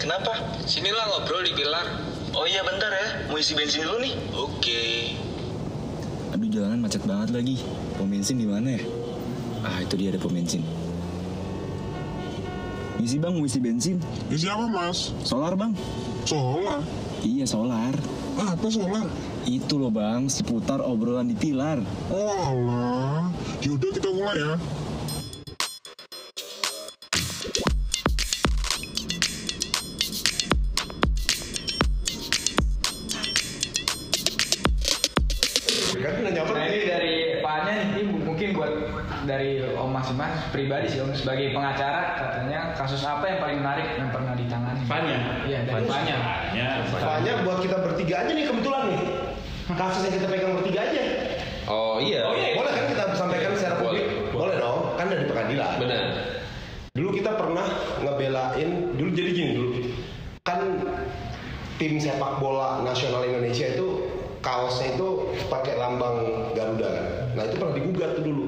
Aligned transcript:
kenapa? 0.00 0.32
Sinilah 0.64 1.04
ngobrol 1.12 1.44
di 1.44 1.52
pilar. 1.52 1.84
Oh 2.32 2.48
iya 2.48 2.64
bentar 2.64 2.88
ya, 2.88 3.28
mau 3.28 3.36
isi 3.36 3.52
bensin 3.52 3.84
dulu 3.84 4.00
nih. 4.00 4.14
Oke. 4.32 4.82
Aduh 6.32 6.48
jalanan 6.48 6.80
macet 6.80 7.04
banget 7.04 7.36
lagi. 7.36 7.60
Pom 8.00 8.08
bensin 8.08 8.40
di 8.40 8.48
mana 8.48 8.80
ya? 8.80 8.82
Ah 9.60 9.84
itu 9.84 10.00
dia 10.00 10.08
ada 10.08 10.18
pom 10.18 10.32
bensin. 10.32 10.64
Isi 13.00 13.16
bang 13.20 13.36
mau 13.36 13.44
isi 13.44 13.60
bensin. 13.60 14.00
Isi 14.32 14.48
apa 14.48 14.64
mas? 14.70 15.12
Solar 15.26 15.52
bang. 15.52 15.76
Solar? 16.24 16.80
Iya 17.20 17.44
solar. 17.44 17.92
Apa 18.40 18.66
solar? 18.72 19.04
Itu 19.44 19.76
loh 19.76 19.92
bang 19.92 20.30
seputar 20.30 20.80
obrolan 20.80 21.28
di 21.28 21.36
pilar. 21.36 21.82
Oh 22.08 22.32
alah. 22.32 23.28
Yaudah 23.60 23.90
kita 23.92 24.08
mulai 24.08 24.38
ya. 24.38 24.54
Pribadi 40.50 40.86
sih 40.90 40.98
Om 41.00 41.14
sebagai 41.14 41.54
pengacara 41.54 42.18
katanya 42.18 42.74
kasus 42.74 43.02
apa 43.06 43.24
yang 43.26 43.38
paling 43.40 43.58
menarik 43.62 43.86
yang 43.96 44.10
pernah 44.10 44.34
ditangani? 44.34 44.82
Fanya. 44.86 45.18
Iya 45.46 45.58
dari 45.66 45.86
Anya. 45.86 46.18
Ya, 46.52 46.68
Soalnya 46.90 47.32
buat 47.46 47.58
kita 47.62 47.78
bertiga 47.80 48.14
aja 48.26 48.32
nih 48.34 48.46
kebetulan 48.46 48.82
nih. 48.90 49.00
Kasus 49.70 50.02
yang 50.10 50.14
kita 50.18 50.26
pegang 50.26 50.52
bertiga 50.58 50.80
aja. 50.82 51.02
Oh 51.70 51.96
iya. 52.02 52.20
Oh, 52.26 52.34
iya. 52.34 52.58
Boleh 52.58 52.72
kan 52.74 52.84
kita 52.90 53.04
sampaikan 53.14 53.54
secara 53.54 53.78
publik? 53.78 54.04
Boleh. 54.04 54.30
Boleh 54.34 54.56
dong, 54.58 54.80
kan 54.98 55.06
dari 55.06 55.24
pengadilan. 55.30 55.72
Benar. 55.78 56.02
Dulu 56.90 57.08
kita 57.14 57.30
pernah 57.38 57.66
ngebelain, 58.02 58.68
dulu 58.98 59.10
jadi 59.14 59.30
gini 59.30 59.50
dulu. 59.54 59.70
Kan 60.42 60.82
tim 61.78 61.96
sepak 62.02 62.42
bola 62.42 62.82
nasional 62.82 63.22
Indonesia 63.22 63.70
itu 63.70 63.86
kaosnya 64.42 64.98
itu 64.98 65.08
pakai 65.46 65.78
lambang 65.78 66.50
Garuda 66.52 66.88
kan. 66.90 67.06
Nah 67.38 67.42
itu 67.46 67.54
pernah 67.56 67.74
digugat 67.78 68.10
tuh 68.18 68.24
dulu. 68.26 68.44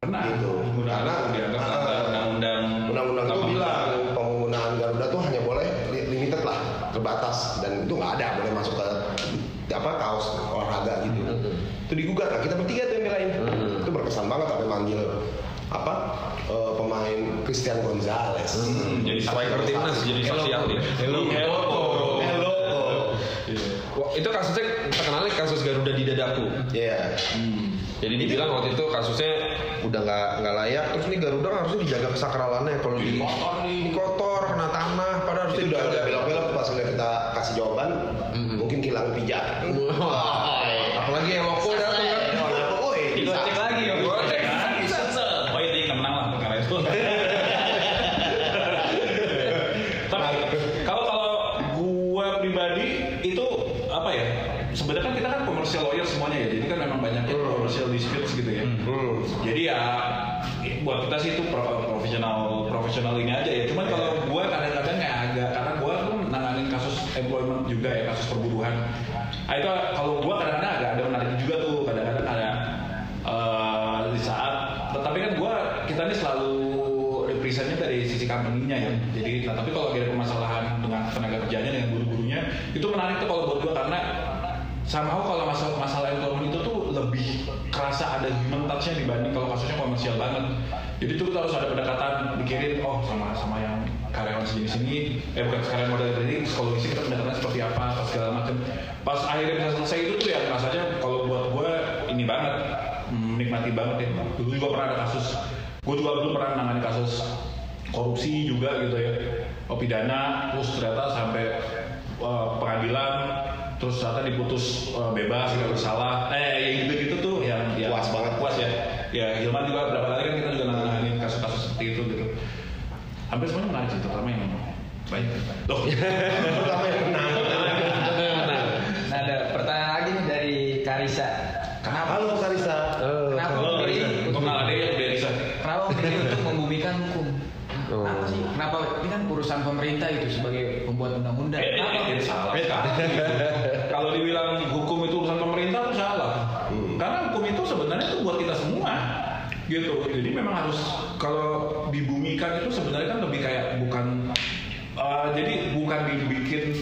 Pernah. 0.00 0.24
Gitu. 0.32 0.52
Karena- 0.88 1.28
dianggap 1.28 1.60
Ah. 1.60 1.68
melanggar 1.68 2.00
undang-undang. 2.08 2.62
Undang-undang 2.88 3.26
itu 3.28 3.46
bilang 3.52 3.88
penggunaan 4.16 4.72
Garuda 4.80 5.06
tuh 5.12 5.20
hanya 5.20 5.40
boleh 5.44 5.66
li- 5.92 6.08
limited 6.08 6.40
lah, 6.40 6.56
terbatas 6.88 7.60
dan 7.60 7.84
itu 7.84 7.92
nggak 7.92 8.16
ada 8.16 8.40
boleh 8.40 8.52
masuk 8.56 8.80
ke 8.80 8.88
apa 9.70 9.90
kaos 10.00 10.26
olahraga 10.48 11.04
gitu. 11.04 11.20
Itu 11.84 11.92
digugat, 11.92 12.32
nah 12.32 12.40
kita 12.40 12.56
bertiga 12.56 12.88
tuh 12.88 12.94
yang 12.96 13.04
belain. 13.12 13.28
Itu 13.76 13.90
berkesan 13.92 14.24
banget 14.24 14.46
sampai 14.48 14.66
manggil 14.66 15.00
apa 15.68 15.94
eh, 16.48 16.72
pemain 16.80 17.20
Christian 17.44 17.78
Gonzalez. 17.84 18.52
Hmm, 18.56 19.04
jadi 19.04 19.20
Striker 19.20 19.60
timnas 19.68 20.00
jadi 20.00 20.20
saksi 20.24 20.50
ahli. 20.50 20.74
Hello. 20.96 21.28
Hello. 21.28 21.60
Hello. 22.24 22.56
Wah, 24.00 24.10
itu 24.16 24.26
kasusnya 24.26 24.64
terkenalnya 24.88 25.32
kasus 25.36 25.60
Garuda 25.60 25.92
di 25.92 26.08
dadaku. 26.08 26.44
Iya. 26.72 27.20
Jadi 28.00 28.14
dibilang 28.16 28.48
waktu 28.56 28.72
itu 28.72 28.84
kasusnya 28.88 29.32
udah 29.84 30.00
nggak 30.00 30.28
nggak 30.40 30.54
layak. 30.56 30.84
Terus 30.96 31.06
nih 31.12 31.18
Garuda 31.20 31.46
kan 31.52 31.58
harusnya 31.64 31.80
dijaga 31.84 32.08
kesakralannya 32.16 32.74
kalau 32.80 32.96
di 32.96 33.20
Kotor 33.20 33.54
nih. 33.60 33.80
di 33.84 33.90
kotor 33.92 34.40
kena 34.48 34.68
tanah. 34.72 35.14
Padahal 35.28 35.44
harusnya 35.44 35.62
Itu 35.62 35.68
udah 35.68 35.82
dijaga. 35.84 36.06
belok-belok 36.08 36.46
pas 36.56 36.66
udah 36.72 36.86
kita 36.88 37.10
kasih 37.36 37.54
jawaban, 37.60 37.90
mungkin 38.56 38.78
kilang 38.80 39.08
pijak. 39.12 39.44
Apalagi 39.60 40.39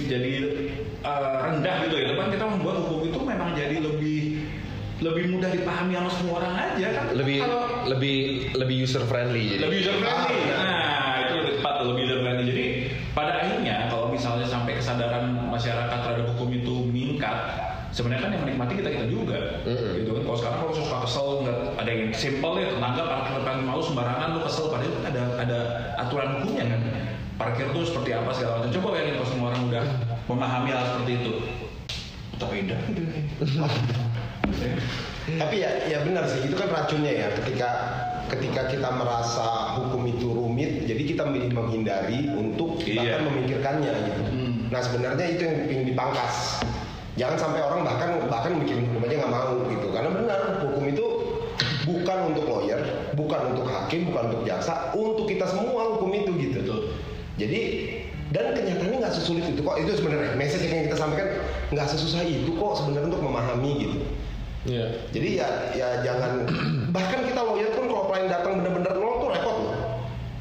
jadi 0.07 0.33
eh, 1.03 1.35
rendah 1.43 1.77
gitu 1.89 1.97
ya. 1.99 2.07
Tapi 2.15 2.31
kita 2.39 2.47
membuat 2.47 2.77
hukum 2.87 3.01
itu 3.09 3.19
memang 3.25 3.51
jadi 3.59 3.77
lebih 3.83 4.21
lebih 4.99 5.25
mudah 5.31 5.51
dipahami 5.55 5.95
sama 5.95 6.11
semua 6.11 6.35
orang 6.43 6.55
aja 6.59 6.89
kan. 6.91 7.05
Lebih 7.15 7.39
kalau 7.43 7.63
lebih 7.87 8.17
lebih 8.59 8.77
user 8.83 9.03
friendly 9.07 9.55
jadi. 9.55 9.63
lebih 9.67 9.79
user 9.87 9.97
friendly. 10.03 10.39
Nah, 10.51 11.15
itu 11.23 11.35
lebih 11.39 11.53
tepat 11.63 11.75
lebih 11.87 12.03
user 12.03 12.21
friendly. 12.23 12.45
Jadi 12.51 12.65
pada 13.15 13.33
akhirnya 13.43 13.77
kalau 13.91 14.07
misalnya 14.11 14.47
sampai 14.47 14.75
kesadaran 14.79 15.39
masyarakat 15.55 15.99
terhadap 16.03 16.27
hukum 16.35 16.51
itu 16.51 16.75
meningkat, 16.91 17.39
sebenarnya 17.95 18.23
kan 18.27 18.31
yang 18.35 18.43
menikmati 18.43 18.73
kita 18.83 18.91
kita 18.91 19.07
juga. 19.07 19.39
Gitu 19.63 20.11
kan. 20.11 20.23
Kalau 20.27 20.39
sekarang 20.39 20.59
kalau 20.67 20.75
suka 20.75 20.97
kesel 21.07 21.27
nggak 21.47 21.59
ada 21.79 21.91
yang 21.95 22.03
simple 22.11 22.55
ya 22.59 22.67
tetangga 22.75 23.03
parkir 23.07 23.33
depan 23.39 23.57
mau 23.63 23.79
sembarangan 23.79 24.29
lu 24.35 24.41
kesel 24.43 24.67
padahal 24.67 24.93
kan 24.99 25.05
ada 25.15 25.23
ada 25.39 25.59
aturan 26.03 26.29
hukumnya 26.43 26.65
kan. 26.75 26.81
Parkir 27.39 27.71
tuh 27.71 27.87
seperti 27.87 28.11
apa 28.19 28.35
segala 28.35 28.67
macam. 28.67 28.75
Coba 28.75 28.89
bayangin 28.99 29.15
kalau 29.15 29.29
semua 29.31 29.47
orang 29.55 29.63
udah 29.71 29.85
memahami 30.27 30.71
hal 30.75 30.85
seperti 30.91 31.13
itu. 31.23 31.33
Betapa 32.35 32.53
indah. 32.59 32.81
Tapi 35.29 35.57
ya, 35.61 35.71
ya 35.87 35.99
benar 36.03 36.25
sih 36.27 36.41
itu 36.51 36.57
kan 36.59 36.69
racunnya 36.73 37.13
ya. 37.15 37.29
Ketika 37.39 37.71
ketika 38.27 38.63
kita 38.75 38.89
merasa 38.91 39.79
hukum 39.79 40.03
itu 40.11 40.27
rumit, 40.35 40.83
jadi 40.91 41.03
kita 41.05 41.23
milih 41.31 41.55
menghindari 41.55 42.27
untuk 42.35 42.83
Iya. 42.83 43.23
bahkan 43.23 43.23
memikirkannya 43.31 43.93
gitu. 44.11 44.23
Nah 44.69 44.81
sebenarnya 44.83 45.27
itu 45.31 45.43
yang 45.47 45.57
ingin 45.71 45.87
dipangkas. 45.95 46.65
Jangan 47.15 47.39
sampai 47.39 47.61
orang 47.63 47.87
bahkan 47.87 48.19
bahkan 48.27 48.59
mikirin 48.59 48.83
hukum 48.91 49.07
aja 49.07 49.15
nggak 49.15 49.33
mau 49.33 49.55
gitu. 49.71 49.87
Karena 49.95 50.11
benar 50.11 50.39
hukum 50.59 50.85
itu 50.91 51.05
bukan 51.89 52.19
untuk 52.35 52.45
lawyer, 52.51 52.81
bukan 53.17 53.41
untuk 53.55 53.67
hakim, 53.71 54.11
bukan 54.13 54.23
untuk 54.35 54.43
jaksa, 54.45 54.93
untuk 54.93 55.25
kita 55.31 55.47
semua 55.49 55.97
hukum 55.97 56.11
itu 56.13 56.31
gitu. 56.37 56.58
Jadi 57.39 57.61
dan 58.29 58.53
kenyataannya 58.53 58.99
nggak 59.01 59.15
sesulit 59.15 59.45
itu 59.49 59.61
kok. 59.65 59.77
Itu 59.81 59.91
sebenarnya 59.97 60.37
message 60.37 60.69
yang 60.69 60.85
kita 60.91 60.99
sampaikan 61.01 61.29
nggak 61.73 61.87
sesusah 61.89 62.23
itu 62.27 62.51
kok 62.53 62.73
sebenarnya 62.77 63.09
untuk 63.15 63.25
memahami 63.25 63.73
gitu. 63.87 63.99
Iya. 64.69 64.87
Jadi 65.15 65.29
ya 65.39 65.49
ya 65.73 65.89
jangan 66.05 66.45
bahkan 66.97 67.25
kita 67.25 67.41
lawyer 67.41 67.71
pun 67.73 67.89
kalau 67.89 68.05
klien 68.11 68.29
datang 68.29 68.61
bener-bener 68.61 68.93
nol 68.99 69.17
tuh 69.23 69.31
repot 69.33 69.57
loh. 69.65 69.77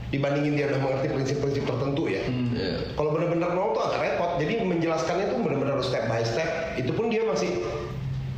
dibandingin 0.07 0.55
dia 0.55 0.71
udah 0.71 0.79
mengerti 0.79 1.07
prinsip-prinsip 1.11 1.63
tertentu 1.67 2.07
ya. 2.07 2.23
Iya. 2.27 2.95
Kalau 2.95 3.11
benar-benar 3.11 3.51
nol 3.55 3.75
tuh 3.75 3.83
agak 3.87 3.99
repot. 4.03 4.31
Jadi 4.39 4.53
menjelaskannya 4.63 5.25
tuh 5.31 5.37
benar-benar 5.43 5.79
harus 5.79 5.87
step 5.87 6.07
by 6.07 6.23
step. 6.23 6.47
Itu 6.79 6.91
pun 6.95 7.11
dia 7.11 7.27
masih 7.27 7.59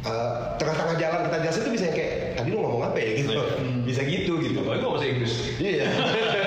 eh, 0.05 0.33
tengah-tengah 0.57 0.95
jalan 0.97 1.19
kita 1.29 1.37
jelasin 1.45 1.61
tuh 1.65 1.73
bisa 1.73 1.85
kayak 1.93 2.41
tadi 2.41 2.49
lu 2.53 2.59
ngomong 2.61 2.89
apa 2.89 2.97
ya 2.97 3.09
gitu. 3.21 3.31
Bisa 3.85 4.01
gitu 4.01 4.41
gitu. 4.41 4.57
Apalagi 4.65 4.81
kalau 4.81 4.93
bahasa 4.97 5.07
Inggris. 5.09 5.33
Iya. 5.61 5.85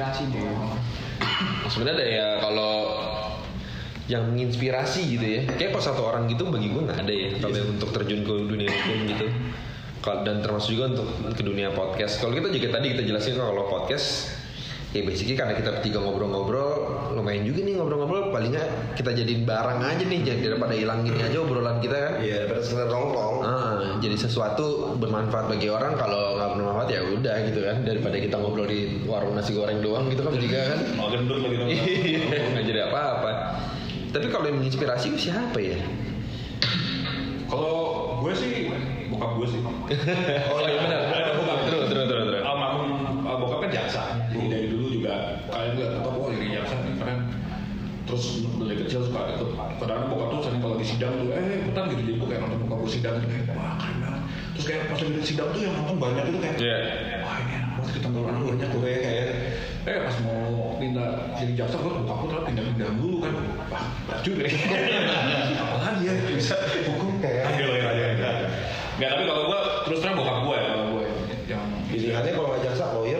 menginspirasi 0.00 0.22
bu? 0.32 0.48
sebenarnya 1.68 1.96
ada 2.00 2.06
ya 2.08 2.28
kalau 2.40 2.72
yang 4.08 4.26
menginspirasi 4.32 5.00
gitu 5.06 5.26
ya. 5.28 5.40
Kayak 5.54 5.76
pas 5.76 5.84
satu 5.86 6.08
orang 6.08 6.26
gitu 6.26 6.48
bagi 6.48 6.72
gue 6.72 6.82
nggak 6.82 6.98
ada 7.04 7.12
ya. 7.12 7.30
Kalau 7.38 7.54
yang 7.54 7.68
untuk 7.78 7.90
terjun 7.94 8.20
ke 8.24 8.34
dunia 8.48 8.68
hukum 8.72 8.98
gitu. 9.06 9.26
Dan 10.24 10.36
termasuk 10.40 10.74
juga 10.74 10.96
untuk 10.96 11.08
ke 11.36 11.42
dunia 11.44 11.68
podcast. 11.76 12.18
Kalau 12.18 12.32
kita 12.32 12.48
juga 12.48 12.80
tadi 12.80 12.96
kita 12.96 13.02
jelasin 13.04 13.36
kalau 13.36 13.68
podcast 13.68 14.32
ya 14.90 15.06
basically 15.06 15.38
karena 15.38 15.54
kita 15.54 15.70
bertiga 15.70 16.02
ngobrol-ngobrol 16.02 16.70
lumayan 17.14 17.46
juga 17.46 17.62
nih 17.62 17.78
ngobrol-ngobrol 17.78 18.34
paling 18.34 18.50
nggak 18.50 18.68
kita 18.98 19.14
jadiin 19.14 19.46
barang 19.46 19.78
aja 19.86 20.02
nih 20.02 20.18
jadi 20.26 20.40
daripada 20.50 20.74
hilang 20.74 21.06
gini 21.06 21.22
aja 21.22 21.38
obrolan 21.38 21.78
kita 21.78 21.94
kan 21.94 22.12
Iya, 22.20 22.34
daripada 22.44 22.60
sekedar 22.66 22.88
nongkrong. 22.90 23.36
Ah, 23.40 23.74
jadi 24.02 24.16
sesuatu 24.18 24.98
bermanfaat 24.98 25.46
bagi 25.46 25.70
orang 25.70 25.94
kalau 25.94 26.36
nggak 26.36 26.50
bermanfaat 26.58 26.88
ya 26.90 27.00
udah 27.06 27.36
gitu 27.46 27.60
kan 27.64 27.76
daripada 27.86 28.16
kita 28.18 28.34
ngobrol 28.34 28.66
di 28.66 28.80
warung 29.06 29.38
nasi 29.38 29.54
goreng 29.54 29.78
doang 29.78 30.10
gitu 30.10 30.26
kan 30.26 30.34
juga 30.36 30.60
kan 30.74 30.78
Mau 30.98 31.06
gendut 31.08 31.38
lagi 31.38 31.56
dong. 31.56 31.68
Iya, 31.70 32.38
nggak 32.50 32.64
jadi 32.66 32.80
apa-apa. 32.90 33.30
Tapi 34.10 34.26
kalau 34.26 34.44
yang 34.50 34.58
menginspirasi 34.58 35.14
siapa 35.14 35.58
ya? 35.62 35.78
Kalau 37.46 37.78
gue 38.22 38.32
sih 38.34 38.74
bokap 39.06 39.38
gue 39.38 39.46
sih. 39.54 39.60
Oh 40.50 40.58
iya 40.66 40.78
benar. 40.82 41.00
sidang 51.00 51.16
tuh 51.16 51.32
eh 51.32 51.64
ikutan 51.64 51.84
gitu. 51.88 52.00
Jadi 52.04 52.12
gue 52.20 52.28
kayak 52.28 52.40
nonton 52.44 52.60
gue 52.68 52.90
sidang 52.92 53.14
gitu. 53.24 53.28
Kayak 53.32 53.56
wah 53.56 53.72
keren 53.80 53.96
banget. 54.04 54.22
Terus 54.52 54.64
kayak 54.68 54.82
pas 54.84 54.98
lagi 55.00 55.12
di 55.16 55.24
sidang 55.24 55.48
tuh 55.48 55.60
yang 55.64 55.74
nonton 55.80 55.96
banyak 55.96 56.24
itu 56.28 56.38
kayak 56.44 56.56
Iya. 56.60 56.76
wah 57.24 57.36
ini 57.40 57.52
enak 57.56 57.70
banget 57.72 57.90
kita 57.96 58.06
nonton 58.12 58.44
banyak 58.44 58.68
tuh 58.68 58.80
kayak 58.84 59.00
kayak 59.00 59.26
eh 59.80 59.96
pas 60.04 60.16
mau 60.20 60.40
pindah 60.76 61.08
jadi 61.40 61.52
jaksa 61.56 61.76
gue 61.80 61.92
bokap 62.04 62.16
gue 62.20 62.28
ternyata 62.28 62.48
pindah-pindah 62.52 62.88
dulu 63.00 63.16
kan. 63.24 63.32
Wah 63.72 63.84
juga 64.20 64.42
ya. 64.44 64.52
Apalagi 65.64 66.02
ya 66.04 66.12
bisa 66.36 66.54
hukum 66.84 67.08
ambil 67.24 67.64
lawyer 67.72 67.86
aja 67.88 68.04
Enggak, 69.00 69.10
tapi 69.16 69.24
kalau 69.24 69.42
gue 69.48 69.60
terus 69.88 69.98
terang 70.04 70.16
bokap 70.20 70.38
gue 70.44 70.56
ya 70.60 70.68
kalau 70.68 70.86
gue 70.92 71.04
yang 71.48 71.64
Pilihannya 71.88 72.32
kalau 72.36 72.48
nggak 72.52 72.62
jaksa 72.68 72.84
lawyer 72.92 73.19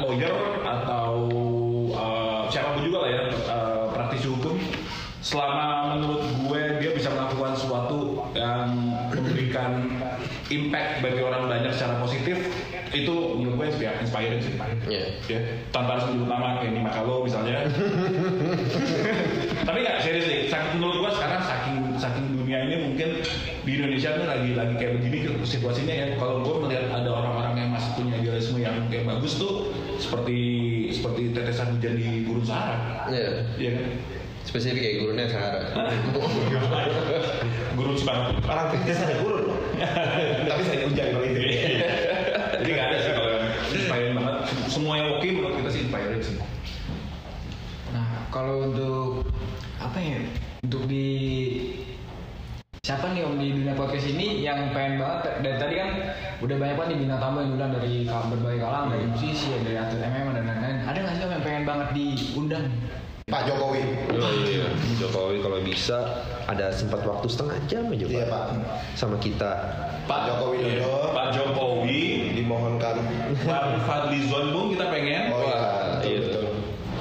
lawyer 0.00 0.34
atau 0.62 1.10
eh, 1.90 2.42
siapa 2.48 2.74
pun 2.74 2.82
juga 2.82 2.98
lah 3.04 3.10
ya 3.10 3.22
eh, 3.30 3.84
praktisi 3.92 4.26
hukum. 4.26 4.56
Selama 5.24 5.96
menurut 5.96 6.20
gue 6.20 6.84
dia 6.84 6.92
bisa 6.92 7.08
melakukan 7.08 7.56
sesuatu 7.56 8.20
yang 8.36 8.68
memberikan 9.08 9.88
impact 10.52 11.00
bagi 11.00 11.24
orang 11.24 11.48
banyak 11.48 11.72
secara 11.72 11.96
positif 11.96 12.36
itu 12.92 13.14
menurut 13.32 13.56
gue 13.56 13.66
inspir- 13.72 13.96
inspiring 14.04 14.40
sih. 14.44 14.52
Iya. 14.84 15.06
ya 15.24 15.38
tanpa 15.72 15.96
harus 15.96 16.12
menyebut 16.12 16.28
nama 16.28 16.60
kayak 16.60 16.76
Nima 16.76 16.92
Makalo 16.92 17.24
misalnya. 17.24 17.64
Tapi 19.64 19.78
nggak 19.80 19.98
serius 20.04 20.26
nih 20.28 20.40
saking- 20.52 20.76
menurut 20.76 20.96
gua 21.00 21.10
sekarang 21.16 21.40
saking 21.40 21.76
saking 21.96 22.24
dunia 22.36 22.58
ini 22.60 22.76
mungkin 22.84 23.08
di 23.64 23.70
Indonesia 23.72 24.10
tuh 24.12 24.26
lagi 24.28 24.50
lagi 24.52 24.74
kayak 24.76 24.92
begini 25.00 25.16
situasinya 25.40 25.94
ya. 25.94 26.06
Kalau 26.20 26.44
gua 26.44 26.68
melihat 26.68 26.92
ada 26.92 27.08
orang-orang 27.08 27.54
yang 27.56 27.70
masih 27.72 27.90
punya 27.96 28.14
idealisme 28.20 28.58
yang 28.60 28.76
kayak 28.92 29.08
bagus 29.08 29.40
tuh 29.40 29.72
seperti 29.98 30.38
seperti 30.90 31.22
tetesan 31.32 31.76
hujan 31.76 31.94
di 31.96 32.08
gurun 32.26 32.44
Sahara 32.44 33.08
Iya. 33.08 33.30
Iya 33.58 33.70
kan 33.78 33.86
Spesifik 34.44 34.80
kayak 34.84 34.96
gurunya 35.00 35.26
Sahara. 35.26 35.60
gurun 37.76 37.96
Soekarno 37.96 38.36
Putra 38.38 38.52
Orang 38.52 38.68
fitness 38.76 39.00
ada 39.00 39.14
gurun 39.24 39.42
loh. 39.48 39.58
Tapi 40.52 40.62
saya 40.62 40.78
hujan 40.84 41.06
kalau 41.16 41.26
itu. 41.26 41.40
jadi 42.54 42.70
nggak 42.70 42.86
ada 42.86 42.96
sih 43.00 43.12
kalau 43.12 43.30
yang 43.34 43.46
inspiring 43.72 44.14
banget 44.16 44.36
semua 44.70 44.92
yang 44.96 45.08
oke 45.18 45.28
menurut 45.28 45.54
kita 45.58 45.70
sih 45.72 45.80
inspiring 45.88 46.22
sih 46.22 46.36
Nah 47.92 48.06
kalau 48.30 48.54
untuk 48.70 49.26
apa 49.80 49.98
ya 50.00 50.20
untuk 50.64 50.82
di 50.88 51.08
siapa 52.84 53.12
nih 53.12 53.24
om 53.24 53.40
di 53.40 53.48
dunia 53.52 53.72
podcast 53.72 54.06
ini 54.12 54.44
yang 54.44 54.72
pengen 54.76 55.00
banget 55.00 55.18
kan 55.24 55.34
udah 56.44 56.56
banyak 56.56 56.76
banget 56.76 56.90
nih 56.92 56.98
bintang 57.00 57.20
tamu 57.20 57.36
yang 57.40 57.48
diundang 57.50 57.72
dari 57.72 57.92
berbagai 58.04 58.58
kalangan 58.60 58.88
dari 58.92 59.04
musisi 59.08 59.46
ya, 59.48 59.58
dari 59.64 59.76
atlet 59.78 60.00
MMA 60.04 60.30
dan 60.30 60.44
lain-lain 60.44 60.76
ada 60.84 60.98
nggak 61.00 61.14
sih 61.14 61.22
om 61.24 61.30
yang 61.32 61.42
pengen 61.42 61.64
banget 61.64 61.88
diundang 61.90 62.66
Pak 63.24 63.48
Jokowi. 63.48 63.80
Oh 64.20 64.32
iya. 64.44 64.68
Jokowi 65.00 65.40
kalau 65.40 65.56
bisa 65.64 65.96
ada 66.44 66.68
sempat 66.68 67.00
waktu 67.02 67.24
setengah 67.24 67.56
jam 67.64 67.88
aja 67.88 68.04
Iya 68.04 68.28
Pak. 68.28 68.44
sama 68.94 69.16
kita. 69.16 69.50
Pak 70.04 70.20
Jokowi 70.28 70.56
Dodo 70.76 71.08
Pak 71.10 71.32
Jokowi 71.32 72.02
dimohonkan. 72.36 73.00
Pak 73.42 73.64
Fadli 73.88 74.28
Zon 74.28 74.52
pun 74.52 74.76
kita 74.76 74.92
pengen 74.92 75.32
Oh 75.32 75.40
iya. 75.40 75.56
Betul, 75.96 76.04
iya. 76.06 76.20
betul. 76.20 76.44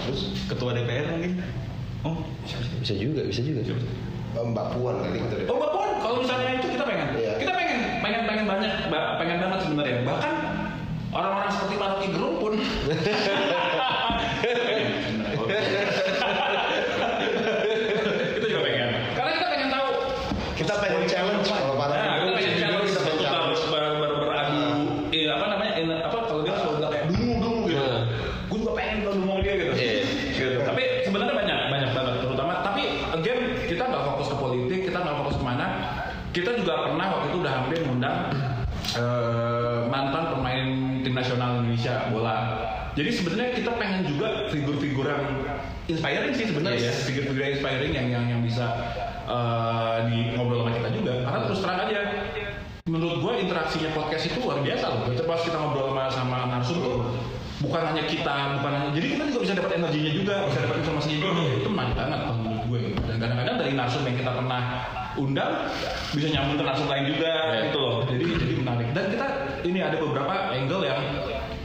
Terus 0.07 0.21
ketua 0.47 0.71
DPR 0.71 1.05
mungkin? 1.11 1.31
Oh, 2.07 2.15
Bisa 2.79 2.95
juga, 2.95 3.21
bisa 3.27 3.41
juga. 3.43 3.61
Mbak 4.33 4.67
Puan 4.73 4.95
kali 5.03 5.19
deh. 5.27 5.43
Oh 5.51 5.59
Mbak 5.59 5.71
Puan, 5.75 5.89
kalau 5.99 6.15
misalnya 6.23 6.49
itu 6.55 6.67
kita 6.71 6.71
Iya. 6.71 6.79
kita 6.79 6.83
pengen 6.87 7.07
banyak, 8.63 8.87
ba- 8.87 9.19
pengen 9.19 9.37
banget 9.43 9.59
sebenarnya. 9.61 9.97
Bahkan 10.07 10.33
orang-orang 11.11 11.51
seperti 11.51 11.75
Pak 11.75 11.87
Rocky 11.91 12.07
Gerung 12.09 12.35
pun. 12.39 12.53
kita 18.33 18.45
juga 18.47 18.61
pengen. 18.63 18.89
Karena 19.13 19.29
kita 19.31 19.47
pengen 19.49 19.69
tahu. 19.69 19.89
Kita 20.55 20.73
pengen 20.79 21.01
challenge 21.05 21.45
kalau 21.45 21.75
para 21.75 21.93
Nah, 21.93 22.15
kita 22.23 22.31
pengen 22.33 22.53
challenge 22.55 22.89
kita 22.89 23.01
pengen 23.01 23.17
kita 23.19 23.27
challenge. 23.27 23.43
harus 23.43 23.61
ber, 23.67 23.83
ber, 23.99 24.11
beradu. 24.17 24.63
Eh, 25.11 25.27
apa 25.27 25.45
namanya? 25.49 25.73
eh, 25.75 26.01
apa 26.01 26.17
kalau 26.23 26.41
dia 26.41 26.53
selalu 26.55 26.75
bilang 26.79 26.91
kayak 26.91 27.05
dungu 27.11 27.33
dungu 27.37 27.61
gitu. 27.67 27.83
Nah. 27.83 28.01
Gue 28.47 28.57
juga 28.59 28.71
pengen 28.73 28.95
tuh 29.01 29.11
dungu 29.13 29.35
dia 29.41 29.53
gitu. 29.53 29.73
Iya. 29.73 29.93
gitu. 30.33 30.57
Tapi 30.63 30.83
sebenarnya 31.03 31.33
banyak 31.35 31.59
banyak 31.69 31.89
banget 31.91 32.13
terutama. 32.21 32.53
Tapi 32.63 32.83
again 33.11 33.39
kita 33.67 33.83
nggak 33.83 34.03
fokus 34.05 34.27
ke 34.29 34.37
politik, 34.37 34.79
kita 34.87 34.97
nggak 34.97 35.17
fokus 35.19 35.35
ke 35.35 35.43
mana. 35.43 35.65
Kita 36.33 36.49
juga 36.57 36.73
pernah 36.81 37.05
waktu 37.13 37.25
itu 37.29 37.37
udah 37.45 37.53
hampir 37.53 37.77
mengundang 37.85 38.17
eh, 38.93 39.79
mantan 39.85 40.23
pemain 40.33 40.65
tim 41.03 41.13
nasional 41.13 41.61
Indonesia 41.61 42.07
bola. 42.09 42.37
Jadi 42.93 43.09
sebenarnya 43.09 43.49
kita 43.57 43.71
pengen 43.75 44.01
juga 44.05 44.47
figur-figur 44.53 45.05
yang 45.09 45.23
inspiring 45.89 46.33
sih 46.33 46.45
sebenarnya 46.47 46.79
Yes. 46.79 46.87
ya, 46.87 46.93
figur-figur 47.09 47.41
yang 47.43 47.53
inspiring 47.59 47.93
yang 47.93 48.07
yang 48.09 48.25
yang 48.37 48.41
bisa 48.41 48.65
eh, 49.27 49.97
di 50.07 50.17
ngobrol 50.33 50.63
sama 50.63 50.71
kita 50.77 50.89
juga. 50.95 51.13
Karena 51.25 51.39
terus 51.49 51.59
terang 51.61 51.79
aja 51.89 51.99
menurut 52.83 53.17
gue 53.23 53.33
interaksinya 53.47 53.89
podcast 53.95 54.23
itu 54.27 54.37
luar 54.43 54.59
biasa 54.59 54.85
loh. 54.91 55.01
Kita 55.11 55.23
pas 55.23 55.41
kita 55.41 55.57
ngobrol 55.59 55.91
sama 55.91 56.03
sama 56.11 56.37
narsum 56.51 56.77
tuh 56.83 56.95
bukan 57.63 57.81
hanya 57.95 58.03
kita, 58.07 58.59
bukan 58.59 58.71
hanya 58.75 58.89
jadi 58.91 59.07
kita 59.15 59.23
juga 59.31 59.39
bisa 59.43 59.53
dapat 59.55 59.71
energinya 59.79 60.11
juga, 60.11 60.35
bisa 60.51 60.59
dapat 60.67 60.77
informasinya 60.83 61.17
juga. 61.19 61.29
Itu 61.63 61.69
menarik 61.71 61.95
banget 61.95 62.19
menurut 62.27 62.63
gue. 62.67 62.81
Dan 63.07 63.15
kadang-kadang 63.19 63.55
dari 63.59 63.71
narsum 63.75 64.01
yang 64.03 64.17
kita 64.19 64.31
pernah 64.35 64.61
undang 65.15 65.69
bisa 66.11 66.27
nyambung 66.29 66.57
ke 66.59 66.63
narsum 66.65 66.87
lain 66.89 67.05
juga 67.09 67.31
gitu 67.69 67.77
loh. 67.79 67.95
Jadi 68.07 68.23
jadi 68.37 68.53
menarik. 68.57 68.87
Dan 68.93 69.05
kita 69.13 69.27
ini 69.63 69.79
ada 69.81 69.97
beberapa 69.97 70.33
angle 70.51 70.83
yang 70.85 70.99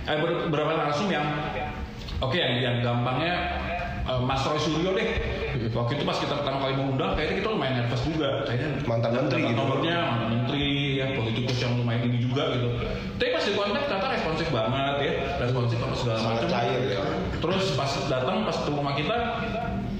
eh, 0.05 0.19
ber- 0.19 0.40
beberapa 0.49 0.73
narsum 0.76 1.09
yang 1.09 1.26
oke 2.19 2.37
yang 2.37 2.52
yang 2.61 2.76
gampangnya 2.81 3.35
eh, 4.05 4.21
Mas 4.25 4.43
Roy 4.45 4.61
Suryo 4.61 4.93
deh. 4.93 5.09
Waktu 5.69 6.00
itu 6.00 6.05
pas 6.07 6.17
kita 6.17 6.33
pertama 6.38 6.64
kali 6.64 6.75
mengundang, 6.81 7.12
kayaknya 7.12 7.45
kita 7.45 7.49
lumayan 7.50 7.75
nervous 7.83 8.02
juga. 8.07 8.47
Kayaknya 8.47 8.69
Mantan 8.88 9.11
menteri 9.11 9.43
gitu. 9.43 9.59
nomornya 9.59 9.97
mantan 10.07 10.28
menteri 10.33 10.62
ya 10.99 11.07
politikus 11.14 11.59
yang 11.62 11.73
lumayan 11.78 12.11
ini 12.11 12.19
juga 12.19 12.43
gitu 12.59 12.69
tapi 13.19 13.31
pas 13.31 13.45
di 13.47 13.52
kontak 13.55 13.83
ternyata 13.87 14.09
responsif 14.11 14.47
banget 14.50 14.95
ya 14.99 15.12
responsif 15.38 15.78
apa 15.78 15.95
segala 15.95 16.19
macam 16.26 16.49
cair 16.50 16.81
ya. 16.90 17.00
terus 17.38 17.64
pas 17.78 17.90
datang 18.11 18.37
pas 18.43 18.57
ketemu 18.59 18.78
sama 18.83 18.93
kita 18.99 19.17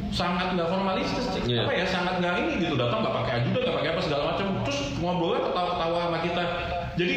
sangat 0.09 0.57
nggak 0.57 0.69
formalistis 0.69 1.25
Iya. 1.45 1.65
apa 1.65 1.73
ya 1.73 1.85
sangat 1.85 2.15
nggak 2.19 2.35
ini 2.41 2.53
gitu 2.61 2.75
datang 2.75 3.01
nggak 3.01 3.15
pakai 3.15 3.33
ajudan 3.41 3.61
nggak 3.63 3.77
pakai 3.81 3.91
apa 3.93 4.01
segala 4.01 4.23
macam 4.33 4.47
terus 4.65 4.81
ngobrolnya 4.99 5.41
ketawa-ketawa 5.45 5.99
sama 6.05 6.19
kita 6.21 6.45
jadi 6.99 7.17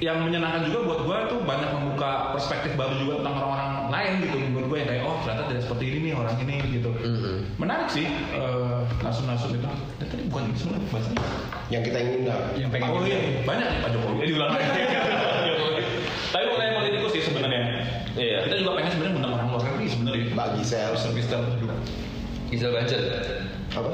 yang 0.00 0.24
menyenangkan 0.24 0.64
juga 0.64 0.78
buat 0.88 1.00
gue 1.04 1.18
tuh 1.28 1.38
banyak 1.44 1.68
membuka 1.68 2.32
perspektif 2.32 2.72
baru 2.80 2.96
juga 2.96 3.20
tentang 3.20 3.34
orang-orang 3.36 3.70
lain 3.92 4.12
gitu 4.24 4.36
buat 4.56 4.66
gue 4.66 4.76
yang 4.80 4.88
kayak 4.88 5.02
oh 5.04 5.16
ternyata 5.20 5.42
tidak 5.50 5.62
seperti 5.66 5.84
ini 5.84 5.98
nih 6.00 6.12
orang 6.16 6.36
ini 6.40 6.54
gitu 6.72 6.90
menarik 7.58 7.88
sih 7.90 8.06
eh, 8.32 8.78
nasum-nasum 9.02 9.52
itu 9.52 9.68
dan 10.00 10.06
tadi 10.08 10.22
bukan 10.30 10.42
ini 10.48 10.56
sebenarnya 10.56 10.88
bahasanya 10.88 11.20
Yang 11.68 11.82
kita 11.92 11.96
ingin 12.00 12.14
undang. 12.24 12.42
Yang 12.56 12.68
pengen 12.72 12.88
Oh 12.88 13.02
iya, 13.04 13.18
banyak 13.44 13.66
nih 13.68 13.78
Pak 13.84 13.90
Jokowi. 13.92 14.16
Eh, 14.16 14.26
diulang 14.32 14.50
lagi. 14.56 14.64
Tapi 16.32 16.44
mengenai 16.48 16.72
politikus 16.80 17.12
sih 17.12 17.22
sebenarnya. 17.28 17.60
Iya. 18.16 18.38
Kita 18.48 18.54
juga 18.56 18.70
pengen 18.80 18.90
sebenarnya 18.96 19.14
undang 19.20 19.32
orang 19.36 19.48
luar 19.52 19.62
negeri 19.68 19.86
sebenarnya. 19.92 20.24
Mbak 20.32 20.48
Gisel. 20.56 20.90
Gisel 20.96 21.12
Gisel. 21.12 21.40
Gisel 22.48 22.72
Bancel. 22.72 23.02
Apa? 23.76 23.90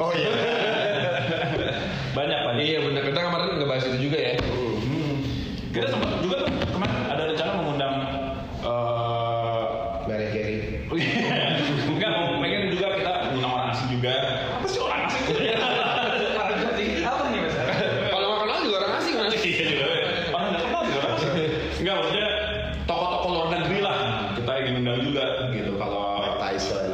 Oh 0.00 0.10
iya. 0.16 0.30
Banyak 2.16 2.40
banyak. 2.44 2.64
Iya 2.68 2.78
benar. 2.84 3.02
Kita 3.08 3.20
kemarin 3.24 3.46
ngebahas 3.56 3.84
itu 3.88 3.98
juga 4.10 4.18
ya. 4.20 4.32
Hmm. 4.36 5.16
Kita 5.72 5.86
sempat 5.88 6.20
juga 6.20 6.44
tuh 6.44 6.48
kemarin 6.76 6.96
ada 7.08 7.22
rencana 7.32 7.52
mengundang 7.56 7.94
eh 8.60 9.64
Mary 10.04 10.28
Carey. 10.28 10.56
enggak 11.88 12.10
mau 12.12 12.36
pengen 12.44 12.68
juga 12.68 12.86
kita 13.00 13.12
undang 13.32 13.52
orang 13.56 13.68
asing 13.72 13.88
juga. 13.96 14.12
Apa 14.60 14.66
sih 14.68 14.80
orang 14.84 15.00
asing? 15.08 15.24
Orang 16.36 16.58
asing 16.68 16.90
apa 17.00 17.22
nih 17.32 17.40
mas? 17.40 17.54
Kalau 18.12 18.26
nggak 18.28 18.40
kenal 18.44 18.58
juga 18.60 18.76
orang 18.84 18.94
asing 19.00 19.14
mas. 19.16 19.32
Iya 19.40 19.64
juga. 19.72 19.86
Orang 20.36 20.48
nggak 20.52 20.64
kenal 20.68 20.82
juga 20.84 20.98
orang 21.00 21.14
asing. 21.16 21.32
Enggak 21.80 21.94
maksudnya 21.96 22.26
tokoh-tokoh 22.84 23.30
luar 23.32 23.48
negeri 23.56 23.78
lah. 23.80 23.96
Kita 24.36 24.52
ingin 24.60 24.74
undang 24.84 25.00
juga 25.00 25.24
gitu 25.56 25.72
kalau 25.80 26.20
Mike 26.20 26.36
Tyson. 26.44 26.88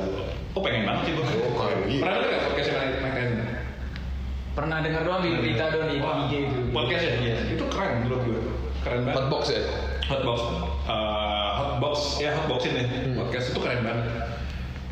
Oh 0.54 0.60
pengen 0.62 0.86
banget 0.86 1.02
sih 1.10 1.12
gue. 1.18 1.26
Oh, 1.26 1.52
keren 1.58 1.78
gitu. 1.90 2.02
Pernah 2.06 2.16
dengar 2.22 2.30
nggak 2.30 2.44
podcastnya 2.46 2.74
Mike 2.78 2.98
Mike 3.02 3.16
Tyson? 3.18 3.38
Doang 5.18 5.34
di 5.34 5.42
berita 5.42 5.64
doang 5.74 5.90
di 5.90 5.98
IG 5.98 6.32
itu. 6.46 6.58
Podcast 6.70 7.02
ya? 7.02 7.14
Iya. 7.18 7.36
Itu 7.58 7.64
keren 7.74 8.06
menurut 8.06 8.22
gue. 8.22 8.40
Keren 8.86 9.00
banget. 9.02 9.16
Hotbox 9.18 9.42
ya. 9.50 9.62
Hotbox. 10.06 10.38
Eh, 10.86 11.48
hotbox. 11.58 11.96
Ya 12.22 12.30
hotbox 12.38 12.60
ini. 12.70 12.82
Podcast 13.18 13.46
itu 13.50 13.58
keren 13.58 13.82
banget. 13.82 14.06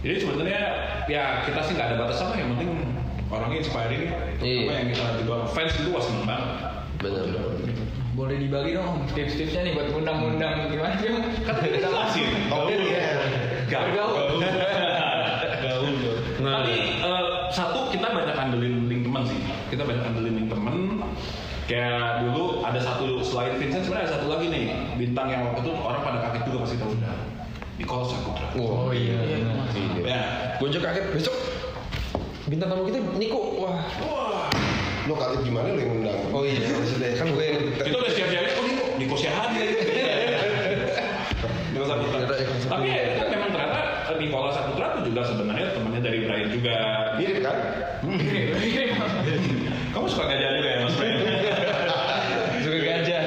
Jadi 0.02 0.16
sebenarnya 0.18 0.62
ya 1.06 1.46
kita 1.46 1.60
sih 1.62 1.72
nggak 1.78 1.94
ada 1.94 1.96
batasan 2.02 2.26
lah. 2.34 2.38
Yang 2.42 2.48
penting 2.58 2.70
orangnya 3.30 3.58
inspire 3.62 3.92
ini. 3.94 4.06
Iya. 4.42 4.62
Apa 4.66 4.72
yang 4.74 4.86
kita 4.90 5.04
juga 5.22 5.34
fans 5.54 5.72
itu 5.78 5.88
wah 5.94 6.02
seneng 6.02 6.24
banget. 6.26 6.50
Benar. 6.98 7.24
Boleh 8.18 8.36
dibagi 8.42 8.70
dong 8.74 9.06
tips-tipsnya 9.14 9.60
nih 9.62 9.72
buat 9.78 9.88
undang-undang 9.94 10.74
gimana 10.74 10.98
sih? 10.98 11.06
Kata 11.46 11.60
kita 11.62 11.86
masih. 11.86 12.24
Gaul 12.50 12.82
ya. 12.98 13.06
Gaul. 13.70 13.90
Gaul. 13.94 14.42
Nah. 16.36 16.62
Tapi 16.62 17.00
eh, 17.02 17.26
satu 17.50 17.90
kita 17.90 18.06
banyak 18.12 18.36
andelin. 18.36 18.75
Kita 19.76 19.84
banyak 19.84 20.08
andelin 20.08 20.34
link 20.40 20.48
teman. 20.48 21.04
Kayak 21.68 22.24
dulu 22.24 22.64
ada 22.64 22.80
satu 22.80 23.20
selain 23.20 23.60
Vincent 23.60 23.84
sebenarnya 23.84 24.08
ada 24.08 24.14
satu 24.16 24.32
lagi 24.32 24.48
nih 24.48 24.96
bintang 24.96 25.28
yang 25.28 25.44
waktu 25.44 25.68
itu 25.68 25.72
orang 25.76 26.00
pada 26.00 26.18
kaget 26.24 26.48
juga 26.48 26.64
pasti 26.64 26.80
tahu 26.80 26.96
udah. 26.96 27.16
Nicole 27.76 28.04
Saputra. 28.08 28.48
Oh 28.56 28.88
iya. 28.88 29.20
Ya. 30.00 30.22
Gue 30.56 30.72
juga 30.72 30.96
kaget 30.96 31.12
besok. 31.12 31.36
Bintang 32.48 32.72
tamu 32.72 32.88
kita 32.88 33.04
Niko. 33.20 33.60
Wah. 33.60 33.84
Wah. 34.00 34.48
Lo 35.04 35.12
kaget 35.12 35.44
gimana 35.44 35.68
lo 35.68 35.80
yang 35.84 35.92
undang? 36.00 36.20
Oh 36.32 36.40
iya 36.40 36.72
maksudnya 36.72 37.12
kan 37.12 37.28
gue 37.36 37.44
yang 37.44 37.60
Kita 37.76 37.96
udah 38.00 38.12
siap-siap 38.16 38.56
oh 38.56 38.64
Niko, 38.64 38.84
Niko 38.96 39.16
Syahadi 39.20 39.56
lagi. 39.60 39.76
Niko 41.76 41.84
Saputra. 41.84 42.32
Tapi 42.64 42.86
ya 42.88 43.02
itu 43.12 43.24
memang 43.28 43.50
ternyata 43.52 43.80
Nicola 44.16 44.50
Saputra 44.56 44.96
itu 44.96 45.12
juga 45.12 45.20
sebenarnya 45.28 45.76
temannya 45.76 46.00
dari 46.00 46.18
Brian 46.24 46.48
juga. 46.48 46.95
Kamu 50.06 50.14
suka 50.14 50.30
gajah 50.30 50.50
juga 50.54 50.68
ya 50.68 50.78
Mas 50.80 50.94
Brian? 50.94 51.18
Suka 52.62 52.78
gajah. 52.78 53.22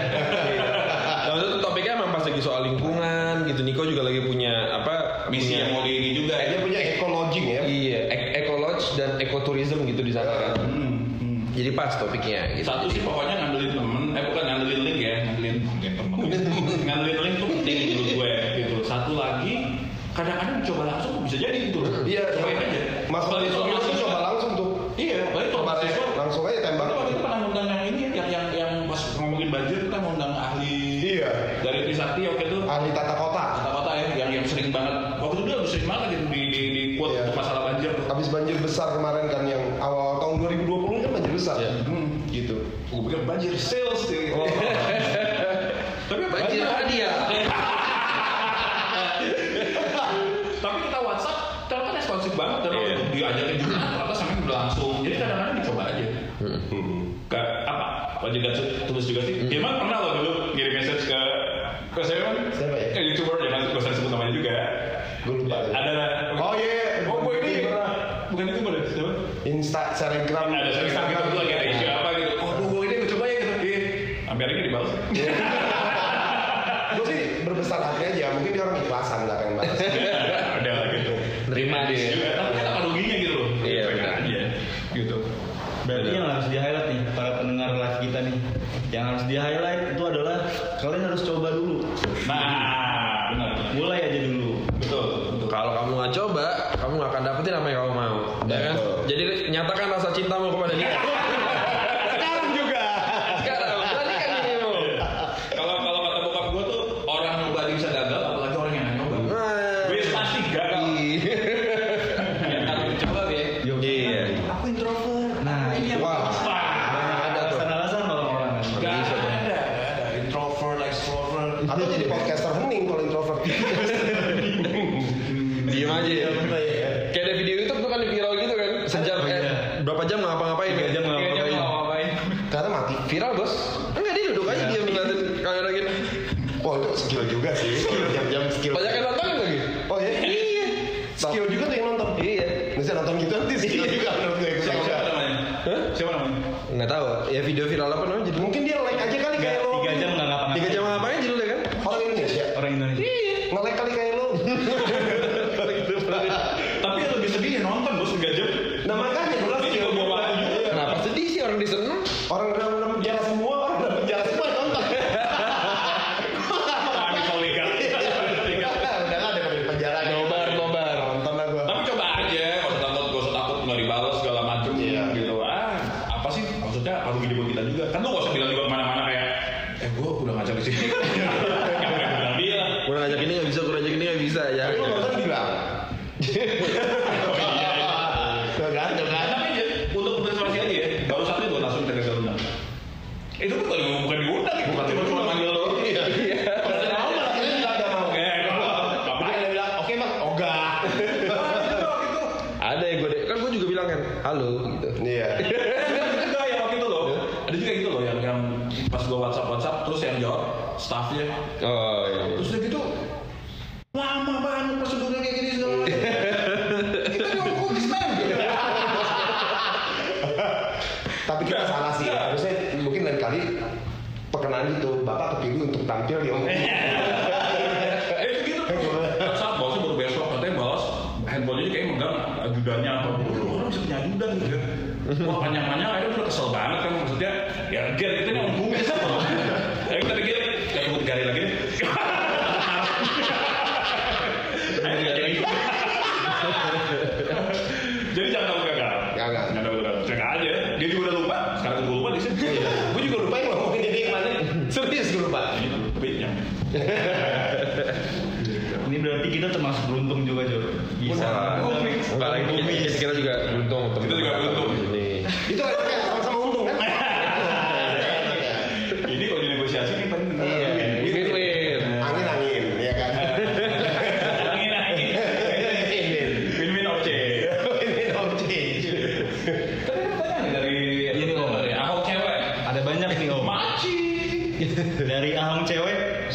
Nah, 1.28 1.36
itu 1.36 1.60
topiknya 1.60 1.92
emang 1.94 2.10
pas 2.10 2.24
lagi 2.24 2.40
soal 2.40 2.62
lingkungan 2.66 3.34
gitu. 3.46 3.60
Niko 3.62 3.84
juga 3.84 4.02
lagi 4.02 4.24
punya 4.24 4.54
apa? 4.74 5.28
Misi 5.28 5.52
punya- 5.52 5.60
yang 5.60 5.70
mau 5.70 5.84
di 5.84 5.92
ini 5.92 6.10
juga 6.16 6.34
ya. 6.34 6.46
Dia 6.50 6.60
punya 6.64 6.80
ekologi 6.80 7.42
ya. 7.46 7.62
Iya, 7.62 8.00
ek- 8.08 8.32
ekolodge 8.40 8.86
dan 8.96 9.20
ekoturism 9.20 9.84
gitu 9.86 10.00
di 10.00 10.14
sana 10.16 10.32
kan. 10.32 10.56
Hmm, 10.58 11.04
hmm. 11.20 11.38
Jadi 11.52 11.70
pas 11.74 11.92
topiknya 11.94 12.48
gitu. 12.56 12.64
Satu 12.66 12.88
sih 12.88 13.04
pokoknya 13.04 13.36
ngandelin 13.38 13.72
temen, 13.76 14.04
eh 14.16 14.24
bukan 14.24 14.44
ngandelin 14.46 14.80
link 14.82 15.00
ya, 15.02 15.16
ngandelin 15.22 15.56
ngandelin 15.60 16.44
temen. 16.48 16.80
ngandelin 16.88 17.18
link 17.20 17.36
tuh 17.36 17.48
penting 17.52 17.78
menurut 17.92 18.08
gue 18.16 18.32
gitu. 18.56 18.76
Satu 18.86 19.12
lagi, 19.14 19.54
kadang-kadang 20.16 20.64
coba 20.64 20.84
langsung 20.88 21.12
tuh 21.14 21.24
bisa 21.28 21.36
jadi 21.38 21.58
gitu. 21.68 21.80
Iya, 22.08 22.24
cobain 22.34 22.56
aja. 22.58 22.82
Mas 23.06 23.26
Balik 23.28 23.52
Bali 23.52 23.52
soal 23.52 23.68
itu 23.68 23.76
mahasiswa. 23.76 24.00
coba 24.02 24.20
langsung 24.24 24.52
tuh. 24.56 24.70
Iya, 24.96 25.20
balik 25.30 25.50
soal 25.50 25.60
Coba 25.60 25.68
mahasiswa. 25.70 26.04
langsung 26.18 26.44
aja 26.44 26.60
tembak. 26.60 26.86
Kita 26.86 26.96
waktu 26.98 27.10
itu 27.10 27.22
pernah 27.22 27.38
ngundang 27.40 27.68
yang 27.70 27.84
ini 27.86 28.00
yang 28.10 28.28
yang 28.30 28.46
yang 28.52 28.72
pas 28.86 29.02
ngomongin 29.16 29.50
banjir 29.50 29.78
kita 29.82 29.98
ngundang 29.98 30.34
ahli 30.34 30.76
Iya. 31.00 31.30
dari 31.62 31.80
Trisakti 31.86 32.22
waktu 32.26 32.44
itu 32.46 32.58
Ahli 32.62 32.90
tata 32.92 33.16
kota. 33.16 33.44
kota-kota 33.56 33.92
ya 33.94 34.08
yang 34.18 34.32
yang 34.34 34.46
sering 34.46 34.70
banget 34.70 34.92
waktu 35.18 35.34
itu 35.34 35.46
dia 35.46 35.56
udah 35.58 35.70
sering 35.70 35.88
banget 35.88 36.08
gitu 36.12 36.26
di 36.28 36.42
di, 36.46 36.62
di 36.70 36.82
quote 36.96 37.14
Iya. 37.14 37.22
untuk 37.24 37.36
masalah 37.38 37.62
banjir 37.66 37.90
tuh. 37.90 38.06
Habis 38.06 38.28
banjir 38.28 38.56
besar 38.60 38.88
kemarin 38.92 39.26
kan 39.26 39.42
yang 39.46 39.64
awal 39.80 40.20
tahun 40.20 40.36
2020 40.44 41.00
kan 41.00 41.12
banjir 41.14 41.32
besar. 41.32 41.56
Iya. 41.58 41.72
Hmm, 41.82 42.08
gitu. 42.30 42.56
Gue 42.90 43.02
pikir 43.08 43.20
banjir 43.24 43.54
sales 43.56 44.02
sih. 44.06 44.36
Tapi 46.06 46.24
Banjir 46.28 46.62
hadiah. 46.62 47.16
Tapi 50.60 50.78
kita 50.84 51.00
WhatsApp, 51.00 51.38
ternyata 51.72 51.92
responsif 51.96 52.32
banget 52.36 52.60
dan 52.62 52.74
Iya. 53.40 53.56
diajakin 53.56 53.58
juga 53.64 53.76
ternyata 53.80 54.14
sampai 54.16 54.36
udah 54.44 54.58
langsung. 54.68 54.94
Jadi 55.08 55.16
kadang-kadang 55.16 55.56
dicoba 55.64 55.82
aja. 55.88 56.06
Ke 57.30 57.42
apa? 57.64 57.88
Apa 58.20 58.26
juga 58.36 58.50
tulis 58.90 59.06
juga 59.08 59.22
sih? 59.24 59.34
Gimana 59.48 59.76
pernah 59.80 59.98
lo 60.04 60.10
dulu 60.20 60.32
ngirim 60.58 60.74
message 60.76 61.04
ke 61.08 61.20
ke 61.96 62.02
saya 62.04 62.20
kan? 62.28 62.36
Siapa 62.52 62.76
ya? 62.76 62.88
Ke 62.92 63.00
youtuber 63.00 63.36
jangan 63.40 63.60
gue 63.72 63.80
usah 63.80 63.94
sebut 63.96 64.12
namanya 64.12 64.34
juga. 64.36 64.56
Gue 65.24 65.36
lupa. 65.46 65.58
Ada 65.72 65.92
Oh 66.40 66.54
iya. 66.60 67.08
Oh 67.08 67.18
gue 67.24 67.36
ini 67.40 67.52
bukan 68.34 68.46
youtuber 68.52 68.74
ya? 68.76 68.84
Siapa? 68.92 69.14
Insta, 69.48 69.82
Instagram 69.96 70.48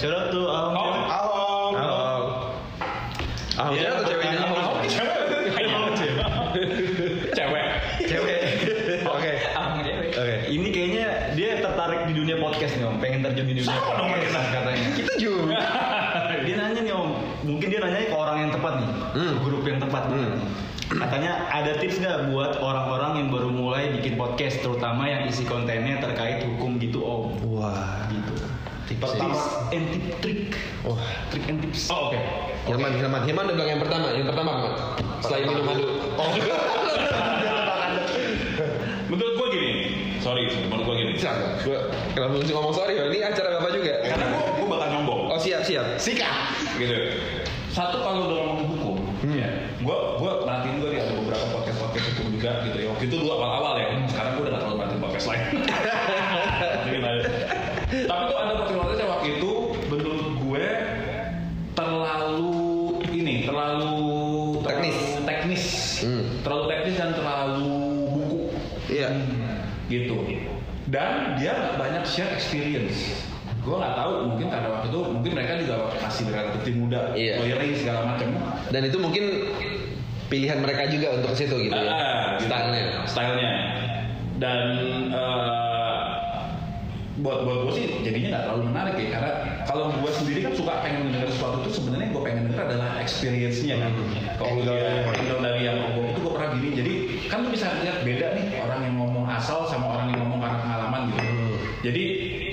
Shout 0.04 0.12
out 0.12 0.28
tuh 0.28 0.44
ahong 0.52 0.76
Oh, 0.76 0.84
cewek. 0.84 1.08
Ahok. 1.08 2.36
Ahok 3.56 3.72
Iya, 3.72 3.80
cewek 3.80 3.88
atau 3.88 4.04
ceweknya? 4.04 4.38
Ahok 4.44 4.76
cewek. 4.84 5.16
Ahong 5.64 5.92
cewek. 5.96 6.20
Cewek. 7.32 7.66
Cewek. 8.04 8.40
Oke. 9.08 9.32
Oke. 10.12 10.34
Ini 10.52 10.68
kayaknya 10.68 11.06
dia 11.32 11.56
tertarik 11.56 12.04
di 12.04 12.20
dunia 12.20 12.36
podcast 12.36 12.76
nih 12.76 12.84
Om. 12.84 13.00
Pengen 13.00 13.24
terjun 13.24 13.48
di 13.48 13.54
dunia 13.64 13.72
Sama 13.72 13.96
dong 13.96 14.12
podcast 14.12 14.28
kita. 14.28 14.40
katanya. 14.52 14.88
Kita 14.92 15.12
juga. 15.16 15.56
Dia 16.44 16.56
nanya 16.60 16.80
nih 16.84 16.92
Om. 16.92 17.10
Mungkin 17.48 17.66
dia 17.72 17.80
nanya 17.80 18.04
ke 18.04 18.12
orang 18.12 18.36
yang 18.44 18.50
tepat 18.52 18.72
nih. 18.84 18.90
Hmm. 19.16 19.32
Grup 19.40 19.64
yang 19.64 19.78
tepat. 19.80 20.04
Hmm. 20.12 20.32
Katanya 20.84 21.32
ada 21.48 21.72
tips 21.80 21.96
nggak 21.96 22.28
buat 22.28 22.60
orang-orang 22.60 23.24
yang 23.24 23.28
baru 23.32 23.48
mulai 23.48 23.88
bikin 23.96 24.20
podcast, 24.20 24.60
terutama 24.60 25.08
yang 25.08 25.24
isi 25.24 25.48
kontennya 25.48 25.96
terkait 25.96 26.44
hukum 26.44 26.76
gitu 26.76 27.00
Om. 27.00 27.40
Wah. 27.56 28.04
Gitu. 28.12 28.36
Tips, 28.94 29.10
Pertama. 29.10 29.34
and 29.70 29.84
tip 29.90 30.04
trik. 30.18 30.42
Wah. 30.82 31.00
Trik 31.28 31.44
and 31.46 31.58
tips. 31.60 31.90
Oh, 31.90 32.08
oke. 32.08 32.18
Hilman, 32.64 32.92
Hilman, 32.94 33.20
Hilman 33.24 33.44
udah 33.44 33.54
bilang 33.54 33.70
yang 33.70 33.82
pertama, 33.82 34.06
yang 34.10 34.24
pertama 34.24 34.50
apa? 34.54 34.68
Selain 35.20 35.44
minum 35.44 35.64
madu. 35.64 35.84
Oh. 36.14 36.30
Menurut 39.04 39.34
gua 39.36 39.48
gini. 39.50 39.70
Sorry, 40.18 40.48
menurut 40.64 40.84
gua 40.84 40.96
gini. 40.96 41.12
Silakan. 41.14 41.48
Gue 41.60 41.78
kenapa 42.14 42.32
mesti 42.34 42.52
ngomong 42.52 42.72
sorry? 42.72 42.94
Ini 42.96 43.18
acara 43.22 43.48
bapak 43.58 43.70
juga. 43.74 43.94
Karena 44.02 44.24
gua 44.30 44.42
gua 44.54 44.66
bakal 44.70 44.86
nyombong. 44.90 45.20
Oh 45.28 45.38
siap 45.38 45.62
siap. 45.62 45.86
Sikat. 45.98 46.32
gitu 46.74 46.94
satu 47.70 48.02
kalau 48.02 48.30
udah 48.30 48.38
ngomongin 48.40 48.66
hukum 48.70 48.96
Hmm. 49.18 49.34
ya 49.34 49.50
gua 49.82 50.14
gua 50.14 50.42
perhatiin 50.42 50.78
gua 50.78 50.90
nih 50.90 51.00
ada 51.00 51.12
beberapa 51.16 51.46
podcast 51.50 51.78
podcast 51.80 52.06
hukum 52.14 52.26
juga 52.30 52.50
gitu 52.62 52.76
ya 52.76 52.86
waktu 52.86 53.04
itu 53.08 53.14
dulu 53.18 53.30
awal 53.34 53.50
awal 53.58 53.72
ya 53.78 53.86
sekarang 54.06 54.30
gua 54.34 54.42
udah 54.42 54.52
gak 54.52 54.62
terlalu 54.62 54.76
perhatiin 54.78 55.02
podcast 55.02 55.26
lain 55.26 55.42
gitu 69.86 70.16
dan 70.88 71.36
dia 71.40 71.52
nggak 71.52 71.74
banyak 71.80 72.04
share 72.04 72.32
experience 72.32 73.24
gue 73.64 73.72
nggak 73.72 73.96
tahu 73.96 74.12
mungkin 74.28 74.46
karena 74.52 74.68
waktu 74.68 74.86
itu 74.92 75.00
mungkin 75.08 75.30
mereka 75.32 75.52
juga 75.56 75.74
masih 75.96 76.24
relatif 76.28 76.74
muda 76.76 77.00
Iya. 77.16 77.32
lawyering 77.40 77.72
segala 77.80 78.00
macam 78.12 78.28
Dan 78.68 78.82
itu 78.84 78.96
mungkin 79.00 79.24
pilihan 80.28 80.58
mereka 80.60 80.84
juga 80.92 81.16
untuk 81.16 81.32
ke 81.32 81.36
situ 81.44 81.56
gitu 81.68 81.72
ya. 81.72 81.88
Ah, 81.88 82.36
gitu. 82.36 82.48
Stylenya. 82.52 82.84
stylenya 83.08 83.50
dan 84.36 84.60
eh, 85.08 86.02
buat 87.14 87.46
buat 87.46 87.58
gue 87.64 87.72
sih 87.78 87.84
jadinya 88.02 88.28
nggak 88.36 88.42
terlalu 88.50 88.62
menarik 88.74 88.94
ya 88.98 89.08
karena 89.16 89.32
kalau 89.64 89.94
gue 89.94 90.10
sendiri 90.12 90.40
kan 90.44 90.52
suka 90.52 90.72
pengen 90.82 91.00
mendengar 91.08 91.28
sesuatu 91.30 91.62
itu 91.62 91.70
sebenarnya 91.78 92.08
gue 92.10 92.22
pengen 92.26 92.42
dengar 92.50 92.60
adalah 92.68 92.88
experience-nya 93.00 93.74
kan 93.80 93.92
kalau 94.36 94.60
dari 95.40 95.60
yang 95.62 95.78
ngomong 95.78 96.10
itu 96.10 96.18
gue 96.20 96.32
pernah 96.34 96.50
gini 96.58 96.68
jadi 96.74 96.92
kan 97.30 97.38
lu 97.46 97.48
bisa 97.54 97.70
lihat 97.80 98.02
beda 98.02 98.26
nih 98.34 98.44
orang 98.60 98.80
yang 98.82 98.94
ngomong 98.98 99.03
asal 99.38 99.66
sama 99.66 99.98
orang 99.98 100.14
yang 100.14 100.26
ngomong 100.26 100.40
karena 100.42 100.58
pengalaman 100.62 101.00
gitu. 101.10 101.22
Jadi 101.84 102.04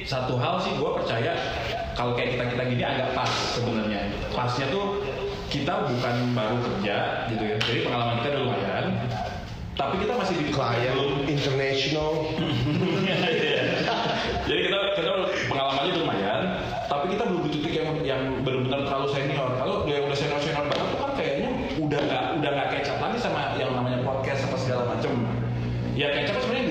satu 0.03 0.35
hal 0.41 0.59
sih 0.59 0.73
gue 0.75 0.91
percaya 0.91 1.31
kalau 1.93 2.17
kayak 2.17 2.35
kita 2.35 2.43
kita 2.51 2.63
gini 2.67 2.83
agak 2.83 3.13
pas 3.13 3.29
sebenarnya. 3.53 4.09
Pasnya 4.33 4.65
tuh 4.73 5.05
kita 5.51 5.87
bukan 5.87 6.15
baru 6.33 6.57
kerja 6.63 7.27
gitu 7.29 7.43
ya. 7.43 7.55
Jadi 7.59 7.79
pengalaman 7.85 8.15
kita 8.23 8.27
udah 8.33 8.43
lumayan 8.47 8.85
tapi 9.79 10.03
kita 10.03 10.13
masih 10.13 10.35
di 10.37 10.45
Klien 10.51 10.97
international. 11.25 12.11
jadi 14.47 14.59
kita 14.67 14.77
kita 14.99 15.11
pengalamannya 15.47 15.93
lumayan 15.95 16.41
tapi 16.85 17.15
kita 17.15 17.23
belum 17.23 17.41
di 17.47 17.49
titik 17.55 17.73
yang 17.79 17.89
yang 18.03 18.21
benar-benar 18.43 18.83
terlalu 18.87 19.07
senior. 19.15 19.49
Kalau 19.57 19.87
yang 19.87 20.05
udah 20.05 20.17
senior 20.17 20.39
senior 20.43 20.65
banget 20.67 20.87
tuh 20.91 20.99
kan 20.99 21.11
kayaknya 21.15 21.49
udah 21.79 21.99
nggak 22.03 22.23
udah 22.39 22.49
nggak 22.51 22.69
kecap 22.79 22.97
lagi 22.99 23.17
sama 23.19 23.55
yang 23.55 23.71
namanya 23.73 23.99
podcast 24.03 24.43
apa 24.47 24.57
segala 24.59 24.83
macem. 24.91 25.11
Ya 25.95 26.07
kecap 26.15 26.39
sebenarnya 26.39 26.70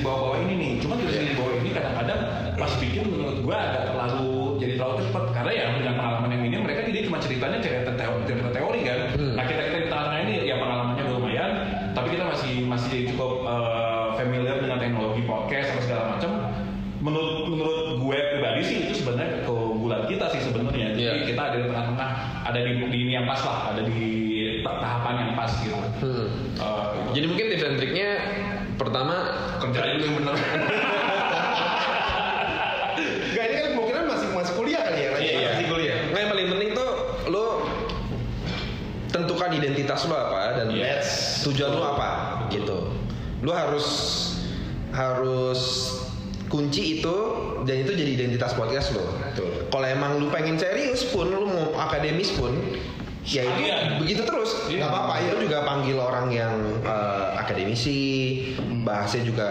di 0.00 0.08
bawah-bawah 0.08 0.38
ini 0.48 0.54
nih. 0.56 0.72
Cuma 0.80 0.96
generasi 0.96 1.28
di 1.28 1.36
bawah 1.36 1.52
ini 1.60 1.70
kadang-kadang 1.76 2.20
pas 2.56 2.72
bikin 2.80 3.04
menurut 3.12 3.38
gua 3.44 3.56
agak 3.60 3.82
terlalu 3.92 4.56
jadi 4.56 4.72
terlalu 4.80 4.96
cepat. 5.04 5.24
Karena 5.36 5.52
ya 5.52 5.64
dengan 5.76 5.94
pengalaman 6.00 6.30
yang 6.32 6.42
ini 6.48 6.56
mereka 6.64 6.80
jadi 6.88 6.98
cuma 7.04 7.18
ceritanya 7.20 7.58
cerita 7.60 7.92
teori, 7.92 8.22
cerita 8.24 8.48
teori 8.48 8.80
kan 8.80 8.98
tujuan 41.60 41.76
lo 41.76 41.84
apa 41.92 42.08
gitu. 42.48 42.88
Lo 43.44 43.52
harus 43.52 43.86
harus 44.96 45.60
kunci 46.48 46.98
itu 46.98 47.16
dan 47.68 47.84
itu 47.84 47.92
jadi 47.92 48.10
identitas 48.16 48.56
podcast 48.56 48.96
lo. 48.96 49.04
Kalau 49.68 49.84
emang 49.84 50.16
lu 50.16 50.32
pengen 50.32 50.56
serius 50.56 51.04
pun, 51.12 51.28
lu 51.28 51.44
mau 51.46 51.76
akademis 51.76 52.32
pun, 52.32 52.56
ya 53.22 53.44
itu 53.44 53.60
Sekalian. 53.60 54.00
begitu 54.00 54.22
terus. 54.24 54.50
Iya. 54.66 54.82
Nggak 54.82 54.90
apa-apa. 54.90 55.14
Ya. 55.20 55.30
Lu 55.30 55.38
juga 55.44 55.58
panggil 55.62 55.96
orang 56.00 56.26
yang 56.32 56.54
eh, 56.80 57.26
akademisi, 57.36 57.98
bahasnya 58.82 59.22
juga 59.22 59.48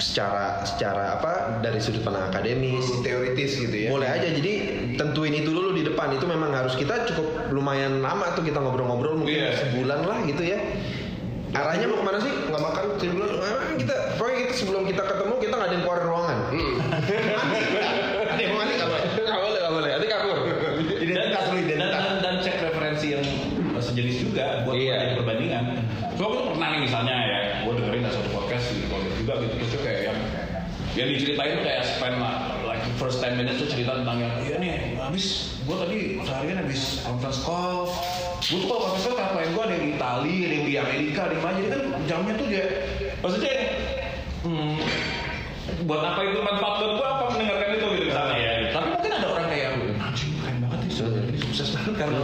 secara 0.00 0.64
secara 0.64 1.20
apa 1.20 1.60
dari 1.60 1.82
sudut 1.82 2.00
pandang 2.00 2.30
akademis. 2.32 2.86
Teoritis 3.04 3.58
gitu 3.60 3.76
ya. 3.76 3.88
Boleh 3.92 4.08
aja. 4.08 4.30
Jadi 4.30 4.52
tentuin 4.96 5.34
itu 5.36 5.50
dulu 5.52 5.74
di 5.76 5.84
depan. 5.84 6.16
Itu 6.16 6.24
memang 6.24 6.54
harus 6.54 6.78
kita 6.78 7.04
cukup 7.12 7.52
lumayan 7.52 8.00
lama 8.00 8.30
tuh 8.32 8.40
kita 8.40 8.56
ngobrol-ngobrol 8.56 9.20
mungkin 9.20 9.36
Iya. 9.36 9.68
sebulan 9.68 10.00
lah 10.06 10.18
gitu 10.24 10.46
ya. 10.48 10.56
Arahnya 11.52 11.86
mau 11.86 12.00
ke 12.00 12.04
mana 12.04 12.18
sih? 12.18 12.32
Nggak 12.48 12.62
makan 12.62 12.84
sebulan. 12.96 13.28
Emang 13.36 13.76
kita 13.76 13.94
pokoknya 14.16 14.36
kita 14.40 14.52
sebelum 14.56 14.82
kita 14.88 15.02
ketemu 15.04 15.34
kita 15.36 15.54
nggak 15.54 15.68
ada 15.68 15.74
yang 15.76 15.84
keluar 15.84 16.00
ruangan. 16.00 16.38
Ada 18.32 18.40
yang 18.40 18.54
mandi 18.56 18.72
nggak 18.74 18.88
boleh. 18.88 19.04
Nggak 19.12 19.40
boleh, 19.42 19.58
nggak 19.60 19.74
boleh. 19.74 19.90
Nanti 19.92 20.06
kabur. 20.08 20.38
Identitas 21.02 21.44
lu 21.44 21.52
dan, 21.52 21.64
identitas. 21.66 21.92
dan, 21.92 22.16
dan 22.20 22.34
cek 22.40 22.56
referensi 22.62 23.06
yang 23.12 23.24
sejenis 23.76 24.16
juga 24.22 24.44
buat 24.64 24.76
Iya. 24.78 25.18
perbandingan. 25.18 25.64
So 26.16 26.22
aku 26.24 26.34
tuh 26.38 26.44
pernah 26.54 26.68
nih 26.72 26.80
misalnya 26.86 27.16
ya, 27.18 27.38
gue 27.66 27.72
dengerin 27.76 28.02
ada 28.06 28.12
satu 28.14 28.30
podcast 28.30 28.64
di 28.70 28.86
podcast 28.86 29.16
juga 29.18 29.32
gitu 29.42 29.54
terus 29.58 29.72
kayak 29.82 30.00
yang 30.06 30.18
yang 30.92 31.08
diceritain 31.08 31.52
tuh 31.56 31.64
kayak 31.64 31.82
spend 31.88 32.16
lah, 32.20 32.36
like 32.62 32.84
first 33.00 33.24
10 33.24 33.32
minutes 33.34 33.56
tuh 33.58 33.66
cerita 33.66 33.96
tentang 33.96 34.20
yang 34.20 34.32
iya 34.44 34.56
nih 34.60 34.72
habis 35.00 35.56
gue 35.64 35.72
tadi 35.72 35.98
seharian 36.20 36.58
habis 36.60 37.00
conference 37.00 37.40
call 37.40 37.88
gue 38.42 38.58
tuh 38.58 38.66
kalau 38.66 38.80
conference 38.90 39.06
call 39.06 39.38
kayak 39.38 39.50
gue 39.54 39.62
ada 39.62 39.72
yang 39.72 39.84
di 39.86 39.90
Itali 39.94 40.34
ada 40.42 40.54
yang 40.54 40.66
di 40.66 40.74
Amerika 40.74 41.20
ada 41.30 41.34
yang 41.38 41.44
mana. 41.46 41.56
Jadi 41.62 41.68
kan 41.70 41.80
jamnya 42.10 42.32
tuh 42.34 42.46
dia 42.50 42.64
maksudnya 43.22 43.54
hmm, 44.42 44.74
buat 45.86 46.02
apa 46.02 46.20
itu 46.26 46.38
manfaat 46.42 46.74
buat 46.82 46.92
gue 46.98 47.06
apa 47.06 47.24
mendengarkan 47.30 47.68
itu 47.78 47.86
gitu 47.86 48.06
misalnya 48.10 48.38
ya 48.38 48.52
tapi 48.74 48.86
mungkin 48.98 49.12
ada 49.14 49.26
orang 49.30 49.46
kayak 49.46 49.68
anjing 50.02 50.32
keren 50.42 50.56
banget 50.58 50.78
nih 50.82 50.90
sebenarnya 50.90 51.30
ini 51.30 51.38
sukses 51.38 51.68
banget 51.70 51.94
karena 52.02 52.20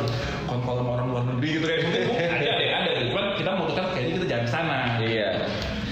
konkol 0.51 0.75
sama 0.83 0.91
orang 0.99 1.07
luar 1.07 1.25
negeri 1.35 1.49
gitu 1.55 1.67
kayak 1.71 1.81
mungkin 1.87 2.03
mungkin 2.11 2.29
ada 2.35 2.51
ada 2.51 2.67
ada. 2.67 2.91
Gitu. 2.91 3.07
cuman 3.15 3.25
kita 3.39 3.51
memutuskan 3.55 3.85
kayaknya 3.95 4.13
kita 4.19 4.27
jangan 4.27 4.47
sana. 4.51 4.79
Iya. 4.99 5.31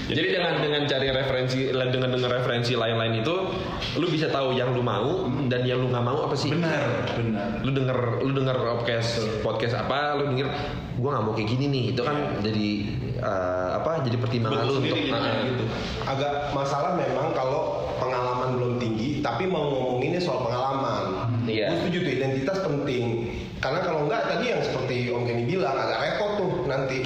Jadi 0.07 0.27
dengan 0.39 0.53
dengan 0.63 0.81
cari 0.87 1.07
referensi 1.11 1.59
dengan 1.67 2.09
dengan 2.15 2.31
referensi 2.31 2.73
lain-lain 2.79 3.19
itu, 3.19 3.35
lu 3.97 4.07
bisa 4.13 4.29
tahu 4.29 4.53
yang 4.53 4.71
lu 4.77 4.85
mau 4.85 5.25
dan 5.49 5.65
yang 5.65 5.81
lu 5.81 5.89
nggak 5.89 6.05
mau 6.05 6.29
apa 6.29 6.35
sih. 6.37 6.53
benar 6.53 7.09
benar 7.17 7.49
Lu 7.65 7.71
denger 7.73 7.97
lu 8.21 8.31
denger 8.37 8.57
podcast 8.61 9.11
podcast 9.41 9.73
apa, 9.73 10.15
lu 10.21 10.29
denger 10.33 10.47
gua 11.01 11.17
nggak 11.17 11.25
mau 11.25 11.33
kayak 11.33 11.49
gini 11.49 11.65
nih. 11.67 11.83
Itu 11.97 12.01
kan 12.05 12.39
jadi 12.45 12.67
eh, 13.17 13.69
apa? 13.81 14.05
Jadi 14.05 14.15
pertimbangan 14.21 14.63
lu 14.69 14.73
untuk 14.77 14.97
Ah, 15.09 15.41
gitu. 15.43 15.63
Agak 16.05 16.53
masalah 16.53 16.93
memang 16.93 17.33
kalau 17.33 17.89
pengalaman 17.97 18.55
belum 18.55 18.73
tinggi, 18.77 19.25
tapi 19.25 19.49
mau 19.49 19.65
ngomonginnya 19.65 20.21
soal 20.21 20.45
pengalaman. 20.45 21.33
Iya. 21.49 21.73
Gue 21.73 21.77
setuju 21.89 21.97
tuh 22.05 22.13
identitas 22.21 22.57
penting. 22.61 23.03
Karena 23.57 23.81
kalau 23.81 24.05
enggak 24.05 24.29
tadi 24.29 24.53
yang 24.53 24.61
seperti 24.61 25.09
Om 25.09 25.25
Kenny 25.25 25.43
bilang 25.49 25.73
agak 25.73 25.97
repot 25.97 26.31
tuh 26.37 26.51
nanti. 26.69 27.01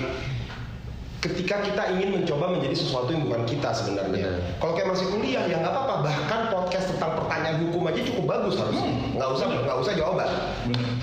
Ketika 1.21 1.62
kita 1.62 1.84
ingin 1.93 2.17
mencoba 2.17 2.49
menjadi 2.49 2.73
sesuatu 2.73 3.13
yang 3.13 3.29
bukan 3.29 3.45
kita 3.45 3.69
sebenarnya. 3.77 4.25
Benar. 4.25 4.57
Kalau 4.57 4.73
kayak 4.73 4.89
masih 4.89 5.07
kuliah 5.13 5.45
ya 5.45 5.62
nggak 5.62 5.69
apa-apa. 5.69 5.95
Bahkan 6.01 6.41
podcast 6.49 6.86
tentang 6.89 7.13
pertanyaan 7.13 7.57
hukum 7.62 7.81
aja 7.93 8.01
cukup 8.10 8.25
bagus 8.25 8.57
harusnya. 8.57 8.89
Nggak 9.21 9.29
usah 9.38 9.45
nggak 9.53 9.77
usah 9.86 9.93
jawaban. 9.93 10.29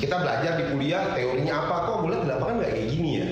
Kita 0.02 0.16
belajar 0.18 0.52
di 0.58 0.64
kuliah 0.74 1.02
teorinya 1.14 1.54
apa 1.62 1.74
kok 1.86 1.96
boleh 2.02 2.18
di 2.18 2.26
lapangan 2.26 2.54
nggak 2.58 2.72
kayak 2.74 2.88
gini 2.90 3.10
ya. 3.14 3.26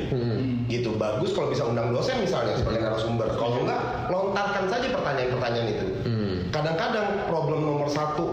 Gitu 0.71 0.91
bagus 0.95 1.35
kalau 1.35 1.51
bisa 1.51 1.67
undang 1.67 1.91
dosen 1.91 2.23
misalnya 2.23 2.55
sebagai 2.55 2.79
narasumber. 2.79 3.35
Kalau 3.35 3.67
enggak 3.67 3.83
lontarkan 4.07 4.65
saja 4.71 4.87
pertanyaan-pertanyaan 4.95 5.69
itu. 5.75 5.87
Hmm. 6.07 6.35
Kadang-kadang 6.55 7.27
problem 7.27 7.67
nomor 7.67 7.91
satu 7.91 8.27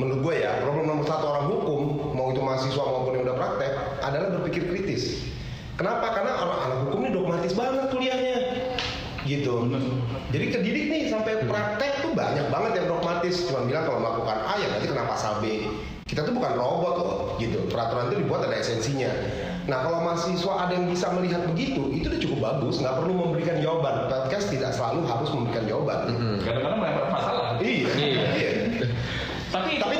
menurut 0.00 0.18
gue 0.24 0.34
ya 0.40 0.56
problem 0.64 0.88
nomor 0.88 1.04
satu 1.04 1.24
orang 1.28 1.46
hukum 1.52 1.80
mau 2.16 2.32
itu 2.32 2.40
mahasiswa 2.40 2.80
maupun 2.80 3.12
yang 3.12 3.28
udah 3.28 3.36
praktek 3.36 3.72
adalah 4.00 4.28
berpikir 4.40 4.72
kritis. 4.72 5.31
Kenapa? 5.82 6.14
Karena 6.14 6.32
orang 6.38 6.58
anak 6.62 6.78
hukum 6.86 6.98
ini 7.02 7.10
dogmatis 7.10 7.52
banget 7.58 7.90
kuliahnya 7.90 8.38
gitu. 9.26 9.66
Jadi 10.30 10.46
kedidik 10.54 10.84
nih 10.86 11.02
sampai 11.10 11.42
praktek 11.42 12.06
tuh 12.06 12.14
banyak 12.14 12.46
banget 12.54 12.72
yang 12.78 12.86
dogmatis. 12.94 13.50
Cuma 13.50 13.66
bilang 13.66 13.90
kalau 13.90 13.98
melakukan 13.98 14.38
A 14.46 14.62
ya 14.62 14.70
nanti 14.70 14.86
kena 14.86 15.10
pasal 15.10 15.42
B. 15.42 15.66
Kita 16.06 16.22
tuh 16.22 16.38
bukan 16.38 16.54
robot 16.54 16.94
loh 17.02 17.18
gitu. 17.42 17.66
Peraturan 17.66 18.14
itu 18.14 18.22
dibuat 18.22 18.46
ada 18.46 18.62
esensinya. 18.62 19.10
Nah 19.66 19.82
kalau 19.82 20.06
mahasiswa 20.06 20.54
ada 20.54 20.72
yang 20.78 20.86
bisa 20.86 21.10
melihat 21.18 21.50
begitu, 21.50 21.90
itu 21.90 22.06
udah 22.06 22.20
cukup 22.22 22.38
bagus. 22.38 22.78
Nggak 22.78 23.02
perlu 23.02 23.12
memberikan 23.18 23.56
jawaban. 23.58 24.06
Podcast 24.06 24.54
tidak 24.54 24.70
selalu 24.78 25.02
harus 25.10 25.34
memberikan 25.34 25.66
jawaban. 25.66 25.98
kadang-kadang 26.46 26.78
melempar 26.78 27.06
masalah 27.10 27.58
Iya. 27.58 27.90
Iya. 27.98 28.22
iya. 28.38 28.50
tapi 29.50 29.82
Tapi 29.82 29.96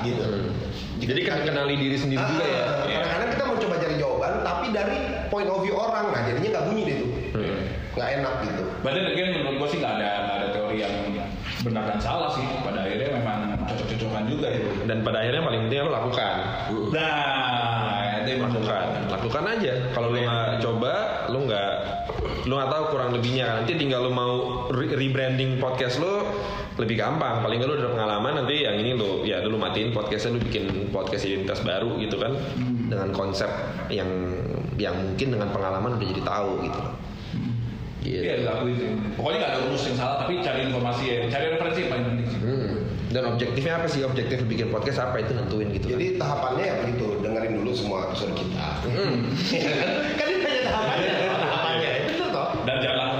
kita 0.00 0.24
gitu. 0.24 0.24
Jadi 1.04 1.20
kan 1.22 1.38
kenali 1.42 1.74
diri 1.74 1.96
sendiri 1.96 2.18
Ah, 2.18 2.28
juga 2.28 2.44
ya. 2.44 2.64
Kadang-kadang 2.86 3.30
kita 3.30 3.42
mau 3.44 3.56
coba 3.58 3.74
cari 3.76 3.94
jawaban, 3.96 4.32
tapi 4.40 4.66
dari 4.70 4.96
point 5.26 5.48
of 5.48 5.60
view 5.60 5.74
orang, 5.74 6.04
nah 6.08 6.20
jadinya 6.22 6.48
nggak 6.50 6.66
bunyi 6.66 6.82
deh 6.84 6.96
tuh, 6.96 7.10
Hmm. 7.34 7.58
nggak 7.92 8.08
enak 8.14 8.34
gitu. 8.42 8.62
Berarti 8.80 8.98
again 9.04 9.28
menurut 9.34 9.56
gue 9.58 9.68
sih 9.68 9.78
nggak 9.78 9.94
ada 9.94 10.10
nggak 10.20 10.36
ada 10.36 10.48
teori 10.50 10.76
yang 10.78 10.94
benar 11.60 11.82
dan 11.86 11.98
salah 11.98 12.30
sih. 12.30 12.44
Pada 12.60 12.78
akhirnya 12.80 13.10
memang 13.12 13.38
cocok-cocokan 13.64 14.24
juga 14.26 14.46
itu. 14.50 14.70
Dan 14.84 14.98
pada 15.00 15.18
akhirnya 15.20 15.42
paling 15.42 15.60
penting 15.66 15.78
lo 15.80 15.90
lakukan. 15.90 16.34
Nah, 16.94 17.98
itu 18.22 18.28
yang 18.30 18.42
lakukan 18.46 18.84
lakukan 19.10 19.44
aja 19.46 19.72
kalau 19.92 20.08
lu 20.08 20.18
nggak 20.20 20.48
coba 20.60 20.92
lu 21.28 21.38
nggak 21.44 21.72
lu 22.44 22.52
nggak 22.54 22.70
tahu 22.70 22.84
kurang 22.88 23.10
lebihnya 23.12 23.44
kan 23.44 23.54
nanti 23.60 23.72
tinggal 23.74 24.00
lu 24.00 24.12
mau 24.12 24.32
re- 24.68 24.92
rebranding 24.92 25.56
podcast 25.56 25.96
lu 25.96 26.23
lebih 26.74 26.98
gampang 26.98 27.38
paling 27.38 27.62
nggak 27.62 27.70
lu 27.70 27.74
udah 27.78 27.92
pengalaman 27.94 28.32
nanti 28.42 28.66
yang 28.66 28.76
ini 28.82 28.98
lu 28.98 29.22
ya 29.22 29.38
dulu 29.38 29.62
matiin 29.62 29.94
podcastnya 29.94 30.34
lu 30.34 30.40
bikin 30.42 30.90
podcast 30.90 31.22
identitas 31.22 31.62
baru 31.62 31.94
gitu 32.02 32.18
kan 32.18 32.34
dengan 32.90 33.14
konsep 33.14 33.46
yang 33.94 34.10
yang 34.74 34.94
mungkin 34.98 35.38
dengan 35.38 35.48
pengalaman 35.54 35.94
udah 35.94 36.06
jadi 36.10 36.22
tahu 36.26 36.52
gitu 36.66 36.82
gitu 38.04 38.20
Iya 38.20 38.44
dilakuin 38.44 38.74
sih. 38.76 38.88
Pokoknya 39.16 39.38
nggak 39.40 39.52
ada 39.56 39.60
rumus 39.64 39.82
yang 39.88 39.96
salah, 39.96 40.16
tapi 40.20 40.32
cari 40.44 40.60
informasi 40.68 41.02
ya, 41.08 41.16
cari 41.32 41.46
referensi 41.56 41.78
yang 41.80 41.90
paling 41.90 42.06
penting 42.12 42.26
sih. 42.28 42.40
Hmm. 42.44 42.72
dan 43.14 43.30
objektifnya 43.30 43.78
apa 43.78 43.86
sih 43.86 44.02
objektif 44.02 44.42
lu 44.42 44.50
bikin 44.50 44.74
podcast 44.74 44.98
apa 44.98 45.22
itu 45.22 45.38
nentuin 45.38 45.70
gitu 45.70 45.86
kan. 45.86 45.92
Jadi 45.94 46.06
tahapannya 46.18 46.64
ya 46.66 46.74
begitu, 46.82 47.06
dengerin 47.22 47.52
dulu 47.62 47.70
semua 47.70 48.10
episode 48.10 48.34
kita. 48.34 48.66
Hmm. 48.84 49.30
Iya 49.54 49.70
kan? 49.70 49.90
kan 50.18 50.26
ini 50.34 50.42
hanya 50.42 50.62
tahapannya, 50.66 51.12
tahapannya, 51.22 51.88
ya 51.88 52.00
bener 52.10 52.28
toh. 52.34 52.48
Dan 52.66 52.76
jangan 52.82 53.13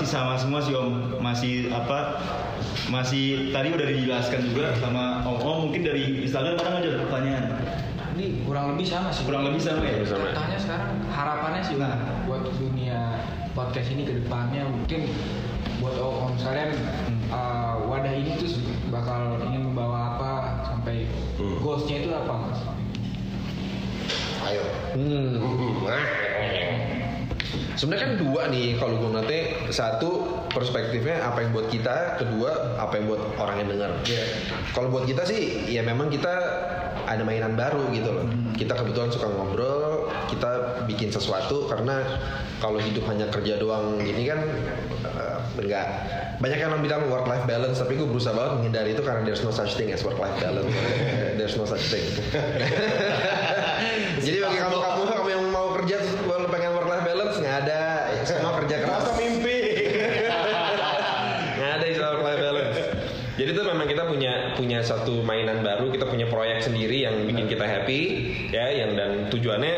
masih 0.00 0.16
sama 0.16 0.32
semua 0.40 0.64
sih 0.64 0.72
Om. 0.72 1.20
Masih 1.20 1.68
apa? 1.76 2.16
Masih 2.88 3.52
tadi 3.52 3.68
udah 3.68 3.84
dijelaskan 3.84 4.48
juga 4.48 4.72
sama 4.80 5.20
Om. 5.28 5.36
Om 5.44 5.58
mungkin 5.68 5.84
dari 5.84 6.24
Instagram 6.24 6.56
kadang 6.56 6.80
aja 6.80 6.88
ada 6.88 7.00
pertanyaan. 7.04 7.44
Ini 8.16 8.48
kurang 8.48 8.72
lebih 8.72 8.88
sama 8.88 9.12
sih. 9.12 9.28
Kurang 9.28 9.44
lebih 9.44 9.60
sama 9.60 9.84
ya? 9.84 10.00
Sama. 10.08 10.32
Tanya 10.32 10.56
sekarang 10.56 11.04
harapannya 11.12 11.60
sih 11.68 11.76
Nah. 11.76 12.00
buat 12.24 12.48
dunia 12.56 13.20
podcast 13.52 13.92
ini 13.92 14.08
ke 14.08 14.24
depannya 14.24 14.64
mungkin 14.72 15.04
buat 15.84 16.00
om 16.00 16.32
sekalian 16.40 16.72
uh, 17.28 17.84
wadah 17.84 18.16
ini 18.16 18.40
tuh 18.40 18.56
bakal 18.88 19.36
ingin 19.52 19.68
membawa 19.68 20.16
apa 20.16 20.32
sampai 20.64 21.04
Hmm. 21.36 21.60
goalsnya 21.60 22.04
itu 22.04 22.08
apa 22.12 22.32
mas? 22.40 22.60
Ayo. 24.48 24.64
hmm. 24.96 25.40
Hmm. 27.80 27.88
Sebenarnya 27.88 28.04
kan 28.04 28.14
dua 28.20 28.42
nih 28.52 28.76
kalau 28.76 28.94
gue 29.00 29.10
nanti 29.16 29.38
satu 29.72 30.10
perspektifnya 30.52 31.24
apa 31.24 31.40
yang 31.40 31.56
buat 31.56 31.72
kita, 31.72 32.20
kedua 32.20 32.76
apa 32.76 33.00
yang 33.00 33.08
buat 33.08 33.22
orang 33.40 33.56
yang 33.64 33.68
dengar. 33.72 33.90
Kalau 34.76 34.92
buat 34.92 35.08
kita 35.08 35.24
sih 35.24 35.72
ya 35.72 35.80
memang 35.80 36.12
kita 36.12 36.32
ada 37.08 37.24
mainan 37.24 37.56
baru 37.56 37.88
gitu 37.96 38.12
loh. 38.12 38.28
Kita 38.54 38.76
kebetulan 38.76 39.08
suka 39.08 39.32
ngobrol, 39.32 40.12
kita 40.28 40.84
bikin 40.86 41.08
sesuatu 41.08 41.66
karena 41.66 42.04
kalau 42.60 42.76
hidup 42.76 43.08
hanya 43.08 43.26
kerja 43.32 43.56
doang 43.56 43.98
gini 44.04 44.28
kan 44.28 44.44
eh, 45.02 45.38
enggak. 45.58 45.86
Banyak 46.40 46.58
yang 46.60 46.76
bilang 46.84 47.08
work 47.08 47.26
life 47.26 47.48
balance 47.48 47.80
tapi 47.80 47.96
gue 47.96 48.06
berusaha 48.06 48.36
banget 48.36 48.52
menghindari 48.60 48.92
itu 48.92 49.02
karena 49.02 49.24
there's 49.24 49.42
no 49.42 49.50
such 49.50 49.74
thing 49.74 49.90
as 49.90 50.04
work 50.04 50.20
life 50.20 50.36
balance. 50.38 50.70
there's 51.40 51.56
no 51.56 51.64
such 51.64 51.82
thing. 51.88 52.04
Jadi 54.24 54.36
bagi 54.44 54.58
kamu 54.60 54.76
kamu 54.76 55.02
kamu 55.08 55.28
yang 55.32 55.42
mau 55.50 55.72
kerja 55.80 55.96
terus 56.04 56.14
kalau 56.20 56.48
pengen 56.52 56.70
work 56.76 56.88
life 56.88 57.04
balance 57.04 57.36
nggak 57.40 57.56
ada. 57.66 57.82
Ya, 58.14 58.22
Semua 58.28 58.52
kerja 58.62 58.76
keras. 58.84 59.02
Masa 59.02 59.12
mimpi. 59.16 59.58
nggak 61.56 61.70
ada 61.80 61.84
istilah 61.88 62.10
work 62.14 62.24
life 62.28 62.40
balance. 62.40 62.78
Jadi 63.40 63.50
itu 63.56 63.62
memang 63.64 63.86
kita 64.00 64.16
punya 64.16 64.32
punya 64.56 64.80
satu 64.80 65.20
mainan 65.20 65.60
baru, 65.60 65.92
kita 65.92 66.08
punya 66.08 66.24
proyek 66.24 66.64
sendiri 66.64 67.04
yang 67.04 67.28
bikin 67.28 67.52
kita 67.52 67.68
happy, 67.68 68.32
ya, 68.48 68.72
yang 68.72 68.96
dan 68.96 69.28
tujuannya 69.28 69.76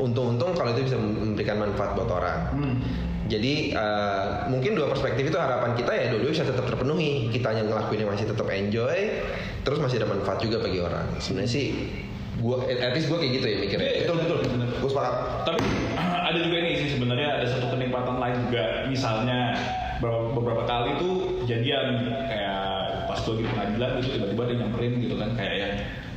untung-untung 0.00 0.56
kalau 0.56 0.72
itu 0.72 0.88
bisa 0.88 0.96
memberikan 0.96 1.60
manfaat 1.60 1.92
buat 1.92 2.08
orang. 2.08 2.56
Jadi 3.28 3.76
eh, 3.76 4.28
mungkin 4.48 4.80
dua 4.80 4.88
perspektif 4.88 5.28
itu 5.28 5.36
harapan 5.36 5.76
kita 5.76 5.92
ya 5.92 6.08
dua-dua 6.08 6.32
bisa 6.32 6.48
tetap 6.48 6.64
terpenuhi. 6.64 7.28
Kita 7.28 7.52
yang 7.52 7.68
ngelakuinnya 7.68 8.08
masih 8.08 8.32
tetap 8.32 8.48
enjoy, 8.48 8.96
terus 9.60 9.76
masih 9.76 10.00
ada 10.00 10.08
manfaat 10.08 10.40
juga 10.40 10.64
bagi 10.64 10.80
orang. 10.80 11.20
Sebenarnya 11.20 11.52
sih, 11.52 11.66
gua 12.40 12.64
at 12.64 12.96
least 12.96 13.12
gua 13.12 13.20
kayak 13.20 13.44
gitu 13.44 13.44
ya 13.44 13.56
mikirnya. 13.60 13.92
Betul 14.08 14.16
betul. 14.24 14.38
Gue 14.80 14.88
sepakat. 14.88 15.14
Tapi 15.44 15.60
ada 16.32 16.38
juga 16.40 16.56
nih 16.64 16.72
sih 16.80 16.88
sebenarnya 16.96 17.28
ada 17.44 17.46
satu 17.52 17.76
kenikmatan 17.76 18.16
lain 18.16 18.36
juga. 18.48 18.64
Misalnya 18.88 19.52
beberapa, 20.00 20.32
beberapa 20.32 20.62
kali 20.64 20.90
tuh 20.96 21.44
jadian 21.44 22.08
kayak 22.24 22.70
pas 23.20 23.28
gue 23.28 23.44
di 23.44 23.46
pengadilan 23.52 23.90
gitu 24.00 24.08
tiba-tiba 24.16 24.42
dia 24.48 24.56
nyamperin 24.64 24.92
gitu 24.96 25.14
kan 25.20 25.30
kayak 25.36 25.54
yang 25.60 25.72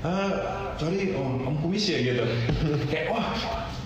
ah 0.08 0.32
sorry 0.80 1.12
om 1.20 1.44
om 1.44 1.56
kumis 1.60 1.84
ya 1.92 2.00
gitu. 2.00 2.24
Kayak 2.92 3.12
wah 3.12 3.28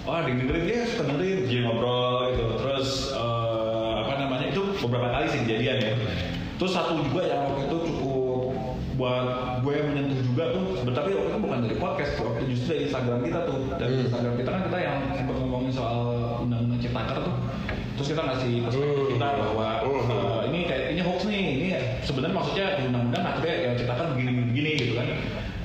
wah 0.06 0.22
dengerin. 0.22 0.70
Dia 0.70 0.86
suka 0.86 1.10
dengerin. 1.10 1.50
Dia 1.50 1.60
ngobrol 1.66 2.38
gitu 2.38 2.54
terus 2.62 2.90
eh, 3.14 3.92
apa 4.06 4.14
namanya 4.22 4.46
itu 4.54 4.62
beberapa 4.86 5.10
kali 5.18 5.26
sih 5.34 5.40
kejadian 5.50 5.78
ya. 5.82 5.94
Terus 6.62 6.72
satu 6.78 7.02
juga 7.02 7.26
yang 7.26 7.42
waktu 7.50 7.70
itu 7.70 7.78
cukup 7.90 8.54
buat 8.98 9.26
gue 9.62 9.74
yang 9.78 9.88
menyentuh 9.94 10.20
juga 10.26 10.44
tuh 10.58 10.66
tapi 10.90 11.14
waktu 11.14 11.30
itu 11.30 11.40
bukan 11.42 11.60
dari 11.70 11.78
podcast 11.78 12.14
waktu 12.18 12.42
justru 12.50 12.66
dari 12.70 12.82
Instagram 12.90 13.20
kita 13.26 13.40
tuh. 13.50 13.58
Dari 13.78 13.94
Instagram 14.06 14.34
kita 14.38 14.50
kan 14.54 14.62
kita 14.70 14.78
yang 14.78 14.98
sempat 15.18 15.36
ngomongin 15.42 15.74
soal 15.74 16.02
undang-undang 16.46 16.82
ciptaker 16.82 17.18
tuh. 17.26 17.36
Terus 17.98 18.08
kita 18.14 18.22
ngasih 18.30 18.54
perspektif 18.62 19.06
kita 19.18 19.28
bahwa 19.42 19.68
eh, 19.82 20.02
ini 20.06 20.27
sebenarnya 22.18 22.34
maksudnya 22.42 22.68
di 22.82 22.84
undang-undang 22.90 23.24
yang 23.46 23.74
ciptaker 23.78 24.06
begini 24.18 24.32
begini 24.50 24.72
gitu 24.74 24.94
kan. 24.98 25.06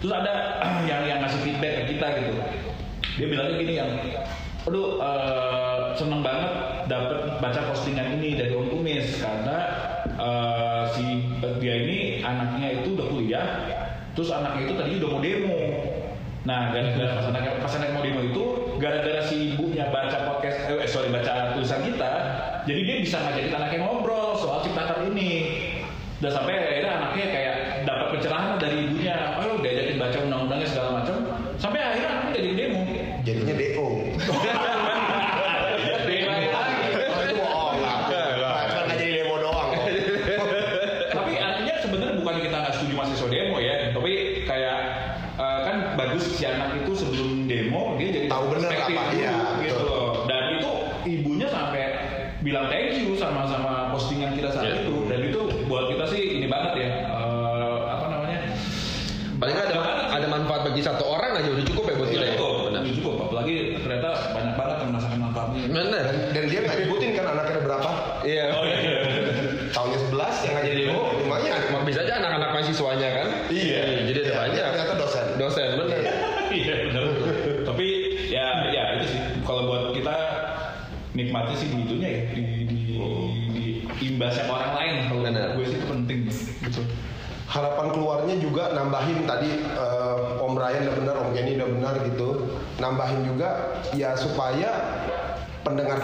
Terus 0.04 0.12
ada 0.12 0.32
yang 0.90 1.02
yang 1.08 1.18
ngasih 1.24 1.40
feedback 1.40 1.72
ke 1.80 1.96
kita 1.96 2.06
gitu. 2.20 2.32
Dia 3.16 3.26
bilangnya 3.32 3.56
gini 3.56 3.72
yang 3.80 3.90
aduh 4.68 5.00
eh, 5.00 5.80
seneng 5.96 6.20
banget 6.20 6.52
dapat 6.92 7.40
baca 7.40 7.60
postingan 7.72 8.20
ini 8.20 8.36
dari 8.36 8.52
Om 8.52 8.68
Kumis 8.68 9.16
karena 9.16 9.58
eh, 10.12 10.82
si 10.92 11.04
dia 11.56 11.74
ini 11.88 12.20
anaknya 12.20 12.84
itu 12.84 13.00
udah 13.00 13.06
kuliah 13.08 13.46
terus 14.12 14.28
anaknya 14.28 14.68
itu 14.68 14.74
tadi 14.76 14.92
udah 15.00 15.08
mau 15.08 15.20
demo. 15.24 15.60
Nah 16.44 16.68
gara-gara 16.68 17.16
pas 17.16 17.26
anaknya 17.32 17.50
pas 17.64 17.72
anaknya 17.80 17.94
mau 17.96 18.04
demo 18.04 18.20
itu 18.28 18.44
gara-gara 18.76 19.24
si 19.24 19.56
ibunya 19.56 19.88
baca 19.88 20.28
podcast 20.28 20.68
eh 20.68 20.84
sorry 20.84 21.08
baca 21.08 21.56
tulisan 21.56 21.80
kita 21.86 22.12
jadi 22.66 22.80
dia 22.82 22.96
bisa 22.98 23.16
ngajakin 23.22 23.54
anaknya 23.54 23.78
ngobrol 23.82 24.34
soal 24.34 24.58
ciptaker 24.66 25.06
ini 25.06 25.61
dan 26.22 26.30
sampai 26.30 26.54
akhirnya 26.54 26.92
anaknya 27.02 27.26
kayak 27.34 27.51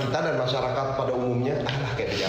kita 0.09 0.18
dan 0.25 0.37
masyarakat 0.40 0.87
pada 0.97 1.12
umumnya 1.12 1.55
alah 1.68 1.92
kayak 2.01 2.16
dia. 2.16 2.29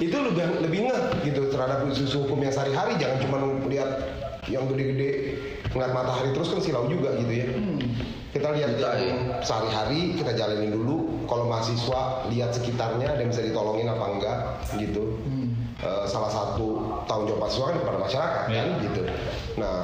itu 0.00 0.16
lebih 0.16 0.64
lebih 0.64 0.80
ngeh 0.88 1.02
gitu 1.28 1.52
terhadap 1.52 1.84
isu 1.88 2.24
hukum 2.24 2.40
yang 2.40 2.52
sehari-hari 2.52 2.96
jangan 2.96 3.18
cuma 3.20 3.36
lihat 3.68 3.90
yang 4.48 4.64
gede-gede 4.70 5.36
ngeliat 5.74 5.92
matahari 5.92 6.30
terus 6.32 6.48
kan 6.48 6.60
silau 6.64 6.88
juga 6.88 7.12
gitu 7.20 7.32
ya. 7.32 7.46
Kita 8.32 8.52
lihat 8.52 8.76
Kita, 8.76 8.90
yang 9.00 9.20
sehari-hari 9.40 10.12
kita 10.12 10.36
jalanin 10.36 10.72
dulu. 10.72 11.24
Kalau 11.24 11.48
mahasiswa 11.48 12.28
lihat 12.28 12.52
sekitarnya 12.52 13.16
ada 13.16 13.20
yang 13.24 13.32
bisa 13.32 13.42
ditolongin 13.44 13.88
apa 13.88 14.04
enggak 14.12 14.38
gitu. 14.76 15.16
Eh, 15.76 16.04
salah 16.08 16.32
satu 16.32 16.80
tanggung 17.04 17.28
jawab 17.28 17.40
mahasiswa 17.44 17.64
kan 17.68 17.76
kepada 17.84 17.98
masyarakat 18.00 18.42
kan 18.48 18.68
gitu. 18.80 19.02
Nah 19.60 19.74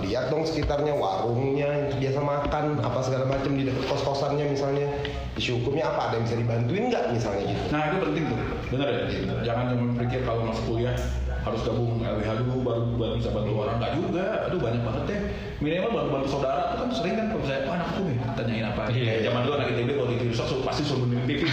lihat 0.00 0.32
dong 0.32 0.48
sekitarnya 0.48 0.96
warungnya 0.96 1.68
yang 1.68 2.00
biasa 2.00 2.20
makan 2.24 2.64
apa 2.80 2.98
segala 3.04 3.24
macam 3.28 3.52
di 3.52 3.68
dekat 3.68 3.84
kos 3.84 4.00
kosannya 4.00 4.48
misalnya 4.48 4.88
isu 5.32 5.56
hukumnya 5.60 5.88
apa 5.88 6.12
ada 6.12 6.14
yang 6.20 6.24
bisa 6.28 6.36
dibantuin 6.36 6.84
nggak 6.92 7.04
misalnya 7.08 7.42
gitu. 7.48 7.62
Nah 7.72 7.80
itu 7.88 7.96
penting 8.04 8.24
tuh, 8.28 8.38
bener 8.68 8.86
ya. 8.92 9.00
Jangan 9.48 9.64
cuma 9.72 9.82
berpikir 9.96 10.20
kalau 10.28 10.44
masuk 10.44 10.64
kuliah 10.68 10.96
harus 11.42 11.60
gabung 11.66 11.98
LBH 11.98 12.30
dulu 12.44 12.54
baru 12.62 12.82
baru 12.94 13.14
bisa 13.16 13.30
bantu 13.32 13.50
orang 13.64 13.76
nggak 13.80 13.92
juga. 13.96 14.24
Aduh 14.46 14.60
banyak 14.60 14.82
banget 14.84 15.04
ya. 15.08 15.18
Minimal 15.64 15.90
bantu 15.90 16.10
bantu 16.12 16.28
saudara 16.36 16.62
itu 16.68 16.76
kan 16.84 16.88
sering 16.92 17.14
kan 17.16 17.26
kalau 17.32 17.44
saya 17.48 17.58
oh, 17.64 17.72
anak 17.72 17.88
ya 17.96 18.28
tanyain 18.36 18.66
apa. 18.68 18.82
Kayak 18.92 19.18
zaman 19.24 19.40
dulu 19.48 19.52
anak 19.56 19.66
ITB 19.72 19.90
kalau 19.96 20.08
di 20.12 20.16
TV 20.20 20.28
rusak 20.36 20.46
suruh- 20.52 20.64
pasti 20.68 20.82
suruh 20.84 21.00
benerin 21.08 21.24
TV. 21.24 21.40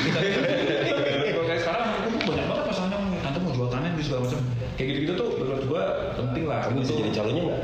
Kalau 1.29 1.45
kayak 1.47 1.61
sekarang 1.63 1.83
hukum 2.03 2.21
banyak 2.35 2.45
banget 2.51 2.65
masalahnya 2.67 2.97
tante 3.23 3.37
mau 3.39 3.51
jual 3.55 3.69
kanan 3.71 3.91
di 3.95 4.03
segala 4.03 4.21
macam. 4.27 4.39
Kayak 4.75 4.87
gitu-gitu 4.91 5.13
tuh 5.15 5.29
menurut 5.39 5.63
gua 5.71 5.83
penting 6.19 6.43
lah. 6.51 6.59
Kamu 6.67 6.83
bisa 6.83 6.93
jadi 6.99 7.11
calonnya 7.15 7.43
nggak? 7.47 7.59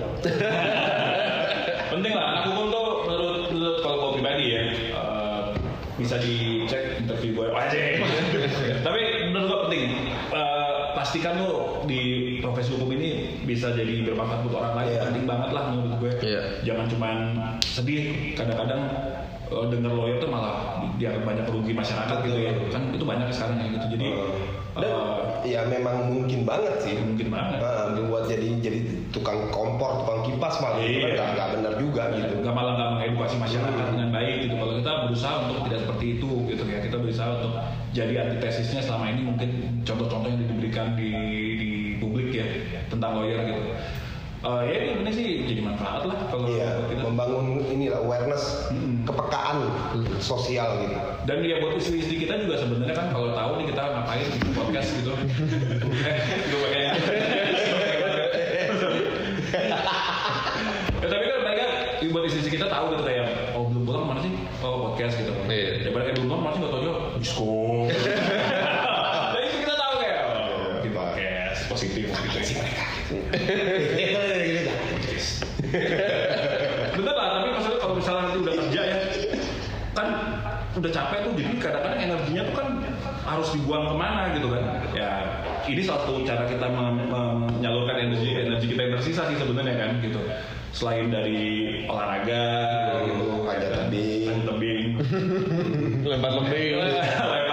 bisa 6.05 6.17
dicek 6.21 7.01
interview 7.01 7.31
gue 7.35 7.47
aja 7.49 7.77
tapi 8.85 9.01
menurut 9.33 9.47
gue 9.49 9.59
penting 9.67 9.83
eh, 10.29 10.65
pastikan 10.95 11.41
lo 11.41 11.83
di 11.85 12.01
profesi 12.39 12.73
hukum 12.73 12.89
ini 12.93 13.41
bisa 13.43 13.73
jadi 13.73 14.05
bermanfaat 14.05 14.41
buat 14.47 14.57
orang 14.57 14.73
lain. 14.79 14.89
Iya. 14.89 15.01
Penting 15.05 15.25
banget 15.27 15.49
lah 15.53 15.63
menurut 15.69 15.93
gue. 16.01 16.11
Iya. 16.23 16.41
Jangan 16.65 16.85
cuman 16.89 17.17
sedih. 17.61 18.03
Kadang-kadang 18.33 18.81
eh, 19.45 19.65
denger 19.69 19.91
lawyer 19.93 20.17
tuh 20.17 20.29
malah 20.31 20.81
dianggap 20.97 21.23
banyak 21.25 21.45
rugi 21.51 21.73
masyarakat 21.75 22.17
gitu 22.25 22.37
ya. 22.41 22.51
Kan 22.73 22.89
itu 22.89 23.05
banyak 23.05 23.27
sekarang 23.29 23.55
kayak 23.59 23.71
gitu. 23.77 23.85
Jadi 23.99 24.07
Dan 24.75 24.91
eh, 24.91 25.19
ya 25.47 25.61
memang 25.69 26.09
mungkin 26.09 26.43
banget 26.43 26.75
sih. 26.81 26.95
mungkin 26.97 27.27
banget. 27.31 27.59
Nah, 27.61 27.95
buat 28.09 28.25
jadi 28.25 28.47
jadi 28.59 28.79
tukang 29.13 29.47
kompor, 29.53 30.03
tukang 30.03 30.19
kipas 30.25 30.57
malah 30.59 30.81
itu 30.81 30.99
kan 30.99 31.09
Iya. 31.11 31.15
nggak 31.15 31.29
nggak 31.37 31.49
benar 31.59 31.73
juga 31.77 32.03
gitu. 32.17 32.33
nggak 32.41 32.55
malah 32.55 32.73
nggak 32.75 32.89
mengedukasi 32.97 33.35
masyarakat 33.37 33.85
dengan 33.93 34.04
baik 34.15 34.35
gitu. 34.47 34.55
Kalau 34.55 34.73
kita 34.79 34.91
berusaha 35.05 35.33
untuk 35.43 35.57
tidak 35.67 35.79
seperti 35.83 36.05
itu 36.15 36.29
gitu 36.47 36.63
ya. 36.63 36.79
Kita 36.79 36.95
berusaha 36.97 37.29
untuk 37.37 37.53
jadi 37.91 38.13
antitesisnya 38.23 38.81
selama 38.81 39.05
ini 39.11 39.21
mungkin 39.23 39.49
contoh-contoh 39.83 40.27
yang 40.27 40.39
diberikan 40.39 40.95
di 40.95 41.09
di 41.59 41.69
publik 41.99 42.31
ya 42.31 42.47
tentang 42.87 43.19
lawyer 43.19 43.43
gitu. 43.43 43.63
Eh, 44.45 44.61
ya 44.69 44.77
ini, 44.77 44.91
ini 45.01 45.09
sih 45.09 45.27
jadi 45.49 45.61
manfaat 45.65 46.05
lah 46.05 46.21
kalau 46.29 46.45
Iya, 46.45 46.85
kita. 46.85 47.01
membangun 47.01 47.65
inilah 47.65 47.97
awareness, 47.97 48.69
Mm-mm. 48.69 49.01
kepekaan 49.01 49.57
sosial 50.21 50.85
gitu. 50.85 50.93
dan 51.25 51.41
ya 51.41 51.57
buat 51.57 51.73
istri-istri 51.75 52.29
kita 52.29 52.45
juga 52.45 52.61
sebenarnya 52.61 52.93
kan 52.93 53.09
kalau 53.09 53.33
tahu 53.33 53.57
nih 53.57 53.73
kita 53.73 53.81
ngapain 53.81 54.21
bikin 54.37 54.51
podcast 54.53 54.89
gitu. 55.01 55.11
Eh 56.05 56.17
gue 56.45 56.59
pakai 56.61 56.81
ya, 56.85 56.93
tapi 61.01 61.23
kan 61.25 61.37
mereka 61.41 61.65
buat 62.05 62.23
istri-istri 62.25 62.51
kita 62.53 62.67
tahu 62.69 62.93
gitu 62.93 63.03
kayak 63.03 63.25
oh 63.57 63.64
belum 63.85 64.01
pulang 64.01 64.17
mana 64.17 64.19
sih? 64.25 64.33
Oh 64.65 64.89
podcast 64.89 65.13
gitu. 65.21 65.29
Iya. 65.45 65.85
ya 65.85 65.89
mereka 65.93 66.17
belum 66.17 66.27
pulang 66.33 66.41
mana 66.41 66.53
sih? 66.57 66.59
Nggak 66.65 66.73
tahu 66.73 66.81
juga. 66.81 66.97
Disco 67.21 67.53
dan 69.29 69.41
itu 69.45 69.57
kita 69.61 69.73
tahu 69.77 69.93
kayak 70.01 70.19
oh, 70.25 70.81
bikin 70.81 70.91
podcast. 70.97 71.59
Positif. 71.69 72.05
Gitu 72.09 72.39
sih 72.41 72.55
mereka 72.57 72.83
Bener 76.97 77.13
lah, 77.13 77.27
tapi 77.37 77.47
maksudnya 77.53 77.79
kalau 77.83 77.95
misalnya 77.99 78.21
nanti 78.25 78.37
udah 78.41 78.53
kerja 78.55 78.81
ya, 78.81 78.97
kan 79.93 80.07
udah 80.75 80.91
capek 80.91 81.19
tuh, 81.27 81.33
jadi 81.35 81.51
kadang-kadang 81.59 81.99
energinya 81.99 82.41
tuh 82.47 82.55
kan 82.55 82.67
harus 83.27 83.47
dibuang 83.51 83.85
ke 83.91 83.95
mana 83.99 84.21
gitu 84.33 84.47
kan. 84.49 84.63
Ya, 84.95 85.09
ini 85.67 85.81
salah 85.83 86.07
satu 86.07 86.23
cara 86.23 86.47
kita 86.47 86.67
menyalurkan 86.71 87.95
energi 88.07 88.29
energi 88.39 88.65
kita 88.71 88.81
yang 88.87 88.93
tersisa 88.95 89.21
sih 89.27 89.37
sebenarnya 89.37 89.75
kan 89.75 89.89
gitu. 89.99 90.19
Selain 90.71 91.11
dari 91.11 91.83
olahraga, 91.87 92.47
gitu, 93.07 93.34
Panjat 93.55 93.87
tebing. 93.87 94.27
panjat 94.27 94.45
tebing, 94.51 94.83
Lempar 96.11 96.31
lembing. 96.35 96.75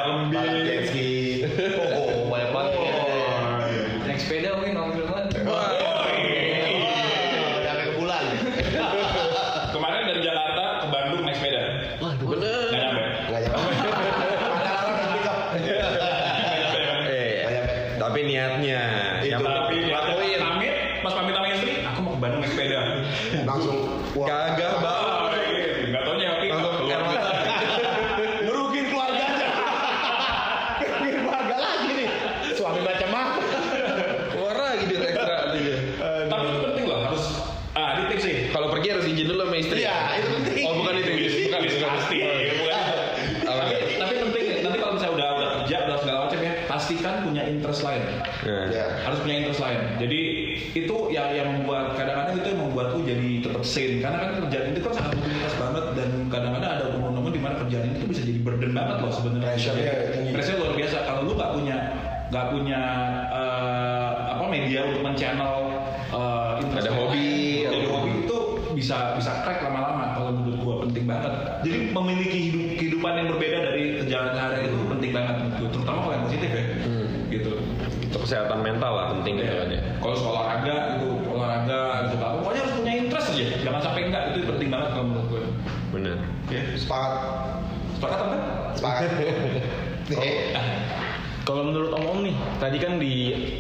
tadi 92.73 92.81
kan 92.81 92.97
di 92.97 93.15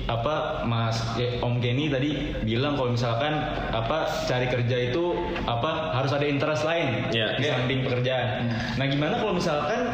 apa 0.09 0.65
Mas 0.65 0.97
eh, 1.21 1.37
Om 1.37 1.61
Kenny 1.61 1.93
tadi 1.93 2.33
bilang 2.49 2.81
kalau 2.81 2.97
misalkan 2.97 3.45
apa 3.69 4.09
cari 4.25 4.49
kerja 4.49 4.89
itu 4.89 5.13
apa 5.45 5.93
harus 5.93 6.17
ada 6.17 6.25
interest 6.25 6.65
lain 6.65 7.13
Iya. 7.13 7.37
di 7.37 7.45
Iya. 7.45 7.53
samping 7.53 7.85
pekerjaan. 7.85 8.49
Nah 8.81 8.89
gimana 8.89 9.21
kalau 9.21 9.37
misalkan 9.37 9.85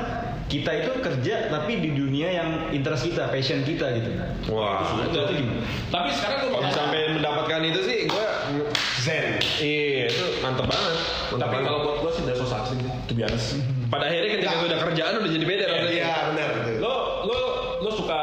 kita 0.46 0.70
itu 0.70 1.02
kerja 1.02 1.50
tapi 1.50 1.82
di 1.82 1.90
dunia 1.92 2.30
yang 2.30 2.48
interest 2.70 3.04
kita, 3.04 3.26
passion 3.26 3.66
kita 3.66 3.90
gitu. 3.98 4.10
Wah. 4.48 4.86
Itu, 5.02 5.18
itu 5.18 5.32
gimana? 5.42 5.66
Tapi 5.90 6.08
sekarang 6.14 6.38
gue 6.38 6.50
Kalau 6.54 6.70
sampai 6.70 7.00
mendapatkan 7.12 7.60
itu 7.66 7.80
sih 7.82 7.98
gue 8.06 8.26
Zen. 9.02 9.42
iya 9.58 10.06
itu 10.06 10.38
mantep 10.38 10.70
banget. 10.70 10.94
Mantep 10.94 11.42
tapi 11.42 11.52
banget. 11.52 11.66
kalau 11.66 11.78
buat 11.82 11.96
gue 12.00 12.10
sih 12.14 12.22
udah 12.22 12.36
asing 12.38 12.78
to 13.10 13.12
be 13.18 13.26
honest. 13.26 13.58
pada 13.90 14.06
akhirnya 14.06 14.30
ketika 14.30 14.52
Nggak. 14.54 14.68
udah 14.70 14.78
kerjaan 14.86 15.12
udah 15.18 15.30
jadi 15.32 15.44
beda 15.44 15.64
rasanya. 15.66 15.90
Iya, 15.90 16.14
benar 16.30 16.48
itu. 16.54 16.72
Lo 16.78 16.94
lo 17.26 17.38
lo 17.82 17.90
suka 17.90 18.20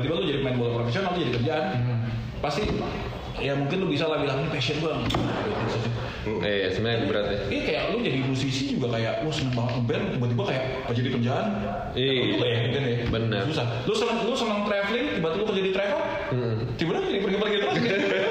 tiba-tiba 0.00 0.14
lo 0.20 0.24
jadi 0.24 0.40
main 0.40 0.56
bola 0.56 0.70
profesional, 0.80 1.12
lo 1.12 1.18
jadi 1.20 1.32
kerjaan. 1.36 1.64
Pasti 2.40 2.62
ya 3.42 3.52
mungkin 3.58 3.76
lo 3.82 3.86
bisa 3.90 4.06
lah 4.06 4.22
bilang 4.22 4.44
ini 4.44 4.50
passion 4.52 4.76
gue. 4.78 4.92
Eh 6.42 6.70
sebenarnya 6.70 7.10
berat 7.10 7.26
ya. 7.26 7.38
Iya 7.50 7.60
kayak 7.66 7.82
lu 7.90 7.98
jadi 8.00 8.18
musisi 8.22 8.78
juga 8.78 8.94
kayak 8.94 9.26
lu 9.26 9.30
seneng 9.34 9.58
banget 9.58 9.72
ngeband 9.82 10.04
tiba-tiba 10.14 10.42
kayak 10.46 10.64
oh, 10.86 10.92
jadi 10.94 11.08
kerjaan. 11.18 11.46
Iya. 11.98 12.12
Lu 12.38 12.44
ya 12.46 12.58
mungkin 12.66 12.82
ya. 12.82 12.96
Benar. 13.10 13.40
Susah. 13.50 13.66
Lu 13.84 13.94
seneng 13.94 14.18
lu 14.22 14.34
seneng 14.38 14.58
traveling 14.64 15.06
tiba-tiba 15.18 15.42
lu 15.42 15.46
kerja 15.50 15.62
di 15.62 15.72
travel. 15.74 16.00
Hmm. 16.30 16.56
Tiba-tiba 16.78 17.06
jadi 17.10 17.20
pergi-pergi 17.26 17.56
terus. 17.58 18.21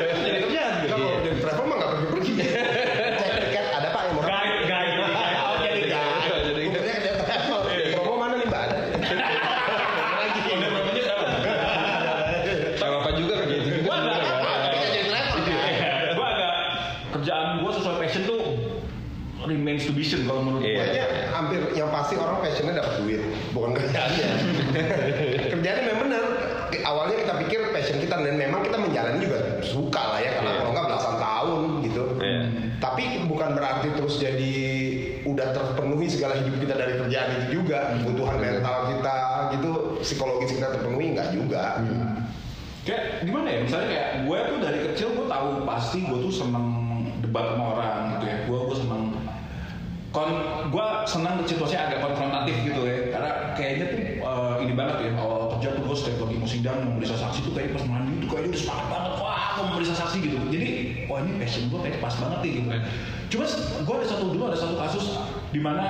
Passion 61.52 61.68
gue 61.68 61.80
kayak 61.84 62.00
pas 62.00 62.16
banget 62.16 62.40
nih 62.48 62.52
gitu 62.56 62.68
kan. 62.72 62.82
Cuma 63.28 63.44
gue 63.84 63.96
ada 64.00 64.08
satu 64.08 64.24
dulu 64.32 64.44
ada 64.48 64.56
satu 64.56 64.76
kasus 64.80 65.06
di 65.52 65.60
mana 65.60 65.84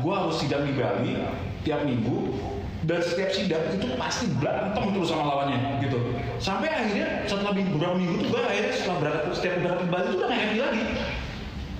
gue 0.00 0.08
harus 0.08 0.40
sidang 0.40 0.64
di 0.64 0.72
Bali 0.72 1.20
tiap 1.68 1.84
minggu 1.84 2.32
dan 2.88 3.04
setiap 3.04 3.28
sidang 3.28 3.60
itu 3.76 3.92
pasti 4.00 4.32
berantem 4.40 4.88
terus 4.96 5.12
sama 5.12 5.28
lawannya 5.28 5.84
gitu. 5.84 6.00
Sampai 6.40 6.72
akhirnya 6.72 7.28
setelah 7.28 7.52
minggu- 7.52 7.76
beberapa 7.76 8.00
minggu 8.00 8.24
tuh 8.24 8.28
gue 8.32 8.40
akhirnya 8.40 8.72
setelah 8.72 8.96
berangkat 9.04 9.24
setiap 9.36 9.54
berangkat 9.60 9.86
Bali 9.92 10.06
tuh 10.08 10.16
udah 10.16 10.28
gak 10.32 10.40
happy 10.40 10.58
lagi. 10.64 10.82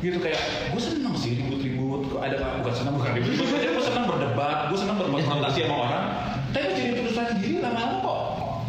Gitu 0.04 0.18
kayak 0.20 0.40
gue 0.76 0.82
seneng 0.84 1.14
sih 1.16 1.32
ribut-ribut 1.40 2.20
ada 2.20 2.36
bukan 2.60 2.74
seneng 2.76 2.94
bukan 3.00 3.10
ribut 3.16 3.32
gue 3.48 3.80
seneng 3.80 4.04
berdebat 4.04 4.68
gue 4.68 4.76
seneng 4.76 4.96
berkonfrontasi 5.00 5.58
sama 5.64 5.76
orang. 5.88 6.04
Tapi 6.52 6.68
jadi 6.76 6.90
putusan 7.00 7.24
sendiri 7.32 7.64
lama-lama 7.64 8.01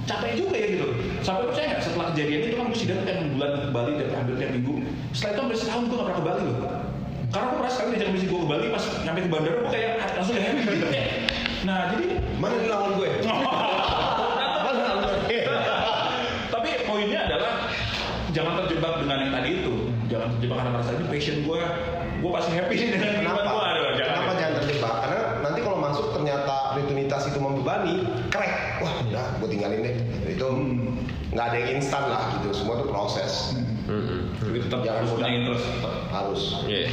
capek 0.04 0.32
juga 0.36 0.56
ya 0.60 0.68
gitu. 0.76 0.88
Sampai 1.24 1.44
percaya 1.48 1.66
nggak? 1.72 1.82
Setelah 1.84 2.06
kejadian 2.12 2.40
itu 2.44 2.56
kan 2.56 2.66
gue 2.68 2.80
sidang 2.80 3.00
tiap 3.08 3.18
bulan 3.34 3.52
ke 3.56 3.68
Bali 3.72 3.92
tiap 3.96 4.10
hampir 4.14 4.34
tiap 4.36 4.52
minggu. 4.52 4.74
Setelah 5.16 5.32
itu 5.32 5.40
hampir 5.42 5.58
setahun 5.58 5.84
gue 5.88 5.96
gak 5.96 6.08
pernah 6.08 6.20
ke 6.20 6.26
Bali 6.26 6.42
loh. 6.44 6.58
Karena 7.34 7.46
gue 7.50 7.58
pernah 7.58 7.74
sekali 7.74 7.88
diajak 7.96 8.10
misi 8.14 8.26
gue 8.28 8.40
ke 8.40 8.48
Bali 8.48 8.66
pas 8.70 8.84
nyampe 9.02 9.20
ke 9.24 9.30
bandara 9.32 9.56
gue 9.58 9.72
kayak 9.72 9.92
langsung 10.14 10.34
gak 10.36 10.46
happy 10.46 10.62
gitu 10.68 10.88
kayak 10.92 11.08
nah 11.64 11.80
jadi 11.96 12.06
Mana 12.44 12.60
nih 12.60 12.68
lawan 12.68 12.92
gue? 13.00 13.08
Tapi 16.52 16.70
poinnya 16.84 17.20
adalah 17.24 17.72
jangan 18.36 18.54
terjebak 18.64 19.00
dengan 19.00 19.18
yang 19.24 19.32
tadi 19.32 19.50
itu. 19.64 19.74
Jangan 20.12 20.28
terjebak 20.36 20.56
karena 20.60 20.72
merasa 20.76 20.92
ini 20.92 21.06
passion 21.08 21.38
gue 21.48 21.60
gue 22.20 22.32
pasti 22.36 22.52
happy 22.52 22.76
dengan 22.94 23.10
Kenapa? 23.16 23.40
kehidupan 23.40 23.48
gue 23.48 23.64
Aduh, 23.64 23.96
jangan. 23.96 24.12
Kenapa 24.12 24.32
jangan 24.36 24.54
terjebak? 24.60 24.94
Karena 25.08 25.20
nanti 25.40 25.60
kalau 25.64 25.78
masuk 25.80 26.06
ternyata 26.12 26.56
rutinitas 26.76 27.22
itu 27.32 27.40
membebani, 27.64 28.04
crack. 28.28 28.84
Wah, 28.84 28.92
udah, 29.08 29.26
gue 29.40 29.48
tinggalin 29.48 29.88
deh. 29.88 29.96
Itu 30.28 30.48
nggak 31.32 31.46
ada 31.48 31.58
yang 31.64 31.80
instan 31.80 32.04
lah 32.12 32.36
gitu. 32.36 32.52
Semua 32.52 32.84
itu 32.84 32.92
proses. 32.92 33.56
tapi 34.44 34.60
tetap 34.60 34.84
Jangan 34.84 35.00
harus 35.00 35.10
mudah. 35.12 35.24
punya 35.24 35.32
interest 35.32 35.64
tetap. 35.72 35.94
Harus. 36.12 36.42
Iya. 36.68 36.92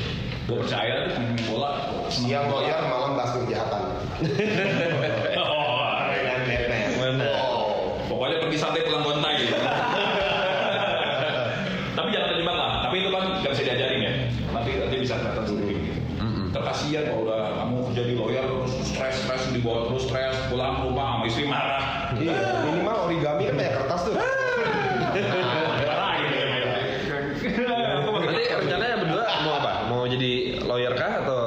gue 0.49 0.57
percaya 0.67 1.07
tuh 1.07 1.15
main 1.15 1.39
bola 1.47 1.71
Siang 2.11 2.51
lawyer, 2.51 2.81
malam 2.91 3.15
bahas 3.15 3.39
kejahatan. 3.39 3.83
oh. 5.43 5.79
Benar. 7.01 7.33
Oh. 7.39 7.95
pokoknya 8.11 8.43
pergi 8.43 8.59
santai 8.59 8.83
pulang 8.83 9.07
gontai 9.07 9.35
gitu 9.41 9.57
tapi 11.97 12.09
jangan 12.13 12.29
terjebak 12.35 12.57
lah 12.59 12.73
tapi 12.85 12.95
itu 13.01 13.09
kan 13.15 13.23
nggak 13.41 13.53
bisa 13.55 13.63
diajarin 13.63 14.01
ya 14.03 14.13
nanti 14.51 14.71
nanti 14.77 14.97
bisa 15.01 15.15
kelihatan 15.17 15.45
sendiri 15.47 15.75
terkasihan 16.51 17.05
kalau 17.09 17.23
udah 17.31 17.41
kamu 17.63 17.77
kerja 17.91 18.03
di 18.05 18.15
lawyer 18.19 18.45
terus 18.45 18.73
stres 18.85 19.17
stres 19.23 19.43
dibawa 19.55 19.87
terus 19.89 20.03
stres 20.11 20.30
rumah 20.81 21.07
sama 21.17 21.25
istri 21.27 21.45
marah. 21.47 21.83
Iya, 22.13 22.37
minimal 22.67 22.97
origami 23.07 23.43
kan 23.49 23.55
banyak 23.57 23.75
kertas 23.79 24.01
tuh. 24.05 24.15
marah 25.81 26.13
gitu 26.21 26.37
ya 26.37 26.47
Nanti 28.21 28.43
rencananya 28.53 28.97
berdua 29.01 29.27
mau 29.43 29.53
apa? 29.59 29.73
Mau 29.89 30.03
jadi 30.05 30.33
lawyer 30.63 30.93
kah 30.95 31.13
atau 31.25 31.41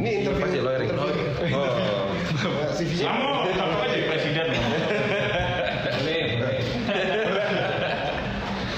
Ini 0.00 0.10
interview. 0.24 0.40
Pasti 0.40 0.58
lawyering. 0.58 0.88
interview. 0.88 1.28
Oh. 1.52 2.08
Nah, 2.40 2.72
CV-nya. 2.72 3.04
kamu 3.04 3.28
kamu 3.52 3.74
kan 3.76 3.88
jadi 3.90 4.04
presiden 4.08 4.46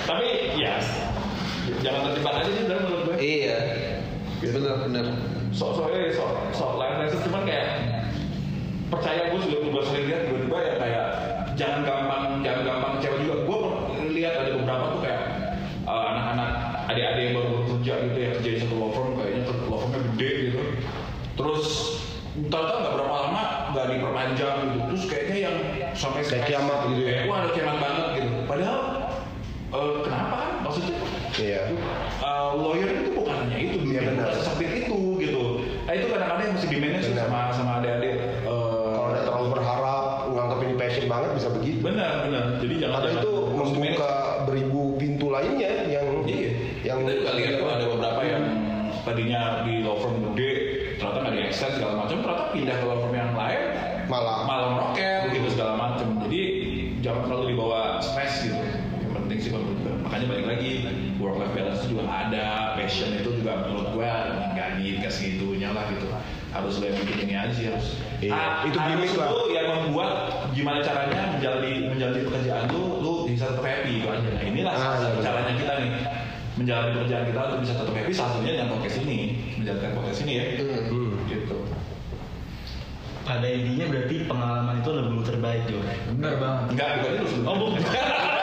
tapi 0.03 0.27
ya 0.59 0.75
jangan 1.81 2.01
terjebak 2.11 2.35
aja 2.35 2.51
sih 2.51 2.55
sebenarnya 2.59 2.83
menurut 2.85 3.03
gue 3.07 3.17
Iya. 3.23 3.59
Benar 4.43 4.75
benar. 4.83 5.07
so 5.55 5.71
soalnya 5.71 6.11
so 6.11 6.25
so 6.51 6.75
life 6.75 6.99
lesson 6.99 7.23
cuman 7.23 7.47
kayak 7.47 7.67
percaya 8.91 9.31
gue 9.31 9.41
juga 9.47 9.59
gue 9.63 9.83
sering 9.87 10.05
lihat 10.11 10.21
tiba-tiba 10.27 10.59
ya 10.59 10.73
kayak 10.77 11.07
jangan 11.55 11.81
gampang 11.87 12.23
jangan 12.43 12.63
gampang 12.67 12.93
kecewa 12.99 13.17
juga 13.23 13.37
gue 13.47 13.59
lihat 14.11 14.35
ada 14.43 14.51
beberapa 14.59 14.85
tuh 14.91 15.01
kayak 15.01 15.23
uh, 15.87 16.05
anak-anak 16.11 16.51
adik-adik 16.91 17.23
yang 17.23 17.35
baru 17.39 17.49
baru 17.49 17.65
kerja 17.79 17.93
gitu 18.03 18.19
ya 18.19 18.29
kerja 18.37 18.51
di 18.51 18.59
satu 18.59 18.75
law 18.75 18.91
firm 18.91 19.11
kayaknya 19.15 19.41
tuh 19.47 19.55
law 19.71 19.79
firmnya 19.79 20.01
gede 20.13 20.31
gitu 20.51 20.61
terus 21.43 21.67
ternyata 22.33 22.75
nggak 22.79 22.95
berapa 22.95 23.13
lama 23.13 23.43
nggak 23.71 23.87
diperpanjang 23.91 24.57
gitu 24.65 24.79
terus 24.89 25.03
kayaknya 25.05 25.37
yang 25.43 25.57
sampai 25.93 26.21
Kayak 26.23 26.45
kiamat 26.47 26.79
gitu 26.89 27.03
ya. 27.03 27.19
wah 27.27 27.37
ada 27.39 27.51
kiamat 27.51 27.77
banget 27.79 28.07
gitu 28.17 28.29
padahal 28.47 28.79
eh, 29.71 29.95
kenapa 30.03 30.35
kan 30.39 30.51
maksudnya 30.63 30.97
Iya. 31.33 31.65
uh, 32.21 32.53
lawyer 32.55 32.93
itu 32.95 33.11
bukan 33.11 33.33
hanya 33.41 33.57
itu 33.57 33.73
Iya, 33.73 33.81
dunia 33.81 34.01
benar. 34.05 34.29
bukan 34.29 34.37
sesempit 34.37 34.71
itu 34.79 34.99
gitu 35.19 35.43
nah 35.83 35.93
itu 35.93 36.07
kadang-kadang 36.07 36.45
yang 36.45 36.55
mesti 36.55 36.69
di 36.69 36.79
manage 36.79 37.07
Benar. 37.07 37.25
sama 37.25 37.41
sama 37.51 37.71
adik-adik 37.81 38.15
uh, 38.45 38.93
Kalau 38.93 39.09
udah 39.09 39.23
terlalu 39.23 39.49
berharap 39.51 40.05
nganggap 40.29 40.59
ini 40.61 40.75
passion 40.77 41.07
banget 41.07 41.31
bisa 41.33 41.49
begitu. 41.51 41.79
benar 41.81 42.13
benar 42.23 42.45
jadi 42.61 42.75
jangan 42.79 43.01
jangan- 43.03 43.17
itu 43.19 43.32
harus 67.65 67.87
Iya, 68.19 68.31
Ah, 68.31 68.53
itu 68.63 68.77
harus 68.77 68.91
gimmick 68.95 69.13
lah. 69.15 69.29
lu 69.29 69.43
yang 69.51 69.67
membuat 69.81 70.11
gimana 70.51 70.79
caranya 70.81 71.21
menjalani 71.33 71.71
menjalani 71.87 72.21
pekerjaan 72.25 72.65
lu 72.69 72.83
lu 72.99 73.13
bisa 73.27 73.45
tetap 73.49 73.63
happy 73.63 73.93
itu 73.99 74.07
aja 74.07 74.29
nah 74.29 74.43
inilah 74.43 74.73
Ah, 74.73 74.79
salah 74.79 74.93
iya 74.93 75.03
satu 75.03 75.15
benar. 75.15 75.27
caranya 75.27 75.53
kita 75.57 75.73
nih 75.77 75.91
menjalani 76.53 76.91
pekerjaan 76.93 77.25
kita 77.27 77.41
untuk 77.43 77.59
bisa 77.61 77.73
tetap 77.75 77.95
happy 77.95 78.13
salah 78.13 78.31
satunya 78.33 78.53
dengan 78.55 78.69
podcast 78.71 78.97
ini 79.01 79.19
menjalankan 79.57 79.91
podcast 79.95 80.19
ini 80.23 80.33
ya 80.33 80.45
Hmm. 80.89 81.11
gitu 81.27 81.57
Pada 83.23 83.47
intinya 83.47 83.87
berarti 83.89 84.17
pengalaman 84.25 84.75
itu 84.77 84.89
adalah 84.91 85.07
guru 85.09 85.23
terbaik 85.23 85.63
Jo. 85.65 85.79
Bener 86.13 86.35
banget. 86.37 86.65
enggak 86.71 86.89
bukan 86.99 87.13
itu 87.15 87.27
Oh 87.43 87.55
bukan. 87.71 87.83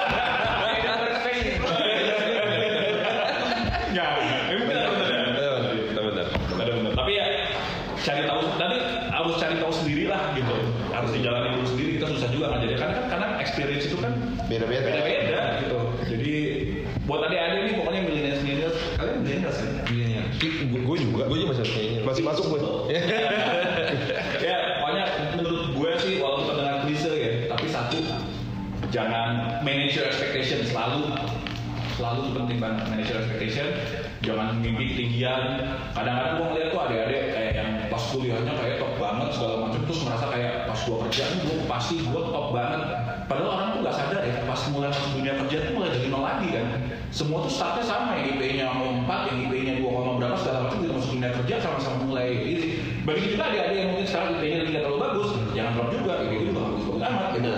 top 42.50 42.58
banget. 42.58 42.82
Padahal 43.30 43.50
orang 43.54 43.68
tuh 43.78 43.80
gak 43.86 43.95
sadar 44.02 44.22
ya 44.26 44.41
pas 44.41 44.62
mulai 44.74 44.89
masuk 44.89 45.14
dunia 45.14 45.34
kerja 45.45 45.58
tuh 45.70 45.74
mulai 45.78 45.89
dari 45.93 46.08
nol 46.10 46.24
lagi 46.26 46.47
kan. 46.50 46.66
Semua 47.14 47.38
tuh 47.45 47.54
startnya 47.54 47.86
sama 47.86 48.18
ya 48.18 48.34
IP-nya 48.34 48.66
4 48.74 49.06
yang 49.06 49.38
IP-nya 49.45 49.74
2, 49.82 50.18
berapa 50.18 50.38
segala 50.38 50.58
macam 50.66 50.78
kita 50.82 50.93
masuk 50.93 51.12
dunia 51.18 51.32
kerja 51.41 51.56
sama-sama 51.62 51.97
mulai 52.06 52.28
ini 52.34 52.66
bagi 53.08 53.34
juga 53.34 53.50
adik-adik 53.50 53.78
yang 53.82 53.89
mungkin 53.95 54.06
sekarang 54.06 54.30
IP-nya 54.38 54.58
tidak 54.70 54.82
terlalu 54.86 55.00
bagus 55.02 55.30
jangan 55.58 55.72
drop 55.74 55.89
juga 55.89 56.14
IP 56.22 56.32
itu 56.34 56.45
juga 56.52 56.62
bagus 56.62 56.84
bagus 56.86 57.02
amat 57.10 57.28
gitu. 57.34 57.52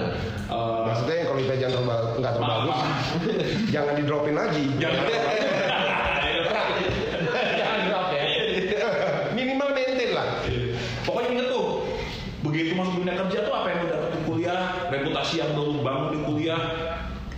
Eh, 0.52 0.80
Maksudnya 0.88 1.16
yang 1.16 1.28
kalau 1.28 1.39
IP 1.39 1.52
jangan 1.62 1.74
terlalu 1.76 2.08
nggak 2.22 2.34
terlalu 2.36 2.52
bagus, 2.52 2.80
jangan 3.74 3.94
di 3.96 4.04
dropin 4.06 4.36
lagi. 4.36 4.64
jangan 4.78 5.04
Jangan 7.60 7.80
drop 7.89 8.08
ya. 8.14 8.24
Minimal 9.36 9.70
maintain 9.74 10.12
lah. 10.16 10.28
Pokoknya 11.02 11.30
inget 11.34 11.48
tuh, 11.50 11.68
begitu 12.46 12.72
masuk 12.78 12.94
dunia 13.02 13.16
kerja 13.18 13.38
tuh 13.48 13.54
apa 13.58 13.68
yang 13.74 13.78
lu 13.84 13.88
dapet 13.89 14.10
di 14.14 14.20
kuliah, 14.28 14.60
reputasi 14.94 15.36
yang 15.42 15.50
lu 15.58 15.82
bangun 15.82 16.10
di 16.14 16.20
kuliah, 16.24 16.62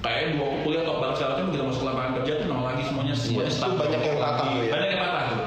kayak 0.03 0.35
dua 0.35 0.47
kuliah 0.67 0.83
top 0.83 0.97
banget 0.99 1.15
segala 1.17 1.31
macam 1.33 1.45
begitu 1.47 1.63
masuk 1.63 1.79
ke 1.79 1.87
lapangan 1.87 2.11
kerja 2.21 2.33
tuh 2.43 2.47
nol 2.51 2.61
Itu 3.43 3.51
stuck. 3.53 3.75
banyak 3.75 4.01
yang 4.01 4.17
patah 4.19 4.47
ya. 4.55 4.61
Banyak 4.71 4.89
yang 4.89 5.01
patah 5.03 5.23
tuh. 5.27 5.39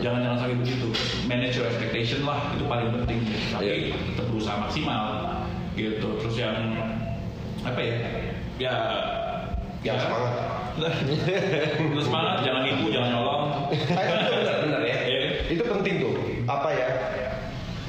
Jangan 0.00 0.20
jangan 0.24 0.38
sampai 0.40 0.56
begitu. 0.60 0.86
Manage 1.28 1.54
your 1.56 1.66
expectation 1.68 2.20
lah 2.24 2.38
itu 2.56 2.64
paling 2.64 2.88
penting. 3.00 3.18
Tapi 3.52 3.64
Iya. 3.64 3.74
tetap 3.96 4.24
berusaha 4.32 4.56
maksimal 4.60 5.04
gitu. 5.74 6.08
Terus 6.20 6.34
yang 6.36 6.56
apa 7.62 7.80
ya? 7.80 7.94
Ya 8.60 8.74
Yang 9.80 10.04
semangat. 10.04 10.34
Terus 11.96 12.04
semangat, 12.04 12.44
jangan 12.44 12.62
nipu, 12.68 12.92
jangan 12.92 13.08
nyolong. 13.16 13.42
Ah, 13.72 14.02
itu 14.04 14.32
benar 14.36 14.56
benar 14.60 14.80
ya. 14.84 14.96
Iya. 15.08 15.20
Itu 15.48 15.62
penting 15.64 15.94
tuh. 16.04 16.12
Apa 16.44 16.68
ya? 16.76 16.88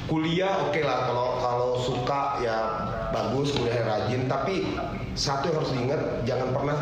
Kuliah 0.08 0.56
oke 0.68 0.80
lah 0.80 1.08
kalau 1.08 1.28
kalau 1.40 1.70
suka 1.80 2.40
ya 2.40 2.58
bagus 3.12 3.52
kuliah 3.52 3.80
rajin 3.84 4.24
tapi 4.24 4.72
satu 5.12 5.48
yang 5.48 5.56
harus 5.60 5.72
diingat 5.72 6.00
jangan 6.24 6.48
pernah 6.52 6.76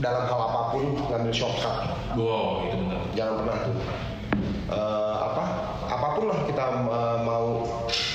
dalam 0.00 0.24
hal 0.24 0.40
apa 0.42 0.60
pun 0.70 0.82
ngambil 1.06 1.30
shortcut 1.30 1.92
Wow, 2.12 2.64
itu 2.64 2.76
benar. 2.78 3.00
jangan 3.12 3.34
pernah 3.40 3.56
tuh 3.62 3.76
Eh, 4.70 5.16
apa 5.18 5.44
apa 5.84 6.08
pun 6.14 6.30
lah 6.30 6.46
kita 6.46 6.62
eh, 6.86 7.18
mau 7.20 7.66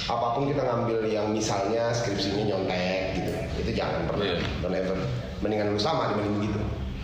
apa 0.05 0.27
pun 0.31 0.47
kita 0.47 0.63
ngambil 0.63 1.03
yang 1.05 1.27
misalnya 1.29 1.91
skripsinya 1.91 2.47
nyontek 2.47 3.11
gitu 3.13 3.31
itu 3.59 3.71
jangan 3.73 4.07
pernah 4.07 4.23
Iya. 4.25 4.39
don't 4.61 4.71
ever 4.73 4.95
mendingan 5.39 5.67
lu 5.69 5.77
sama 5.77 6.09
dibanding 6.09 6.35
begitu 6.39 6.59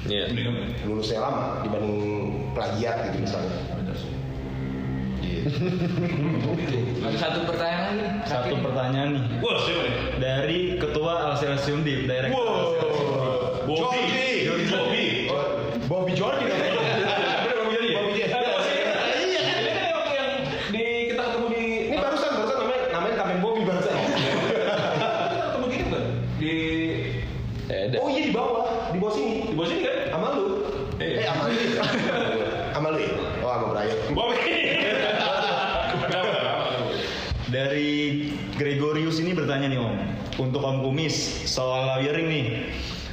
Iya. 0.07 0.25
lulusnya 0.81 1.19
lama 1.19 1.61
dibanding 1.61 1.99
plagiat 2.51 3.11
gitu 3.11 3.17
misalnya 3.21 3.59
satu 7.13 7.39
pertanyaan 7.45 7.83
lagi. 7.91 8.07
Satu 8.23 8.55
pertanyaan 8.57 9.09
nih 9.11 9.23
Wah, 9.39 9.57
siapa 9.59 9.81
nih? 9.83 9.93
dari 10.17 10.59
Ketua 10.77 11.13
Alselsium 11.27 11.81
Deep, 11.81 12.05
Director 12.05 12.39
Wow. 12.39 12.79
Bobby. 13.67 14.10
Bobby 16.11 16.43
Jordi 16.43 16.43
dong 16.45 16.59
Bener 16.59 17.55
Bobby 17.57 17.71
Jordi 17.71 17.87
ya? 17.87 17.95
Bobby 17.97 18.11
Jordi. 18.11 18.23
Ada 18.27 18.49
masih- 18.51 18.75
Iya 19.21 19.39
kan? 19.41 19.55
Ini 19.55 19.71
kan 19.71 19.81
yang 19.81 19.95
waktu 19.95 20.13
yang 20.13 20.29
di 20.69 20.81
kita 21.07 21.21
ketemu 21.23 21.45
di 21.47 21.61
ini 21.87 21.95
barusan 21.97 22.29
barusan 22.33 22.57
namanya 22.59 22.81
namanya 22.91 23.15
Kamen 23.15 23.37
Bobby 23.39 23.61
barusan 23.63 23.93
kita 23.95 25.39
ketemu 25.47 25.65
di 25.65 25.77
kan? 25.79 26.03
Di 26.37 26.53
Ya, 27.63 27.87
ada. 27.87 27.95
oh 27.97 28.09
iya 28.09 28.21
di 28.21 28.31
bawah 28.31 28.63
di 28.91 28.97
bawah 28.99 29.13
sini 29.13 29.47
di 29.47 29.55
bawah 29.55 29.69
sini 29.69 29.81
kan? 29.81 29.95
sama 30.11 30.27
lu 30.35 30.43
Iya. 30.99 31.15
eh 31.15 31.25
sama 31.25 31.43
lu 31.47 31.55
sama 32.69 32.87
lu 32.91 32.99
ya 32.99 33.09
oh 33.39 33.49
sama 33.49 33.65
Brian 33.71 33.97
Bobby. 34.11 34.37
Dari 37.47 37.91
Gregorius 38.55 39.19
ini 39.19 39.31
bertanya 39.31 39.67
nih 39.67 39.75
Om, 39.75 39.95
untuk 40.39 40.61
Om 40.61 40.77
Kumis 40.81 41.15
soal 41.45 41.83
lawyering 41.85 42.27
nih. 42.27 42.45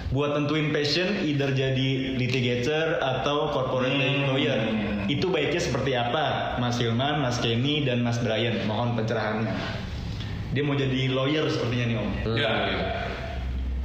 Buat 0.08 0.32
tentuin 0.34 0.72
passion, 0.72 1.20
either 1.20 1.52
jadi 1.52 1.88
litigator 2.16 2.96
atau 2.96 3.52
corporate 3.52 3.92
Hmm. 3.92 4.24
lawyer. 4.26 4.56
Itu 5.04 5.28
baiknya 5.28 5.60
seperti 5.60 5.92
apa? 5.92 6.56
Mas 6.56 6.80
Hilman, 6.80 7.20
Mas 7.20 7.36
Kenny, 7.36 7.84
dan 7.84 8.00
Mas 8.00 8.16
Brian. 8.16 8.64
Mohon 8.64 8.96
pencerahannya. 8.96 9.52
Dia 10.48 10.64
mau 10.64 10.72
jadi 10.72 11.12
lawyer 11.12 11.44
sepertinya 11.44 11.86
nih 11.86 11.96
Om. 11.98 12.10
Ya. 12.34 12.52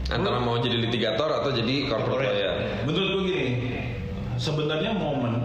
Antara 0.10 0.40
mau 0.40 0.56
jadi 0.58 0.80
litigator 0.80 1.28
atau 1.28 1.52
jadi 1.52 1.92
corporate 1.92 2.08
Corporate. 2.24 2.32
lawyer. 2.34 2.54
Menurut 2.84 3.08
gue 3.10 3.24
gini, 3.26 3.48
sebenarnya 4.36 4.96
momen 4.96 5.36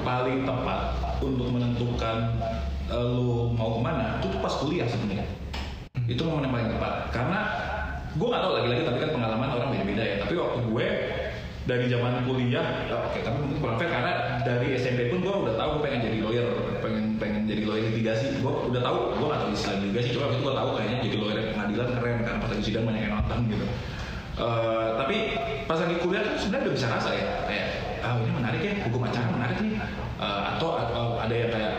paling 0.00 0.42
tepat 0.42 0.80
untuk 1.18 1.50
menentukan 1.50 2.38
eh, 2.84 3.02
lu 3.10 3.50
mau 3.50 3.74
ke 3.74 3.80
mana 3.80 4.20
itu 4.20 4.30
tuh 4.30 4.38
pas 4.38 4.54
kuliah 4.54 4.86
sebenarnya. 4.86 5.26
Itu 6.06 6.22
momen 6.22 6.44
yang 6.44 6.54
paling 6.54 6.70
tepat 6.70 6.92
karena 7.10 7.40
gue 8.14 8.26
nggak 8.30 8.42
tahu 8.42 8.52
lagi-lagi 8.58 8.82
tapi 8.86 8.98
kan 9.02 9.10
pengalaman 9.14 9.48
orang 9.50 9.68
beda-beda 9.74 10.02
ya. 10.02 10.16
Tapi 10.22 10.32
waktu 10.38 10.58
gue 10.70 10.86
dari 11.64 11.86
zaman 11.88 12.12
kuliah, 12.28 12.66
ya 12.86 12.96
oke 13.08 13.18
tapi 13.24 13.36
mungkin 13.40 13.56
kurang 13.64 13.76
fair 13.80 13.88
karena 13.88 14.12
dari 14.44 14.68
SMP 14.76 15.08
pun 15.08 15.24
gue 15.24 15.34
udah 15.48 15.54
tahu 15.56 15.68
gue 15.78 15.82
pengen 15.88 16.00
jadi 16.04 16.18
lawyer, 16.20 16.46
pengen 16.84 17.04
pengen 17.16 17.42
jadi 17.48 17.62
lawyer 17.64 17.84
litigasi. 17.90 18.26
Gue 18.44 18.52
udah 18.68 18.82
tahu, 18.84 18.98
gue 19.16 19.26
nggak 19.26 19.40
tahu 19.40 19.50
istilah 19.56 19.76
litigasi, 19.80 20.08
cuma 20.12 20.22
waktu 20.28 20.36
itu 20.36 20.44
gue 20.44 20.54
tahu 20.54 20.68
kayaknya 20.76 20.98
jadi 21.02 21.16
lawyer 21.18 21.44
pengadilan 21.56 21.88
keren 21.96 22.16
karena 22.20 22.38
pas 22.38 22.50
lagi 22.52 22.64
sidang 22.64 22.84
banyak 22.84 23.02
yang 23.02 23.14
nonton 23.16 23.38
gitu. 23.48 23.66
Eh, 24.34 24.88
tapi 24.98 25.16
pas 25.70 25.78
lagi 25.78 25.96
kuliah 26.02 26.22
kan 26.26 26.34
sebenarnya 26.34 26.64
udah 26.66 26.74
bisa 26.74 26.86
rasa 26.90 27.10
ya 27.14 27.26
kayak 27.46 27.66
ah 28.02 28.18
ini 28.18 28.32
menarik 28.34 28.60
ya 28.60 28.72
hukum 28.84 29.06
acara 29.06 29.30
menarik 29.30 29.58
nih 29.62 29.78
Eh, 30.14 30.42
atau 30.56 30.78
atau 30.78 31.04
ada 31.18 31.34
yang 31.34 31.50
kayak 31.50 31.74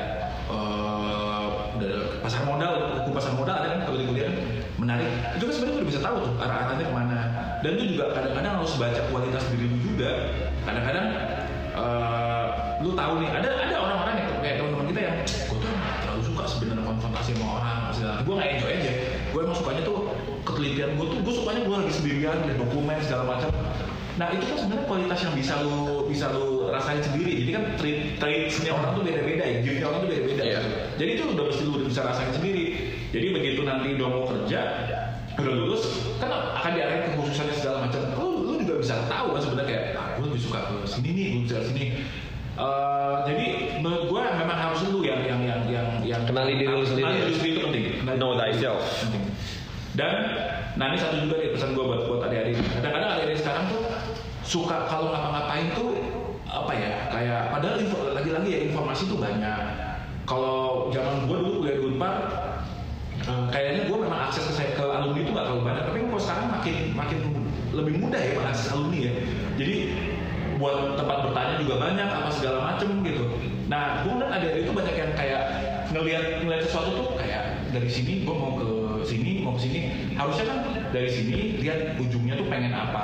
ada 1.75 1.91
pasar 2.23 2.47
modal 2.47 3.03
hukum 3.03 3.13
pasar 3.15 3.33
modal 3.35 3.55
ada 3.59 3.67
kan 3.67 3.79
kalau 3.87 3.97
di 3.99 4.07
kuliah 4.07 4.31
menarik. 4.79 5.09
Itu 5.39 5.43
kan 5.47 5.53
sebenarnya 5.53 5.77
udah 5.79 5.89
bisa 5.89 5.99
tahu 6.03 6.15
tuh 6.23 6.33
arah 6.39 6.55
arahnya 6.67 6.85
ke 6.87 6.93
mana. 6.93 7.19
Dan 7.63 7.69
itu 7.79 7.83
juga 7.95 8.03
kadang-kadang 8.13 8.53
harus 8.61 8.73
baca 8.75 9.01
kualitas 9.09 9.43
diri 9.53 9.65
lu 9.71 9.77
juga. 9.81 10.11
Kadang-kadang 10.67 11.07
eh, 11.75 12.47
lu 12.83 12.91
tahu 12.93 13.13
nih 13.23 13.29
ada 13.31 13.49
ada 13.49 13.75
orang-orang 13.79 14.15
yang 14.19 14.29
kayak 14.43 14.55
teman-teman 14.59 14.85
kita 14.91 15.01
yang 15.01 15.15
gue 15.25 15.57
tuh 15.57 15.71
terlalu 16.03 16.21
suka 16.27 16.43
sebenarnya 16.45 16.83
konfrontasi 16.83 17.31
sama 17.35 17.47
orang 17.59 17.77
gue 17.95 18.33
nggak 18.35 18.49
enjoy 18.57 18.71
aja. 18.71 18.91
Gue 19.31 19.39
emang 19.43 19.57
sukanya 19.57 19.81
tuh 19.85 19.97
ketelitian 20.45 20.89
gue 20.99 21.05
tuh 21.07 21.17
gue 21.23 21.33
sukanya 21.33 21.61
gue 21.65 21.75
lagi 21.75 21.93
sendirian 21.93 22.37
lihat 22.45 22.57
dokumen 22.59 22.97
segala 23.01 23.23
macam. 23.25 23.49
Nah 24.15 24.31
itu 24.31 24.47
kan 24.47 24.57
sebenarnya 24.63 24.85
kualitas 24.87 25.19
yang 25.27 25.33
bisa 25.35 25.53
lu 25.59 26.07
bisa 26.07 26.25
lu 26.31 26.71
rasain 26.71 27.03
sendiri. 27.03 27.33
Jadi 27.43 27.51
kan 27.51 27.63
trait 27.75 27.99
traitsnya 28.19 28.71
orang 28.71 28.95
tuh 28.95 29.03
beda-beda 29.03 29.43
ya 29.43 29.57
dirinya 29.59 29.87
orang 29.91 29.99
tuh 30.05 30.09
beda-beda 30.11 30.43
gitu. 30.45 30.69
jadi 30.95 31.09
itu 31.19 31.23
udah 31.35 31.43
mesti 31.51 31.63
lu 31.67 31.77
bisa 31.85 32.01
rasain 32.05 32.31
sendiri 32.31 32.64
jadi 33.11 33.27
begitu 33.33 33.61
nanti 33.61 33.93
udah 33.93 34.07
mau 34.07 34.23
kerja 34.25 34.59
udah 35.35 35.53
lulus 35.53 35.83
kan 36.17 36.31
akan 36.31 36.71
diarahin 36.73 37.11
kekhususannya 37.11 37.53
segala 37.53 37.77
macam 37.85 38.01
lu 38.15 38.27
lu 38.41 38.53
juga 38.57 38.73
bisa 38.79 38.95
tahu 39.05 39.35
kan 39.35 39.41
sebenarnya 39.43 39.67
kayak 39.67 39.83
ah 39.93 40.07
gue 40.15 40.25
lebih 40.25 40.41
suka 40.41 40.59
ke 40.63 40.75
sini 40.87 41.09
nih 41.11 41.25
gue 41.33 41.41
bisa 41.45 41.57
sini 41.63 41.85
Eh, 42.55 43.15
jadi 43.27 43.45
menurut 43.83 44.07
gue 44.07 44.21
memang 44.31 44.55
harus 44.55 44.87
lu 44.87 45.03
yang 45.03 45.19
yang 45.27 45.43
yang 45.43 45.59
yang 45.67 45.87
yang 45.99 46.21
Kenali 46.23 46.55
diri 46.55 46.71
lu 46.71 46.87
sendiri 46.87 47.03
Kenali 47.03 47.19
diri 47.19 47.33
sendiri 47.35 47.51
itu 47.51 47.61
penting. 47.67 47.83
Kenali 47.99 48.15
Know 48.15 48.31
thyself. 48.39 48.79
penting. 49.03 49.23
Dan 49.91 50.13
nah 50.79 50.85
ini 50.87 50.95
satu 50.95 51.19
juga 51.19 51.35
nih 51.35 51.51
pesan 51.51 51.75
gue 51.75 51.83
buat 51.83 52.07
buat 52.07 52.23
adik-adik. 52.23 52.55
Kadang-kadang 52.79 53.09
adik-adik 53.11 53.39
sekarang 53.43 53.63
tuh 53.67 53.83
suka 54.39 54.87
kalau 54.87 55.11
ngapa-ngapain 55.11 55.67
tuh 55.75 55.99
apa 56.47 56.71
ya 56.71 56.91
kayak 57.11 57.41
padahal 57.51 57.75
info- 57.75 58.07
lagi-lagi 58.15 58.47
ya 58.47 58.59
informasi 58.71 59.03
tuh 59.03 59.19
banyak. 59.19 59.59
Kalau 60.23 60.87
zaman 60.95 61.27
gue 61.27 61.35
dulu 61.35 61.51
kuliah 61.59 61.75
di 61.75 61.83
Unpar 61.91 62.15
kayaknya 63.49 63.81
gue 63.89 63.97
memang 63.97 64.19
akses 64.29 64.45
ke, 64.53 64.77
ke 64.77 64.85
alumni 64.85 65.19
itu 65.21 65.31
nggak 65.33 65.45
terlalu 65.49 65.63
banyak. 65.65 65.83
Tapi 65.89 65.97
kalau 66.05 66.21
sekarang 66.21 66.45
makin 66.53 66.75
makin 66.93 67.19
lebih 67.73 67.93
mudah 67.99 68.21
ya 68.21 68.31
mengakses 68.37 68.67
alumni 68.71 68.99
ya. 69.01 69.13
Jadi 69.57 69.75
buat 70.55 70.95
tempat 70.95 71.17
bertanya 71.29 71.55
juga 71.59 71.75
banyak 71.81 72.07
apa 72.07 72.29
segala 72.31 72.57
macem 72.73 72.89
gitu. 73.03 73.25
Nah, 73.67 74.05
gue 74.05 74.11
ngeliat 74.13 74.31
ada 74.31 74.47
itu 74.55 74.71
banyak 74.71 74.95
yang 74.95 75.11
kayak 75.17 75.41
ngelihat 75.91 76.23
ngelihat 76.43 76.61
sesuatu 76.69 76.91
tuh 76.95 77.07
kayak 77.17 77.71
dari 77.71 77.89
sini 77.89 78.23
gue 78.23 78.35
mau 78.35 78.55
ke 78.59 78.67
sini 79.05 79.31
mau 79.45 79.53
ke 79.55 79.61
sini 79.67 79.79
harusnya 80.17 80.45
kan 80.49 80.59
dari 80.91 81.09
sini 81.11 81.61
lihat 81.61 81.99
ujungnya 82.01 82.35
tuh 82.39 82.47
pengen 82.49 82.73
apa 82.73 83.03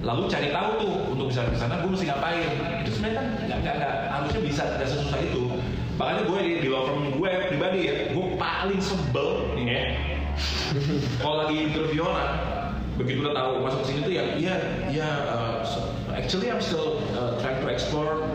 lalu 0.00 0.30
cari 0.30 0.54
tahu 0.54 0.70
tuh 0.78 0.92
untuk 1.10 1.26
bisa 1.28 1.42
ke 1.50 1.58
sana 1.58 1.82
gue 1.82 1.90
mesti 1.90 2.06
ngapain 2.06 2.48
itu 2.86 2.90
sebenarnya 2.94 3.16
kan 3.18 3.26
nggak 3.60 3.94
harusnya 4.14 4.40
bisa 4.46 4.62
nggak 4.78 4.88
sesusah 4.88 5.20
itu 5.20 5.57
makanya 5.98 6.22
gue 6.30 6.38
di, 6.46 6.52
di 6.62 6.68
law 6.70 6.86
firm 6.86 7.10
gue 7.10 7.30
pribadi 7.50 7.78
ya 7.90 7.94
gue 8.14 8.26
paling 8.38 8.80
sebel 8.80 9.50
nih 9.58 9.66
ya. 9.66 9.82
Kalau 11.18 11.42
lagi 11.42 11.56
interview 11.66 12.06
orang 12.06 12.30
begitu 12.98 13.22
udah 13.22 13.34
tahu 13.34 13.50
masuk 13.62 13.82
sini 13.86 14.00
tuh 14.06 14.14
ya 14.14 14.24
iya 14.34 14.54
iya 14.90 15.08
uh, 15.30 15.58
so- 15.62 15.90
actually 16.10 16.50
I'm 16.50 16.58
still 16.58 16.98
uh, 17.14 17.38
trying 17.38 17.62
to 17.62 17.70
explore 17.70 18.26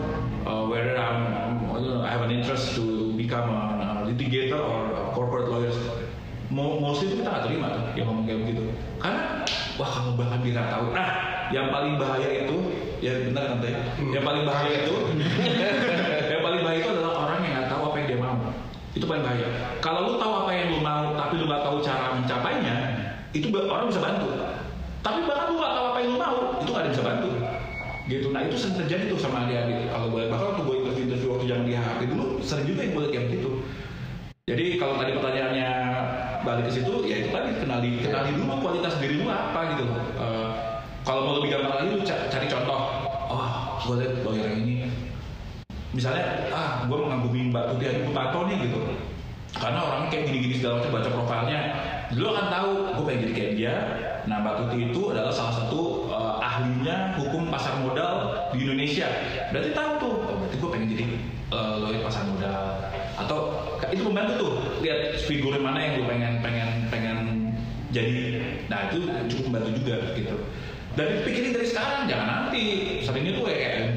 uh, 0.48 0.64
whether 0.68 0.96
I'm 0.96 1.20
you 1.76 1.92
know, 1.92 2.00
I 2.00 2.08
have 2.12 2.24
an 2.24 2.32
interest 2.32 2.76
to 2.80 3.12
become 3.16 3.48
a, 3.52 3.60
a 3.80 3.88
litigator 4.08 4.60
or 4.60 4.88
a 4.92 5.04
corporate 5.12 5.52
lawyer. 5.52 5.72
Mo- 6.48 6.80
mostly 6.80 7.12
itu 7.12 7.20
kita 7.24 7.28
nggak 7.28 7.44
terima 7.48 7.66
tuh 7.76 7.84
yang 7.96 8.08
ngomong 8.08 8.24
kayak 8.24 8.40
begitu. 8.44 8.62
Karena 9.00 9.44
wah 9.76 9.88
kalau 9.88 10.12
bahkan 10.16 10.40
dia 10.40 10.52
nggak 10.56 10.68
tahu. 10.72 10.86
Nah 10.96 11.08
yang 11.52 11.68
paling 11.68 11.94
bahaya 12.00 12.28
itu 12.48 12.56
ya 13.04 13.12
benar 13.28 13.44
kan 13.52 13.60
yang 14.00 14.24
paling 14.24 14.44
bahaya 14.48 14.72
itu 14.80 14.96
yang 16.32 16.40
paling 16.40 16.60
bahaya 16.64 16.78
itu 16.80 16.88
adalah 16.88 17.12
orang 17.28 17.38
yang 17.44 17.52
nggak 17.60 17.68
tahu 17.68 17.82
apa 17.92 17.96
yang 18.00 18.06
dia 18.08 18.18
mau 18.20 18.36
itu 18.94 19.04
paling 19.04 19.22
bahaya. 19.26 19.48
Kalau 19.82 20.00
lu 20.06 20.12
tahu 20.16 20.46
apa 20.46 20.50
yang 20.54 20.66
lu 20.70 20.78
mau 20.78 21.14
tapi 21.18 21.34
lu 21.38 21.50
nggak 21.50 21.62
tahu 21.66 21.76
cara 21.82 22.14
mencapainya 22.14 22.76
itu 23.34 23.50
orang 23.50 23.90
bisa 23.90 24.00
bantu. 24.02 24.30
Tapi 25.02 25.26
bahkan 25.26 25.50
lu 25.50 25.58
nggak 25.58 25.74
tahu 25.74 25.86
apa 25.90 25.98
yang 26.00 26.10
lu 26.14 26.18
mau 26.18 26.38
itu 26.62 26.70
nggak 26.70 26.82
ada 26.82 26.88
yang 26.88 26.96
bisa 26.96 27.04
bantu. 27.04 27.30
Gitu. 28.04 28.26
Nah 28.30 28.40
itu 28.44 28.56
sering 28.60 28.76
terjadi 28.84 29.04
tuh 29.10 29.18
sama 29.18 29.48
adik-adik. 29.48 29.90
Kalau 29.90 30.06
gue 30.12 30.22
bahkan 30.30 30.46
waktu 30.54 30.62
gue 30.62 30.76
interview 30.80 31.04
interview 31.10 31.28
waktu 31.34 31.46
zaman 31.50 31.64
di 31.66 31.74
HAP 31.74 32.00
dulu 32.08 32.24
sering 32.40 32.66
juga 32.68 32.80
yang 32.84 32.92
lihat 33.00 33.10
kayak 33.10 33.24
begitu 33.32 33.50
jadi 34.44 34.76
kalau 34.76 35.00
tadi 35.00 35.16
pertanyaannya 35.16 35.70
balik 36.44 36.68
ke 36.68 36.72
situ 36.76 36.92
ya 37.08 37.16
itu 37.24 37.32
tadi 37.32 37.56
kenali 37.64 38.04
kenali 38.04 38.36
dulu 38.36 38.60
kualitas 38.60 39.00
diri 39.00 39.16
lu 39.16 39.24
apa 39.32 39.72
gitu. 39.72 39.88
Eh, 40.20 40.48
kalau 41.00 41.24
mau 41.24 41.34
lebih 41.40 41.56
gampang 41.56 41.80
lagi 41.80 41.96
lu 41.96 42.04
ca- 42.04 42.28
cari 42.28 42.44
contoh. 42.52 43.08
Oh 43.32 43.80
gue 43.88 44.04
lihat 44.04 44.20
lawyer 44.20 44.44
yang 44.52 44.60
ini 44.68 44.83
misalnya 45.94 46.50
ah 46.50 46.82
gue 46.84 46.98
mengagumi 46.98 47.54
Mbak 47.54 47.64
Tuti 47.72 47.84
Hadi 47.86 48.00
Putato 48.02 48.38
nih 48.50 48.56
gitu. 48.66 48.78
Karena 49.54 49.86
orangnya 49.86 50.08
kayak 50.10 50.24
gini-gini 50.26 50.54
segala 50.58 50.82
macam 50.82 50.92
baca 50.98 51.10
profilnya. 51.14 51.60
Lu 52.18 52.26
akan 52.34 52.46
tahu 52.50 52.70
gue 52.98 53.04
pengen 53.06 53.20
jadi 53.30 53.34
kayak 53.34 53.52
dia. 53.54 53.74
Nah 54.26 54.36
Mbak 54.42 54.54
Tuti 54.58 54.76
itu 54.90 55.02
adalah 55.14 55.30
salah 55.30 55.54
satu 55.54 56.10
eh, 56.10 56.34
ahlinya 56.42 57.14
hukum 57.14 57.48
pasar 57.48 57.78
modal 57.80 58.14
di 58.50 58.66
Indonesia. 58.66 59.06
Berarti 59.54 59.70
tahu 59.70 59.90
tuh 60.02 60.14
oh, 60.26 60.36
berarti 60.42 60.56
gue 60.58 60.70
pengen 60.74 60.88
jadi 60.90 61.04
eh, 61.54 61.74
lawyer 61.78 62.02
pasar 62.02 62.26
modal. 62.26 62.62
Atau 63.14 63.38
itu 63.94 64.02
membantu 64.02 64.32
tuh. 64.42 64.52
Lihat 64.82 65.22
figur 65.22 65.54
mana 65.62 65.78
yang 65.78 66.02
lu 66.02 66.04
pengen 66.10 66.42
pengen 66.42 66.68
pengen 66.90 67.18
jadi. 67.94 68.42
Nah 68.66 68.90
itu 68.90 69.06
cukup 69.30 69.44
membantu 69.54 69.70
juga 69.78 69.96
gitu. 70.18 70.36
Dan 70.94 71.26
pikirin 71.26 71.54
dari 71.54 71.66
sekarang 71.66 72.10
jangan 72.10 72.26
nanti. 72.26 72.64
Seringnya 73.06 73.38
tuh 73.38 73.46
kayak 73.46 73.93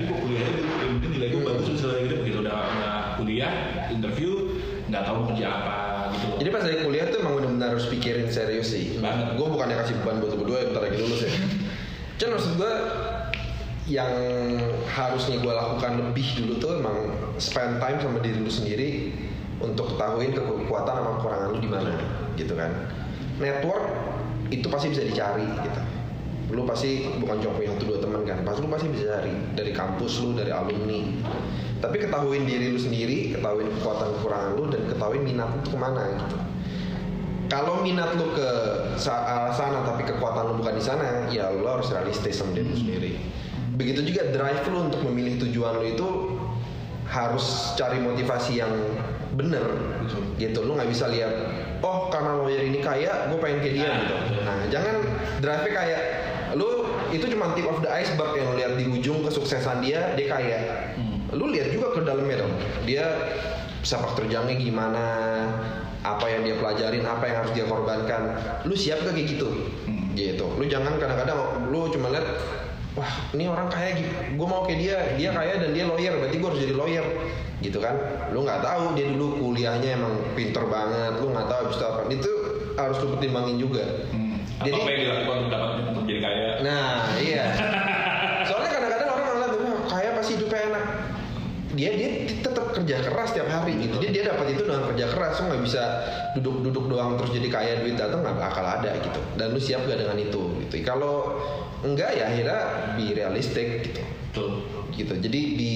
kuliah 3.37 3.53
interview 3.93 4.49
nggak 4.89 5.03
tahu 5.05 5.13
mau 5.21 5.25
kerja 5.29 5.45
apa 5.45 5.77
gitu. 6.09 6.25
Jadi 6.41 6.49
pas 6.49 6.63
dari 6.65 6.77
kuliah 6.81 7.05
tuh 7.13 7.19
emang 7.21 7.33
benar-benar 7.37 7.69
harus 7.77 7.85
pikirin 7.85 8.33
serius 8.33 8.73
sih. 8.73 8.97
Banget. 8.97 9.37
Gue 9.37 9.45
bukannya 9.53 9.77
kasih 9.77 9.93
beban 10.01 10.17
buat 10.25 10.33
berdua 10.33 10.57
yang 10.65 10.69
bentar 10.73 10.83
lagi 10.89 10.97
lulus 10.97 11.21
ya. 11.21 11.31
Cuman 12.17 12.31
maksud 12.33 12.51
gue 12.57 12.73
yang 13.93 14.13
harusnya 14.89 15.37
gue 15.37 15.53
lakukan 15.53 15.91
lebih 16.01 16.27
dulu 16.41 16.53
tuh 16.57 16.71
emang 16.81 16.97
spend 17.37 17.77
time 17.77 18.01
sama 18.01 18.17
diri 18.25 18.41
lu 18.41 18.49
sendiri 18.49 18.89
untuk 19.61 19.93
ketahuin 19.93 20.33
kekuatan 20.33 20.93
sama 20.97 21.09
kekurangan 21.21 21.47
lu 21.53 21.59
di 21.61 21.69
mana 21.69 21.93
gitu 22.35 22.57
kan 22.57 22.73
network 23.37 23.85
itu 24.49 24.65
pasti 24.67 24.91
bisa 24.91 25.07
dicari 25.07 25.45
gitu 25.45 25.81
lu 26.47 26.63
pasti 26.63 27.03
bukan 27.19 27.43
cuma 27.43 27.59
punya 27.59 27.75
satu 27.75 27.83
dua 27.91 27.99
teman 27.99 28.21
kan? 28.23 28.39
Pasti 28.47 28.59
lu 28.63 28.69
pasti 28.71 28.87
bisa 28.87 29.03
cari 29.19 29.33
dari 29.51 29.71
kampus 29.75 30.11
lu 30.23 30.31
dari 30.31 30.51
alumni. 30.51 31.03
Tapi 31.77 31.95
ketahuin 32.01 32.43
diri 32.47 32.71
lu 32.71 32.79
sendiri 32.79 33.35
ketahuin 33.35 33.67
kekuatan 33.79 34.07
kekurangan 34.17 34.51
lu 34.55 34.63
dan 34.71 34.81
ketahuin 34.87 35.23
minat 35.27 35.49
lu 35.51 35.61
ke 35.67 35.77
mana 35.77 36.01
gitu. 36.15 36.37
Kalau 37.47 37.79
minat 37.83 38.15
lu 38.15 38.31
ke 38.35 38.49
arah 39.07 39.51
sana 39.55 39.83
tapi 39.83 40.03
kekuatan 40.07 40.51
lu 40.51 40.53
bukan 40.59 40.73
di 40.75 40.83
sana 40.83 41.27
ya 41.31 41.51
lu 41.51 41.67
harus 41.67 41.91
realistis 41.91 42.39
sama 42.39 42.55
diri 42.55 42.67
lu 42.71 42.77
sendiri. 42.79 43.11
Begitu 43.77 44.07
juga 44.07 44.31
drive 44.31 44.63
lu 44.71 44.87
untuk 44.87 45.03
memilih 45.03 45.37
tujuan 45.43 45.83
lu 45.83 45.85
itu 45.85 46.07
harus 47.07 47.75
cari 47.75 47.99
motivasi 47.99 48.63
yang 48.63 48.71
bener 49.35 49.63
gitu. 50.39 50.63
Lu 50.63 50.79
nggak 50.79 50.89
bisa 50.89 51.11
lihat 51.11 51.29
oh 51.83 52.07
karena 52.07 52.39
lawyer 52.39 52.63
ini 52.63 52.79
kaya 52.79 53.29
gue 53.29 53.39
pengen 53.39 53.59
kayak 53.61 53.75
dia 53.75 53.89
gitu. 54.01 54.15
Nah 54.47 54.57
jangan 54.71 54.95
drive 55.43 55.67
kayak 55.69 56.01
lu 56.57 56.89
itu 57.13 57.25
cuma 57.29 57.53
tip 57.53 57.69
of 57.69 57.79
the 57.85 57.89
iceberg 57.89 58.33
yang 58.35 58.49
lu 58.51 58.55
lihat 58.57 58.73
di 58.75 58.85
ujung 58.89 59.21
kesuksesan 59.23 59.85
dia 59.85 60.17
dia 60.17 60.27
kaya. 60.27 60.59
Lu 61.31 61.53
lihat 61.53 61.69
juga 61.69 61.93
ke 61.93 62.01
dalamnya 62.01 62.43
dong. 62.43 62.53
Dia 62.89 63.05
sepak 63.85 64.17
terjangnya 64.17 64.57
gimana 64.57 65.03
apa 66.01 66.25
yang 66.27 66.41
dia 66.43 66.55
pelajarin 66.57 67.05
apa 67.05 67.23
yang 67.29 67.37
harus 67.45 67.51
dia 67.53 67.65
korbankan. 67.69 68.21
Lu 68.65 68.73
siap 68.73 69.05
gak 69.05 69.13
kayak 69.13 69.37
gitu? 69.37 69.47
Gitu. 70.17 70.45
Lu 70.57 70.63
jangan 70.65 70.97
kadang-kadang 70.97 71.69
lu 71.69 71.87
cuma 71.93 72.09
lihat 72.09 72.25
wah 72.97 73.13
ini 73.37 73.45
orang 73.45 73.69
kaya 73.69 73.93
gitu 73.93 74.09
gue 74.33 74.47
mau 74.49 74.65
kayak 74.65 74.79
dia 74.81 74.97
dia 75.13 75.29
kaya 75.29 75.61
dan 75.61 75.69
dia 75.69 75.85
lawyer 75.85 76.17
berarti 76.17 76.35
gue 76.41 76.47
harus 76.49 76.61
jadi 76.65 76.73
lawyer. 76.73 77.05
Gitu 77.61 77.77
kan. 77.77 77.95
Lu 78.33 78.41
nggak 78.41 78.65
tahu 78.65 78.97
dia 78.97 79.07
dulu 79.13 79.27
kuliahnya 79.37 79.99
emang 80.01 80.13
pinter 80.33 80.65
banget 80.65 81.21
lu 81.21 81.29
nggak 81.29 81.47
tahu 81.47 81.59
habis 81.69 81.77
itu 81.77 81.85
apa. 81.85 82.01
Itu 82.09 82.31
harus 82.77 82.97
lu 83.03 83.07
pertimbangin 83.13 83.57
juga 83.61 83.85
Apa 84.57 84.73
apa 84.73 84.89
yang 84.89 85.01
dilakukan 85.05 85.37
untuk 85.45 85.51
dapat 85.53 85.69
untuk 85.93 86.05
jadi 86.09 86.21
kaya? 86.25 86.47
Nah, 86.65 87.13
iya. 87.21 87.45
Soalnya 88.49 88.69
kadang-kadang 88.73 89.09
orang 89.13 89.27
ngeliat 89.37 89.53
wah 89.61 89.77
kaya 89.85 90.09
pasti 90.17 90.31
hidupnya 90.33 90.59
enak. 90.73 90.85
Dia 91.77 91.91
dia 91.93 92.09
tetap 92.41 92.73
kerja 92.73 92.95
keras 93.05 93.29
tiap 93.37 93.49
hari 93.53 93.77
gitu. 93.77 94.01
Dia 94.01 94.09
dia 94.09 94.23
dapat 94.33 94.57
itu 94.57 94.65
dengan 94.65 94.89
kerja 94.89 95.05
keras. 95.13 95.33
Lu 95.37 95.53
nggak 95.53 95.61
bisa 95.61 95.83
duduk-duduk 96.33 96.85
doang 96.89 97.21
terus 97.21 97.37
jadi 97.37 97.47
kaya 97.53 97.71
duit 97.85 97.93
datang 98.01 98.25
nggak 98.25 98.37
bakal 98.37 98.65
ada 98.65 98.97
gitu. 98.97 99.21
Dan 99.37 99.53
lu 99.53 99.61
siap 99.61 99.85
gak 99.85 100.01
dengan 100.01 100.17
itu 100.17 100.41
gitu. 100.65 100.73
Kalau 100.81 101.37
enggak 101.85 102.17
ya 102.17 102.33
akhirnya 102.33 102.59
be 102.97 103.13
realistic 103.13 103.93
gitu. 103.93 104.01
Gitu. 104.97 105.13
Jadi 105.13 105.41
di 105.53 105.75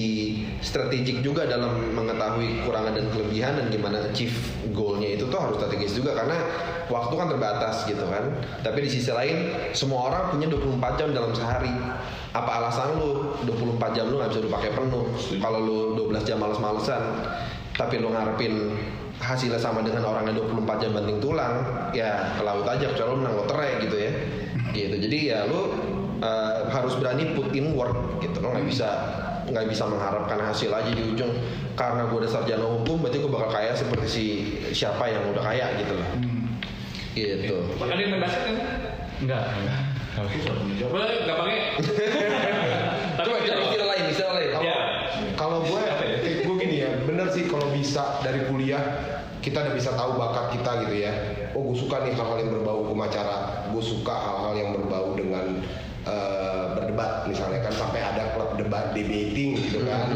strategik 0.58 1.22
juga 1.22 1.46
dalam 1.46 1.94
mengetahui 1.94 2.62
kekurangan 2.62 2.92
dan 2.94 3.06
kelebihan 3.14 3.52
dan 3.58 3.66
gimana 3.70 4.02
achieve 4.02 4.34
goalnya 4.74 5.14
itu 5.14 5.30
tuh 5.30 5.38
harus 5.38 5.62
strategis 5.62 5.94
juga 5.94 6.18
karena 6.18 6.36
waktu 6.90 7.14
kan 7.14 7.28
terbatas 7.30 7.86
gitu 7.86 8.02
kan. 8.10 8.34
Tapi 8.66 8.78
di 8.82 8.90
sisi 8.90 9.14
lain 9.14 9.54
semua 9.72 10.10
orang 10.10 10.22
punya 10.34 10.46
24 10.50 10.98
jam 10.98 11.08
dalam 11.14 11.32
sehari. 11.32 11.72
Apa 12.32 12.64
alasan 12.64 12.96
lu 12.98 13.36
24 13.44 13.96
jam 13.96 14.08
lu 14.08 14.18
nggak 14.18 14.30
bisa 14.34 14.40
lu 14.42 14.50
pakai 14.50 14.70
penuh? 14.74 15.04
Kalau 15.38 15.58
lu 15.62 15.78
12 16.10 16.26
jam 16.26 16.38
males-malesan 16.42 17.02
tapi 17.72 18.00
lu 18.02 18.12
ngarepin 18.12 18.76
hasilnya 19.22 19.56
sama 19.56 19.80
dengan 19.86 20.02
orang 20.04 20.28
yang 20.28 20.44
24 20.44 20.82
jam 20.82 20.90
banting 20.98 21.18
tulang, 21.22 21.62
ya 21.94 22.34
ke 22.34 22.42
laut 22.42 22.66
aja 22.66 22.90
kecuali 22.90 23.10
lu 23.14 23.18
menang 23.22 23.36
lotre 23.38 23.68
gitu 23.86 23.96
ya. 23.96 24.12
Gitu. 24.74 24.96
Jadi 24.98 25.18
ya 25.30 25.46
lu 25.46 25.91
uh, 26.22 26.70
harus 26.70 26.94
berani 26.96 27.34
put 27.34 27.50
in 27.52 27.74
work 27.74 28.22
gitu 28.22 28.38
lo 28.38 28.54
nggak 28.54 28.66
bisa 28.70 28.88
nggak 29.50 29.66
bisa 29.68 29.84
mengharapkan 29.90 30.38
hasil 30.38 30.70
aja 30.70 30.90
di 30.94 31.02
ujung 31.12 31.34
karena 31.74 32.06
gue 32.06 32.18
udah 32.22 32.30
sarjana 32.30 32.62
hukum 32.62 33.02
berarti 33.02 33.18
gue 33.18 33.32
bakal 33.32 33.50
kaya 33.50 33.74
seperti 33.74 34.06
si 34.06 34.24
siapa 34.70 35.10
yang 35.10 35.34
udah 35.34 35.42
kaya 35.42 35.66
gitu 35.82 35.98
loh 35.98 36.08
gitu 37.12 37.56
Bahkan 37.76 37.96
dia 38.00 38.06
main 38.08 38.22
basket 38.24 38.42
kan? 38.48 38.56
Enggak. 39.20 39.42
Coba 40.80 40.98
gampangnya. 41.28 41.60
Tapi 43.16 43.28
coba 43.28 43.40
cari 43.44 43.60
istilah 43.68 43.88
lain 43.88 44.04
istilah 44.08 44.32
lain 44.36 44.50
Ya. 44.62 44.76
Kalau 45.36 45.64
gue, 45.64 45.82
gue 46.44 46.54
gini 46.60 46.76
ya, 46.84 46.90
bener 47.04 47.28
sih 47.32 47.48
kalau 47.48 47.68
bisa 47.72 48.20
dari 48.20 48.46
kuliah 48.46 48.80
kita 49.42 49.58
udah 49.58 49.74
bisa 49.74 49.90
tahu 49.92 50.16
bakat 50.16 50.46
kita 50.56 50.70
gitu 50.86 50.94
ya. 51.02 51.12
Oh, 51.52 51.66
gue 51.72 51.76
suka 51.76 52.04
nih 52.06 52.14
hal-hal 52.14 52.38
yang 52.40 52.50
berbau 52.54 52.86
hukum 52.86 53.00
acara. 53.02 53.66
Gue 53.74 53.82
suka 53.82 54.14
hal-hal 54.14 54.52
yang 54.54 54.70
berbau 54.76 55.18
dengan 55.18 55.60
eh, 56.06 56.64
berdebat 56.78 57.26
misalnya 57.30 57.62
kan 57.64 57.74
sampai 57.74 58.00
ada 58.02 58.34
klub 58.34 58.54
debat 58.58 58.90
debating 58.96 59.58
gitu 59.58 59.84
kan. 59.86 60.10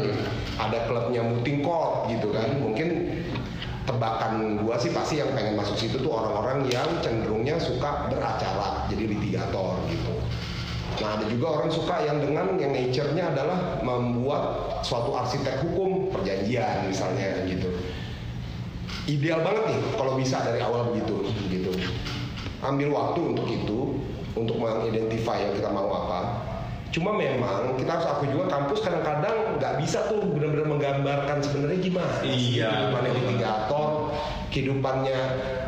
Ada 0.57 0.89
klubnya 0.89 1.21
muting 1.21 1.61
court 1.61 2.09
gitu 2.11 2.33
kan. 2.33 2.49
Mungkin 2.59 3.17
tebakan 3.87 4.59
gua 4.67 4.75
sih 4.75 4.91
pasti 4.91 5.23
yang 5.23 5.31
pengen 5.31 5.55
masuk 5.55 5.79
situ 5.79 5.95
tuh 6.03 6.11
orang-orang 6.11 6.67
yang 6.67 6.87
cenderungnya 6.99 7.55
suka 7.55 8.11
beracara 8.11 8.85
jadi 8.91 9.15
litigator 9.15 9.79
gitu. 9.87 10.11
Nah 10.97 11.19
ada 11.19 11.25
juga 11.29 11.61
orang 11.61 11.69
suka 11.71 12.03
yang 12.03 12.17
dengan 12.19 12.57
yang 12.57 12.73
nature-nya 12.73 13.31
adalah 13.31 13.79
membuat 13.85 14.43
suatu 14.81 15.13
arsitek 15.15 15.63
hukum 15.63 16.11
perjanjian 16.11 16.89
misalnya 16.89 17.47
gitu. 17.47 17.69
Ideal 19.07 19.39
banget 19.39 19.63
nih 19.71 19.79
kalau 19.95 20.19
bisa 20.19 20.43
dari 20.43 20.59
awal 20.59 20.91
begitu 20.91 21.31
gitu. 21.47 21.71
Ambil 22.59 22.91
waktu 22.91 23.19
untuk 23.23 23.47
itu 23.47 23.95
untuk 24.37 24.61
mengidentify 24.61 25.41
yang 25.41 25.53
kita 25.57 25.69
mau 25.73 25.89
apa. 25.89 26.19
Cuma 26.87 27.11
memang 27.13 27.75
kita 27.75 27.99
harus 27.99 28.07
akui 28.07 28.31
juga 28.31 28.47
kampus 28.47 28.79
kadang-kadang 28.79 29.59
nggak 29.59 29.73
bisa 29.83 30.07
tuh 30.07 30.23
benar-benar 30.23 30.67
menggambarkan 30.71 31.43
sebenarnya 31.43 31.79
gimana 31.83 32.15
Iya. 32.23 32.69
kehidupannya 32.71 33.11
litigator, 33.11 33.89
kehidupannya 34.53 35.19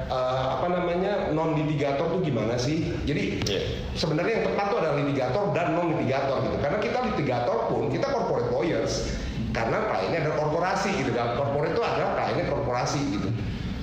eh, 0.10 0.44
apa 0.56 0.68
namanya 0.72 1.30
non 1.36 1.60
litigator 1.60 2.08
tuh 2.08 2.22
gimana 2.24 2.56
sih? 2.56 2.88
Jadi 3.04 3.44
Iya. 3.46 3.62
sebenarnya 4.00 4.42
yang 4.42 4.46
tepat 4.48 4.66
tuh 4.72 4.78
adalah 4.80 4.96
litigator 4.96 5.44
dan 5.52 5.68
non 5.76 5.92
litigator 5.98 6.40
gitu. 6.46 6.58
Karena 6.64 6.78
kita 6.80 7.00
litigator 7.14 7.58
pun 7.68 7.82
kita 7.92 8.08
corporate 8.08 8.50
lawyers 8.56 9.20
karena 9.52 9.78
kliennya 9.92 10.20
adalah 10.24 10.38
korporasi 10.48 10.90
gitu 11.04 11.12
kan. 11.12 11.36
Corporate 11.36 11.76
itu 11.76 11.84
adalah 11.84 12.10
kliennya 12.16 12.46
korporasi 12.48 13.02
gitu. 13.20 13.30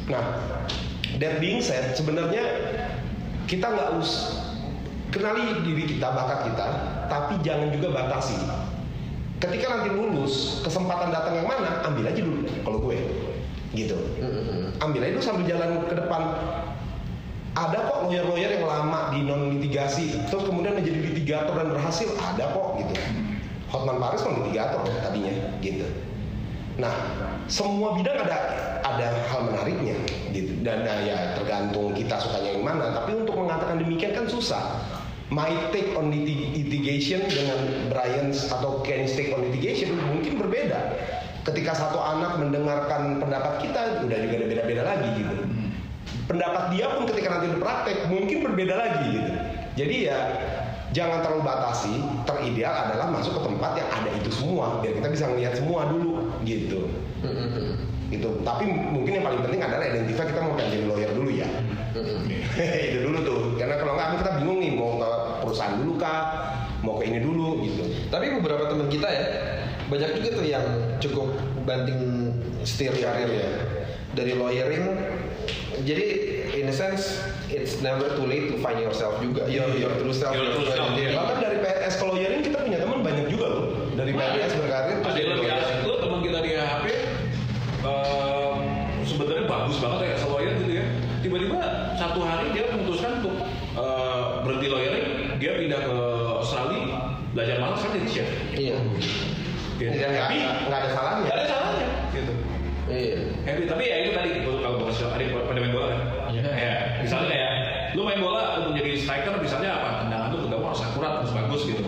Nah, 0.08 0.24
that 1.20 1.36
being 1.36 1.60
said 1.60 1.92
sebenarnya 1.92 2.42
kita 3.44 3.66
nggak 3.70 3.88
us 4.00 4.40
kenali 5.14 5.62
diri 5.62 5.84
kita 5.96 6.08
bakat 6.12 6.50
kita, 6.52 6.66
tapi 7.06 7.38
jangan 7.42 7.70
juga 7.74 7.88
batasi. 7.94 8.36
Ketika 9.36 9.68
nanti 9.68 9.92
lulus, 9.92 10.64
kesempatan 10.64 11.12
datang 11.12 11.44
yang 11.44 11.48
mana, 11.48 11.84
ambil 11.84 12.08
aja 12.08 12.20
dulu 12.24 12.40
kalau 12.64 12.78
gue. 12.88 12.98
Gitu. 13.76 13.96
Ambil 14.80 15.00
aja 15.04 15.12
dulu 15.12 15.24
sambil 15.24 15.44
jalan 15.44 15.84
ke 15.84 15.94
depan. 15.94 16.22
Ada 17.56 17.88
kok 17.88 17.98
lawyer-lawyer 18.08 18.60
yang 18.60 18.68
lama 18.68 19.12
di 19.16 19.24
non 19.24 19.56
litigasi, 19.56 20.28
terus 20.28 20.44
kemudian 20.44 20.76
menjadi 20.76 21.00
litigator 21.00 21.56
dan 21.56 21.72
berhasil. 21.72 22.08
Ada 22.16 22.52
kok 22.52 22.80
gitu. 22.84 22.94
Hotman 23.72 23.96
Paris 24.00 24.24
non 24.24 24.44
litigator 24.44 24.80
loh 24.84 24.96
tadinya, 25.04 25.32
gitu. 25.60 25.88
Nah, 26.76 26.92
semua 27.48 27.96
bidang 27.96 28.28
ada 28.28 28.38
ada 28.84 29.08
hal 29.32 29.48
menariknya 29.48 29.96
gitu. 30.32 30.60
Dan 30.60 30.84
nah, 30.84 31.00
ya 31.00 31.36
tergantung 31.36 31.96
kita 31.96 32.20
sukanya 32.20 32.56
yang 32.56 32.64
mana. 32.64 32.92
Tapi 32.92 33.16
untuk 33.24 33.36
mengatakan 33.36 33.80
demikian 33.80 34.12
kan 34.12 34.24
susah. 34.28 34.64
My 35.26 35.50
take 35.74 35.90
on 35.98 36.14
litig- 36.14 36.54
litigation 36.54 37.18
dengan 37.26 37.90
Brian's 37.90 38.46
atau 38.46 38.78
Ken's 38.86 39.18
take 39.18 39.34
on 39.34 39.42
litigation 39.42 39.98
mungkin 40.14 40.38
berbeda. 40.38 40.78
Ketika 41.42 41.74
satu 41.74 41.98
anak 41.98 42.38
mendengarkan 42.38 43.18
pendapat 43.18 43.66
kita 43.66 44.06
udah 44.06 44.18
juga 44.22 44.34
ada 44.38 44.46
beda-beda 44.46 44.82
lagi 44.86 45.08
gitu. 45.18 45.36
Pendapat 46.30 46.74
dia 46.74 46.90
pun 46.94 47.10
ketika 47.10 47.38
nanti 47.38 47.46
berpraktek 47.58 48.06
mungkin 48.06 48.38
berbeda 48.46 48.74
lagi 48.74 49.04
gitu. 49.18 49.32
Jadi 49.76 49.96
ya 50.06 50.18
jangan 50.94 51.22
terlalu 51.26 51.42
batasi. 51.42 51.94
Terideal 52.22 52.74
adalah 52.86 53.06
masuk 53.10 53.34
ke 53.38 53.42
tempat 53.50 53.72
yang 53.82 53.88
ada 53.90 54.10
itu 54.14 54.30
semua 54.30 54.78
biar 54.78 54.94
kita 54.94 55.08
bisa 55.10 55.24
ngelihat 55.26 55.54
semua 55.58 55.90
dulu 55.90 56.22
gitu. 56.46 56.86
Gitu. 58.10 58.28
Tapi 58.46 58.64
mungkin 58.70 59.18
yang 59.18 59.26
paling 59.26 59.42
penting 59.42 59.58
adalah 59.58 59.82
identify 59.90 60.22
kita 60.22 60.38
mau 60.38 60.54
jadi 60.54 60.86
lawyer 60.86 61.10
dulu 61.10 61.30
ya. 61.34 61.46
itu 62.90 62.98
dulu 63.06 63.18
tuh. 63.22 63.40
Karena 63.58 63.74
kalau 63.78 63.92
nggak 63.94 64.08
kita 64.22 64.32
bingung 64.42 64.58
nih 64.62 64.72
mau 64.74 64.98
ke 64.98 65.10
perusahaan 65.42 65.74
dulu 65.78 65.92
kah, 65.98 66.20
mau 66.82 66.94
ke 66.98 67.04
ini 67.06 67.18
dulu 67.22 67.62
gitu. 67.62 67.84
Tapi 68.08 68.38
beberapa 68.38 68.70
teman 68.70 68.88
kita 68.88 69.08
ya 69.08 69.26
banyak 69.86 70.18
juga 70.18 70.28
tuh 70.34 70.46
yang 70.46 70.66
cukup 70.98 71.28
banting 71.62 72.32
setir 72.66 72.94
karir 72.98 73.30
ya 73.30 73.50
dari 74.14 74.34
lawyering 74.34 74.98
jadi 75.86 76.06
in 76.56 76.66
a 76.66 76.74
sense 76.74 77.20
it's 77.46 77.78
never 77.84 78.10
too 78.16 78.26
late 78.26 78.48
to 78.50 78.56
find 78.58 78.80
yourself 78.80 79.14
juga 79.22 79.46
your, 79.46 79.68
your 79.76 79.92
true 80.00 80.14
self 80.14 80.32
Your 80.34 80.56
true 80.56 80.66
self, 80.66 80.96
iya. 80.96 81.14
Bahkan 81.14 81.36
dari 81.38 81.56
PNS 81.60 81.94
ke 82.00 82.04
lawyering 82.08 82.42
kita 82.42 82.58
punya 82.64 82.78
teman 82.80 83.04
banyak 83.04 83.26
juga 83.28 83.46
loh. 83.52 83.64
Dari 83.92 84.10
PNS 84.16 84.52
berkarir 84.56 84.96
terus 85.04 85.14
Ada 85.14 85.20
yang 85.20 85.30
lebih 85.36 85.46
lawyer. 85.46 85.62
asik 85.62 85.76
tuh 85.84 85.96
teman 86.00 86.18
kita 86.24 86.38
di 86.42 86.50
HP 86.56 86.84
em, 87.84 88.56
sebenarnya 89.04 89.44
bagus 89.46 89.76
banget 89.78 90.00
ya. 90.02 90.14
Tiba-tiba 91.22 91.60
satu 91.98 92.20
hari 92.22 92.46
dia 92.54 92.64
memutuskan 92.70 93.10
untuk 93.20 93.34
eh, 93.76 94.24
berhenti 94.46 94.66
lawyering, 94.70 95.06
dia 95.42 95.52
pindah 95.58 95.80
ke 95.82 95.94
Australia, 96.38 96.82
belajar 97.34 97.56
malas 97.60 97.82
kan 97.82 97.90
jadi 97.98 98.08
chef. 98.08 98.28
iya 98.54 98.78
Gitu. 99.76 99.92
Iya, 99.92 100.06
Nggak- 100.08 100.28
Happy. 100.28 100.38
nggak 100.66 100.78
ada 100.80 100.90
salahnya. 100.90 101.22
Nggak 101.24 101.36
ada 101.36 101.46
salahnya 101.46 101.86
gitu. 102.12 102.32
Iya. 102.86 103.16
Happy, 103.44 103.62
tapi 103.66 103.82
ya 103.84 103.96
itu 104.00 104.10
tadi 104.14 104.28
kalau 104.40 104.58
kalau 104.62 104.76
profesional 104.80 105.10
tadi 105.12 105.24
pada 105.30 105.58
main 105.60 105.72
bola 105.74 105.86
kan. 105.92 106.00
Iya. 106.32 106.42
Ya, 106.50 106.74
misalnya 107.02 107.28
kayak 107.28 107.50
lu 107.92 108.02
main 108.04 108.20
bola 108.20 108.42
untuk 108.60 108.72
jadi 108.76 108.90
striker 108.96 109.34
misalnya 109.36 109.70
apa? 109.76 109.88
Tendangan 110.04 110.28
tuh 110.32 110.40
juga 110.48 110.56
harus 110.60 110.80
akurat, 110.82 111.12
harus 111.20 111.32
bagus 111.32 111.62
gitu. 111.64 111.84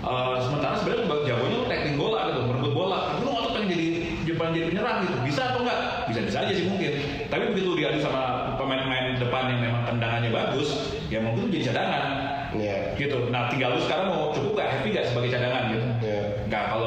Eh, 0.00 0.36
sementara 0.40 0.74
sebenarnya 0.80 1.04
lu 1.04 1.16
jagonya 1.28 1.56
lu 1.60 1.66
tackling 1.68 1.98
bola 1.98 2.20
gitu, 2.32 2.40
merebut 2.48 2.72
bola. 2.72 2.98
Tapi 3.12 3.20
lu 3.20 3.30
otot 3.30 3.52
pengen 3.52 3.68
jadi 3.68 3.86
pengen 4.32 4.52
jadi 4.56 4.66
penyerang 4.72 4.98
gitu. 5.04 5.16
Bisa 5.20 5.42
atau 5.52 5.60
enggak? 5.60 5.78
Bisa-bisa 6.08 6.36
aja 6.40 6.52
sih 6.56 6.64
mungkin. 6.64 6.92
Tapi 7.28 7.42
begitu 7.52 7.76
diadu 7.76 7.98
sama 8.00 8.54
pemain-pemain 8.56 9.20
depan 9.20 9.52
yang 9.52 9.60
memang 9.60 9.82
tendangannya 9.84 10.30
bagus, 10.32 10.96
ya 11.12 11.20
mungkin 11.20 11.46
lu 11.46 11.50
jadi 11.52 11.64
cadangan. 11.74 12.02
Iya. 12.56 12.96
Gitu. 12.96 13.28
Nah, 13.30 13.46
tinggal 13.52 13.76
lu 13.76 13.80
sekarang 13.84 14.10
mau 14.10 14.32
cukup 14.32 14.58
gak 14.58 14.68
happy 14.72 14.88
gak 14.90 15.06
sebagai 15.06 15.30
cadangan 15.30 15.62
gitu. 15.70 15.86
Iya. 16.02 16.22
Nggak 16.48 16.64
kalau 16.66 16.79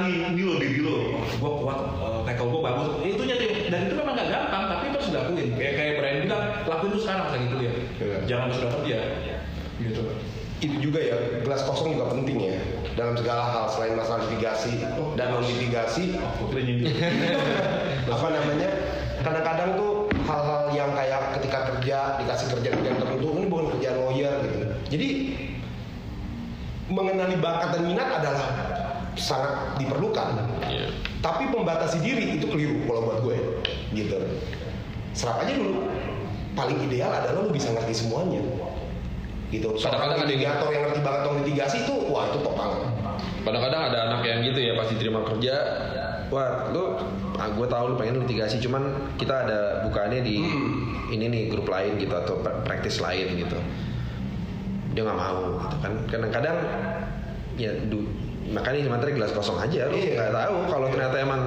kenali 0.00 0.32
ini 0.32 0.42
lo 0.48 0.54
diri 0.56 0.80
lo 0.80 0.96
gua 1.36 1.50
kuat 1.60 1.78
uh, 2.00 2.20
tackle 2.24 2.48
gua 2.48 2.60
bagus. 2.72 2.88
Itu 3.04 3.22
jadi 3.28 3.68
dan 3.68 3.80
itu 3.84 3.94
memang 4.00 4.16
gak 4.16 4.28
gampang 4.32 4.64
tapi 4.72 4.84
itu 4.88 4.96
harus 4.96 5.08
dilakuin. 5.12 5.48
Kayak 5.60 5.74
kayak 5.76 5.92
Brian 6.00 6.16
bilang 6.24 6.42
lakuin 6.64 6.90
itu 6.96 7.00
sekarang 7.04 7.22
lagi 7.28 7.46
kuliah 7.52 7.74
Iya. 8.00 8.16
jangan 8.24 8.48
sudah 8.56 8.70
kerja. 8.80 8.98
Gitu. 9.76 10.02
Itu 10.60 10.76
juga 10.80 11.00
ya 11.00 11.16
gelas 11.44 11.62
kosong 11.68 11.96
juga 11.96 12.16
penting 12.16 12.36
ya. 12.40 12.56
Dalam 12.96 13.14
segala 13.16 13.42
hal 13.44 13.64
selain 13.72 13.94
masalah 13.96 14.28
litigasi 14.28 14.72
dan 15.16 15.26
non 15.32 15.44
litigasi 15.44 16.16
apa 18.16 18.26
namanya? 18.32 18.70
Kadang-kadang 19.20 19.76
tuh 19.76 20.08
hal-hal 20.24 20.72
yang 20.72 20.90
kayak 20.96 21.20
ketika 21.40 21.58
kerja 21.76 21.98
dikasih 22.24 22.46
kerjaan 22.56 22.76
kerjaan 22.80 22.98
tertentu 23.04 23.28
ini 23.36 23.46
bukan 23.52 23.66
kerjaan 23.76 23.96
lawyer 24.00 24.32
gitu. 24.48 24.56
Jadi 24.90 25.08
mengenali 26.90 27.38
bakat 27.38 27.78
dan 27.78 27.82
minat 27.86 28.08
adalah 28.18 28.69
sangat 29.16 29.78
diperlukan. 29.78 30.28
Iya. 30.66 30.86
tapi 31.20 31.44
membatasi 31.52 32.00
diri 32.00 32.40
itu 32.40 32.48
keliru 32.48 32.80
kalau 32.88 33.00
buat 33.04 33.18
gue 33.20 33.36
gitu. 33.92 34.16
Serap 35.12 35.44
aja 35.44 35.52
dulu. 35.52 35.84
Paling 36.56 36.80
ideal 36.88 37.12
adalah 37.12 37.44
lu 37.44 37.52
bisa 37.52 37.68
ngerti 37.76 37.92
semuanya. 37.92 38.40
Gitu. 39.52 39.68
Kadang-kadang 39.68 39.82
seorang 39.84 40.00
ada 40.00 40.16
yang- 40.16 40.30
litigator 40.32 40.68
yang 40.72 40.82
ngerti 40.88 41.00
banget 41.04 41.20
tentang 41.20 41.36
litigasi 41.44 41.76
itu 41.84 41.94
wah 42.08 42.24
itu 42.30 42.38
top 42.40 42.54
banget. 42.56 42.80
Kadang-kadang 43.44 43.82
ada 43.92 43.98
anak 44.08 44.20
yang 44.24 44.38
gitu 44.48 44.60
ya 44.64 44.72
pas 44.80 44.88
diterima 44.88 45.20
kerja, 45.28 45.54
wah 46.32 46.50
lu, 46.72 46.82
ah, 47.36 47.48
gue 47.52 47.66
tahu 47.68 47.84
lu 47.92 47.94
pengen 48.00 48.16
litigasi, 48.24 48.56
cuman 48.62 48.82
kita 49.20 49.34
ada 49.44 49.58
bukaannya 49.84 50.20
di 50.24 50.36
ini 51.10 51.24
nih 51.28 51.42
grup 51.52 51.68
lain 51.68 52.00
gitu 52.00 52.16
atau 52.16 52.40
pra- 52.40 52.62
praktis 52.64 52.96
lain 52.96 53.36
gitu. 53.36 53.58
Dia 54.96 55.02
nggak 55.04 55.18
mau 55.18 55.68
gitu 55.68 55.76
kan. 55.84 55.92
Kadang-kadang 56.08 56.56
ya 57.58 57.76
du, 57.92 58.08
makanya 58.50 58.86
sementara 58.86 59.10
gelas 59.10 59.30
kosong 59.30 59.56
aja 59.56 59.86
lu 59.86 59.94
Iya. 59.94 60.14
nggak 60.18 60.32
tahu 60.34 60.56
kalau 60.66 60.86
ternyata 60.90 61.16
emang 61.18 61.40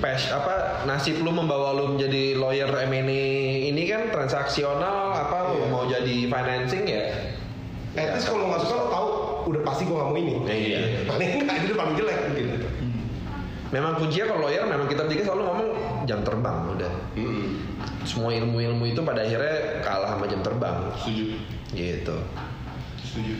pes 0.00 0.32
apa 0.32 0.80
nasib 0.88 1.20
lu 1.20 1.28
membawa 1.28 1.76
lu 1.76 1.92
menjadi 1.92 2.34
lawyer 2.34 2.72
M&A 2.88 3.24
ini 3.68 3.82
kan 3.84 4.08
transaksional 4.08 5.12
apa 5.12 5.52
Iya. 5.52 5.66
mau 5.68 5.84
jadi 5.84 6.16
financing 6.26 6.84
ya 6.84 7.04
At 7.90 8.14
least 8.14 8.30
kalau 8.30 8.46
nggak 8.46 8.62
suka 8.62 8.74
lo 8.76 8.86
tahu 8.86 9.08
udah 9.50 9.62
pasti 9.66 9.82
gue 9.82 9.98
nggak 9.98 10.08
mau 10.08 10.14
ini. 10.14 10.34
Iya. 10.46 10.80
Paling 11.10 11.42
nggak 11.42 11.56
itu 11.66 11.74
paling 11.74 11.94
jelek 11.98 12.18
mungkin. 12.22 12.46
Memang 13.74 13.92
kuncinya 13.98 14.26
kalau 14.30 14.40
lawyer 14.46 14.62
memang 14.62 14.86
kita 14.86 15.02
bertiga 15.10 15.26
selalu 15.26 15.42
ngomong 15.50 15.70
jam 16.06 16.22
terbang 16.22 16.70
udah. 16.70 16.92
Semua 18.06 18.30
ilmu-ilmu 18.30 18.86
itu 18.86 19.02
pada 19.02 19.26
akhirnya 19.26 19.82
kalah 19.82 20.14
sama 20.14 20.30
jam 20.30 20.38
terbang. 20.38 20.86
setuju 21.02 21.34
Gitu. 21.74 22.16
setuju 23.02 23.34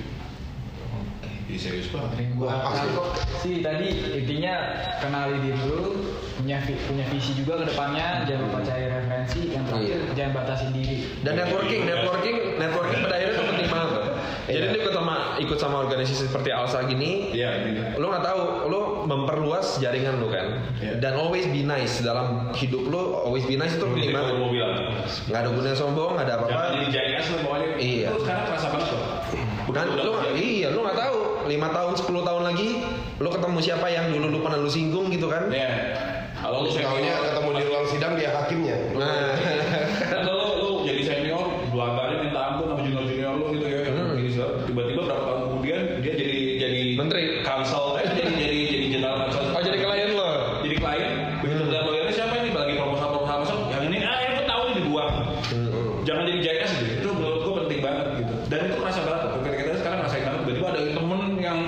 Jadi 1.51 1.59
serius 1.61 1.91
banget 1.91 2.15
yang 2.17 2.31
gua 2.39 2.63
asli. 2.63 2.79
tangkap 2.87 3.07
sih 3.37 3.55
tadi 3.59 3.87
intinya 4.15 4.55
kenali 4.97 5.35
diri 5.41 5.59
dulu 5.61 5.99
punya 6.37 6.63
vi- 6.63 6.79
punya 6.81 7.03
visi 7.05 7.35
juga 7.35 7.59
ke 7.59 7.65
depannya 7.67 8.23
jangan 8.23 8.47
lupa 8.47 8.59
cari 8.63 8.87
referensi 8.87 9.41
yang 9.51 9.67
terakhir 9.67 9.99
Iya. 9.99 10.15
jangan 10.15 10.33
batasi 10.33 10.67
diri 10.71 10.99
Dan 11.21 11.33
networking, 11.37 11.81
networking, 11.83 12.37
networking 12.55 13.01
pada 13.03 13.15
akhirnya 13.17 13.35
itu 13.35 13.43
penting 13.45 13.69
banget. 13.69 13.91
loh. 13.91 14.07
Jadi 14.47 14.65
lu 14.65 14.77
ikut 14.79 14.95
sama 14.95 15.15
ikut 15.37 15.59
sama 15.59 15.77
organisasi 15.81 16.15
seperti 16.23 16.49
Alsa 16.51 16.79
gini, 16.85 17.11
Iya, 17.31 17.51
ini. 17.61 17.71
lu 17.95 18.07
nggak 18.09 18.25
tahu, 18.25 18.41
lu 18.69 18.81
memperluas 19.05 19.67
jaringan 19.77 20.17
lu 20.17 20.29
kan. 20.29 20.47
Iya. 20.77 20.99
Dan 20.99 21.13
always 21.17 21.45
be 21.45 21.61
nice 21.61 21.99
dalam 22.01 22.27
hidup 22.53 22.83
lu, 22.85 23.03
always 23.21 23.43
be 23.43 23.55
nice 23.55 23.75
itu 23.75 23.83
penting 23.85 24.11
banget. 24.11 24.33
kalau 24.33 24.41
mau 24.41 24.51
bilang 24.51 24.75
Nggak 25.27 25.41
ada 25.41 25.51
gunanya 25.51 25.75
sombong, 25.77 26.11
nggak 26.15 26.27
ada 26.27 26.35
jangan 26.37 26.47
apa-apa. 26.47 26.73
jadi 26.73 26.87
JS 26.89 27.27
lo 27.27 27.37
pokoknya 27.43 27.69
Iya. 27.77 28.07
itu 28.07 28.19
sekarang 28.21 28.45
kerasa 28.47 28.69
banget 28.69 28.89
loh 28.89 29.03
Kan 29.71 29.87
lu 29.87 29.95
udah- 29.95 30.19
nggak- 30.19 30.35
iya 30.37 30.67
lu 30.69 30.77
tahu 30.77 30.80
lima 31.51 31.69
tahun 31.69 31.93
10 31.99 32.07
tahun 32.23 32.43
lagi 32.47 32.69
lu 33.19 33.29
ketemu 33.29 33.59
siapa 33.59 33.87
yang 33.87 34.07
dulu 34.09 34.27
lu 34.31 34.39
pernah 34.41 34.59
lu 34.59 34.71
singgung 34.71 35.11
gitu 35.11 35.27
kan 35.27 35.51
Iya. 35.51 35.71
Kalau 36.41 36.65
lu 36.65 36.71
Tahunya 36.73 37.13
ketemu 37.21 37.49
di 37.53 37.63
ruang 37.69 37.87
sidang 37.87 38.13
dia 38.17 38.31
hakimnya. 38.33 38.77
nah 38.97 39.37
atau 40.09 40.33
lu, 40.33 40.49
lu 40.57 40.71
jadi 40.89 41.03
senior, 41.05 41.45
belakangnya 41.69 42.17
minta 42.25 42.41
ampun 42.49 42.67
sama 42.73 42.81
junior 42.81 43.05
junior 43.05 43.33
lu 43.37 43.47
gitu 43.53 43.67
ya. 43.67 43.79
Hmm. 43.85 44.17
Gini 44.17 44.31
segala. 44.33 44.53
Tiba-tiba 44.65 45.01
berapa 45.05 45.23
tahun 45.27 45.41
kemudian 45.45 45.81
dia 46.01 46.13
jadi 46.17 46.37
jadi 46.57 46.81
Menteri. 46.97 47.23
Kansel, 47.45 47.85
eh 48.01 48.07
jadi 48.15 48.33
jadi 48.33 48.59
jadi 48.73 48.87
general 48.89 49.17
kansel. 49.21 49.43
oh 49.53 49.61
jadi 49.61 49.77
klien 49.77 50.11
lo 50.17 50.31
Jadi 50.65 50.75
klien, 50.81 51.13
begitu 51.45 51.63
udah 51.69 51.81
lawyernya 51.85 52.13
siapa 52.15 52.35
ini 52.41 52.49
lagi 52.53 52.75
proposal 52.79 53.09
proposal 53.13 53.37
masuk, 53.45 53.59
yang 53.69 53.83
ini 53.85 53.97
ah 54.01 54.19
yang 54.25 54.33
gue 54.39 54.47
tahu 54.49 54.63
ini 54.65 54.75
dibuang. 54.81 55.13
Jangan 56.09 56.23
jadi 56.25 56.39
JS 56.41 56.71
gitu. 56.73 56.93
Itu 57.05 57.09
menurut 57.13 57.41
gue 57.45 57.55
penting 57.67 57.81
banget 57.85 58.07
gitu. 58.17 58.33
Dan 58.49 58.59
itu 58.65 58.75
kerasa 58.81 59.01
banget. 59.05 59.21
tuh. 59.21 59.31
Ketika 59.37 59.57
kita 59.61 59.73
sekarang 59.77 59.99
ngerasain 60.01 60.23
banget. 60.25 60.41
Tiba-tiba 60.41 60.67
ada 60.73 60.81
temen 60.89 61.21
yang 61.37 61.59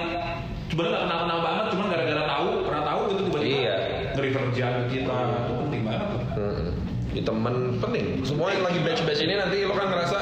sebenarnya 0.67 0.93
nggak 0.93 1.05
kenal-kenal 1.05 1.39
banget, 1.43 1.65
cuman 1.69 1.87
gara-gara 1.93 2.23
tahu, 2.27 2.49
pernah 2.65 2.83
tahu 2.83 3.01
gitu 3.11 3.21
tiba-tiba 3.29 3.41
Iya. 3.53 3.77
nge-refer 4.13 4.43
kerjaan 4.49 4.75
ke 4.77 4.87
kita. 4.93 5.17
Itu 5.43 5.53
penting 5.61 5.83
banget. 5.85 6.07
tuh. 6.09 6.21
Hmm. 6.33 6.67
Di 7.13 7.21
temen 7.21 7.55
penting 7.77 8.05
semua 8.25 8.47
yang 8.51 8.63
lagi 8.63 8.79
batch 8.81 9.03
batch 9.05 9.21
ini 9.21 9.35
nanti 9.37 9.57
lo 9.65 9.75
kan 9.75 9.89
ngerasa 9.89 10.19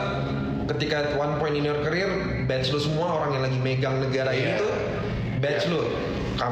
ketika 0.66 0.98
one 1.14 1.38
point 1.38 1.54
in 1.54 1.62
your 1.62 1.78
career 1.82 2.10
batch 2.46 2.70
lu 2.70 2.78
semua 2.78 3.14
orang 3.14 3.30
yang 3.34 3.42
lagi 3.46 3.58
megang 3.58 3.96
negara 4.00 4.34
ini 4.34 4.42
Iya. 4.42 4.58
tuh 4.58 4.72
batch 5.38 5.64
lu 5.70 5.86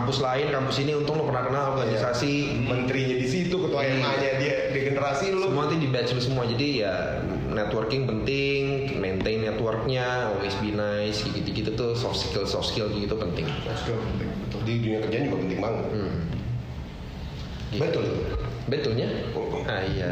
kampus 0.09 0.25
lain 0.25 0.49
kampus 0.49 0.81
ini 0.81 0.97
untung 0.97 1.21
lo 1.21 1.29
pernah 1.29 1.45
kenal 1.45 1.65
organisasi 1.77 2.65
Menterinya 2.65 3.13
di 3.13 3.29
situ, 3.29 3.53
ketua 3.53 3.85
MA-nya 3.85 4.41
dia 4.41 4.73
di 4.73 4.81
generasi 4.81 5.29
lu. 5.29 5.45
semua 5.45 5.69
nanti 5.69 5.77
di 5.77 5.89
batch 5.93 6.17
lu 6.17 6.23
semua 6.25 6.49
jadi 6.49 6.67
ya 6.81 6.95
networking 7.47 8.09
penting 8.09 8.61
maintain 8.97 9.45
networknya 9.45 10.33
always 10.33 10.57
be 10.57 10.73
nice 10.73 11.21
gitu 11.21 11.45
gitu 11.45 11.77
tuh 11.77 11.93
soft 11.93 12.17
skill 12.17 12.49
soft 12.49 12.73
skill 12.73 12.89
gitu 12.89 13.13
penting 13.13 13.45
Di 14.65 14.81
dunia 14.81 15.05
kerjaan 15.05 15.29
juga 15.29 15.39
penting 15.39 15.61
banget. 15.61 15.85
hmm. 15.93 16.13
Betul 17.77 18.03
itu. 18.03 18.17
betulnya 18.65 19.09
ah 19.65 19.85
iya 19.87 20.09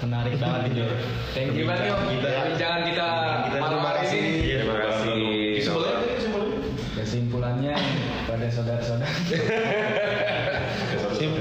Menarik 0.00 0.36
banget 0.36 0.76
Jor. 0.76 0.92
thank 1.32 1.56
you 1.56 1.64
banget 1.64 1.88
Kita- 1.88 2.04
perbincangan 2.28 2.80
kita 2.84 2.92
kita 2.92 3.06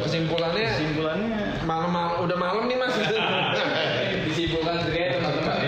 kesimpulannya 0.02 0.66
Kesimpulannya. 0.68 1.40
malam 1.64 1.90
malam 1.90 2.14
udah 2.22 2.38
malam 2.38 2.64
nih 2.66 2.78
mas. 2.78 2.96
Disimpulkan 4.28 4.76
sendiri 4.82 5.14
teman-teman 5.14 5.58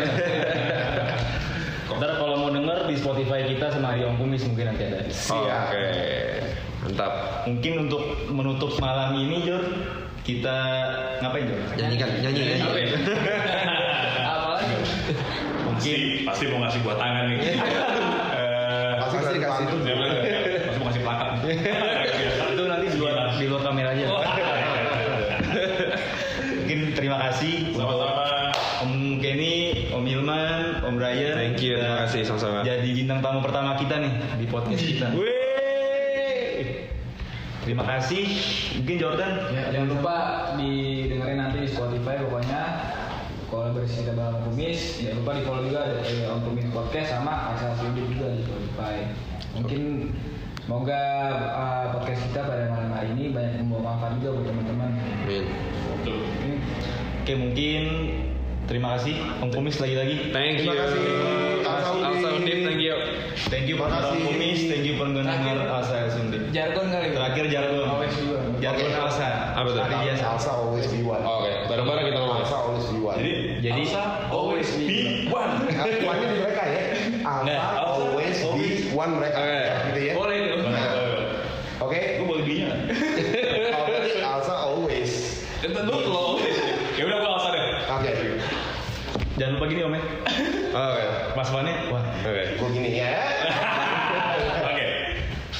Ntar 1.94 2.12
kalau 2.18 2.36
mau 2.38 2.50
denger 2.50 2.88
di 2.88 2.96
Spotify 2.96 3.46
kita 3.46 3.70
sama 3.70 3.94
di 3.94 4.04
Om 4.04 4.18
Kumis 4.18 4.44
mungkin 4.46 4.66
nanti 4.68 4.84
ada. 4.84 5.00
oke. 5.06 5.86
Mantap. 6.84 7.14
Mungkin 7.46 7.74
untuk 7.82 8.02
menutup 8.28 8.72
malam 8.78 9.16
ini 9.16 9.44
Jor, 9.44 9.64
kita 10.22 10.56
ngapain 11.20 11.46
Jor? 11.46 11.60
nyanyikan 11.78 12.10
nyanyi 12.18 12.42
nyanyi. 12.46 12.62
Apa 12.62 12.78
ya? 12.78 12.90
apalagi 14.34 14.76
Pasti, 15.74 15.94
pasti 16.24 16.44
mau 16.48 16.60
ngasih 16.62 16.80
buat 16.82 16.96
tangan 16.96 17.24
nih. 17.28 17.40
Eh, 17.44 17.54
Pasti 18.98 19.16
Pasti 19.18 19.38
kasih. 19.38 19.66
bilang, 19.80 20.12
pasti 20.64 20.78
mau 20.80 20.88
ngasih 20.88 21.02
plakat. 21.04 21.30
Itu 21.44 21.93
Om 30.94 31.02
Brian. 31.02 31.34
Thank 31.34 31.66
you, 31.66 31.82
terima 31.82 32.06
kasih, 32.06 32.22
sama-sama. 32.22 32.62
Jadi 32.62 32.90
bintang 32.94 33.26
tamu 33.26 33.42
pertama 33.42 33.74
kita 33.82 33.98
nih 33.98 34.14
di 34.38 34.46
podcast 34.46 34.84
kita. 34.86 35.08
Terima 37.66 37.84
kasih. 37.88 38.24
Mungkin 38.78 38.96
Jordan. 39.02 39.34
Ya, 39.50 39.64
jangan 39.74 39.88
lupa 39.90 40.16
didengerin 40.62 41.38
nanti 41.42 41.66
di 41.66 41.70
Spotify 41.74 42.22
pokoknya 42.22 42.62
kolaborasi 43.50 44.06
kita 44.06 44.14
bareng 44.18 44.42
Kumis 44.50 45.02
jangan 45.02 45.18
lupa 45.22 45.32
di 45.38 45.42
follow 45.46 45.64
juga 45.70 45.80
ada 45.86 45.96
eh, 46.02 46.26
Om 46.26 46.42
Kumis 46.42 46.68
Podcast 46.74 47.08
sama 47.14 47.54
Asal 47.54 47.78
Sinduk 47.78 48.10
juga 48.10 48.34
di 48.34 48.42
Spotify 48.42 48.96
mungkin 49.54 49.82
semoga 50.66 51.02
uh, 51.54 51.86
podcast 51.94 52.26
kita 52.34 52.42
pada 52.50 52.66
malam 52.74 52.90
hari 52.98 53.14
ini 53.14 53.30
banyak 53.30 53.62
membawa 53.62 53.94
manfaat 53.94 54.18
juga 54.18 54.30
buat 54.42 54.46
teman-teman 54.50 54.90
Amin. 54.98 55.46
Oke 57.22 57.34
mungkin 57.38 57.84
terima 58.74 58.98
kasih 58.98 59.14
Om 59.38 59.54
Kumis 59.54 59.78
lagi-lagi. 59.78 60.34
Thank 60.34 60.66
you. 60.66 60.74
Terima 60.74 60.82
kasih, 60.82 61.02
Alsa 61.62 61.90
Undip. 61.94 62.10
Alsa 62.10 62.30
Undip, 62.34 62.58
thank 62.66 62.82
you. 62.82 62.96
Thank 63.54 63.66
you 63.70 63.78
para 63.78 64.02
Om 64.10 64.20
Kumis, 64.26 64.60
thank 64.66 64.82
you 64.82 64.98
pendengar 64.98 65.58
Alsa 65.70 66.10
Sundip. 66.10 66.50
Jargon 66.50 66.90
kali. 66.90 67.14
Terakhir 67.14 67.46
jargon. 67.54 67.86
Always 67.86 68.18
be 68.18 68.26
one. 68.34 68.58
Jargon 68.58 68.92
Alsa. 68.98 69.30
Apa 69.54 69.70
tuh? 69.78 69.86
Biasa. 69.86 70.26
Alsa 70.26 70.50
always 70.58 70.90
be 70.90 71.06
one. 71.06 71.22
Oke, 71.22 71.54
bareng-bareng 71.70 72.06
kita 72.10 72.18
ngomong. 72.18 72.42
Alsa 72.42 72.56
always 72.58 72.86
be 72.90 72.98
one. 72.98 73.18
Jadi, 73.22 73.34
Jadi 73.62 73.84
always 74.34 74.70
be 74.74 74.90
one. 75.30 75.52
One 76.02 76.18
di 76.18 76.38
mereka 76.42 76.64
ya. 76.66 76.82
Alsa 77.30 77.46
Nah, 77.46 77.60
Alsa 77.78 77.94
always 77.94 78.38
be 78.42 78.66
one 78.90 79.12
mereka. 79.22 79.38
Oke. 79.38 79.62
Gitu 79.94 80.00
ya. 80.02 80.14
Boleh 80.18 80.36
itu. 80.42 80.56
Oke. 81.78 82.00
gue 82.18 82.26
boleh 82.26 82.44
B-nya. 82.48 82.74
Oh, 83.78 83.82
berarti 83.86 84.12
Alsa 84.18 84.56
always. 84.66 85.12
Itu 85.62 85.78
lu 85.78 85.98
lo. 86.10 86.42
Ya 86.94 87.10
udah 87.10 87.18
gua 87.20 87.30
alasan 87.38 87.52
deh. 87.58 87.66
Oke. 87.90 88.12
Jangan 89.34 89.52
lupa 89.58 89.66
gini 89.66 89.82
Om 89.82 89.94
ya. 89.98 90.02
Wane, 91.52 91.92
wah. 91.92 92.00
Oke. 92.24 92.56
Gue 92.56 92.70
gini 92.72 93.04
ya. 93.04 93.20
Oke. 94.72 94.88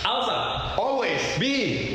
Alsa. 0.08 0.38
Always 0.80 1.24
be. 1.36 1.92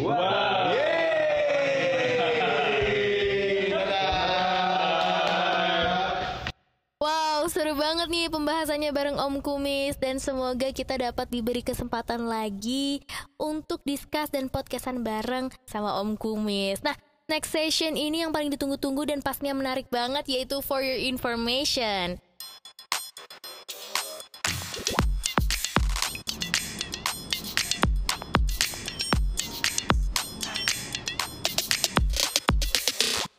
Wow, 7.01 7.47
seru 7.49 7.73
banget 7.79 8.13
nih 8.13 8.29
pembahasannya 8.29 8.91
bareng 8.93 9.17
Om 9.17 9.41
Kumis 9.41 9.97
dan 9.97 10.21
semoga 10.21 10.69
kita 10.69 11.01
dapat 11.01 11.33
diberi 11.33 11.65
kesempatan 11.65 12.29
lagi 12.29 13.01
untuk 13.41 13.81
discuss 13.89 14.29
dan 14.29 14.53
podcastan 14.53 15.01
bareng 15.01 15.49
sama 15.65 15.97
Om 16.05 16.21
Kumis. 16.21 16.85
Nah, 16.85 16.93
next 17.25 17.57
session 17.57 17.97
ini 17.97 18.21
yang 18.21 18.37
paling 18.37 18.53
ditunggu-tunggu 18.53 19.09
dan 19.09 19.25
pastinya 19.25 19.57
menarik 19.57 19.89
banget 19.89 20.29
yaitu 20.29 20.61
for 20.61 20.85
your 20.85 20.99
information. 20.99 22.21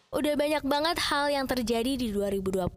Udah 0.10 0.36
banyak 0.36 0.64
banget 0.68 0.98
hal 1.00 1.32
yang 1.32 1.48
terjadi 1.48 1.96
di 1.96 2.12
2020 2.12 2.68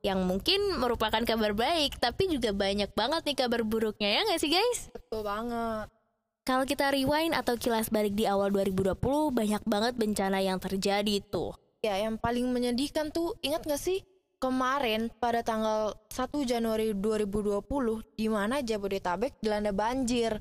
yang 0.00 0.24
mungkin 0.24 0.80
merupakan 0.80 1.20
kabar 1.28 1.52
baik, 1.52 2.00
tapi 2.00 2.24
juga 2.32 2.56
banyak 2.56 2.88
banget 2.96 3.20
nih 3.28 3.36
kabar 3.36 3.60
buruknya 3.68 4.08
ya 4.16 4.20
nggak 4.24 4.40
sih 4.40 4.48
guys? 4.48 4.88
Betul 4.88 5.20
banget. 5.20 5.92
Kalau 6.48 6.64
kita 6.64 6.88
rewind 6.88 7.36
atau 7.36 7.60
kilas 7.60 7.92
balik 7.92 8.16
di 8.16 8.24
awal 8.24 8.48
2020, 8.48 8.96
banyak 9.28 9.62
banget 9.68 9.92
bencana 10.00 10.40
yang 10.40 10.56
terjadi 10.56 11.20
tuh. 11.28 11.52
Ya, 11.84 12.00
yang 12.00 12.16
paling 12.16 12.48
menyedihkan 12.48 13.12
tuh 13.12 13.36
ingat 13.44 13.64
gak 13.68 13.80
sih 13.80 14.00
kemarin 14.40 15.12
pada 15.20 15.44
tanggal 15.44 15.92
1 16.08 16.32
Januari 16.48 16.96
2020 16.96 17.60
di 18.16 18.26
mana 18.32 18.64
Jabodetabek 18.64 19.36
dilanda 19.44 19.70
banjir. 19.70 20.40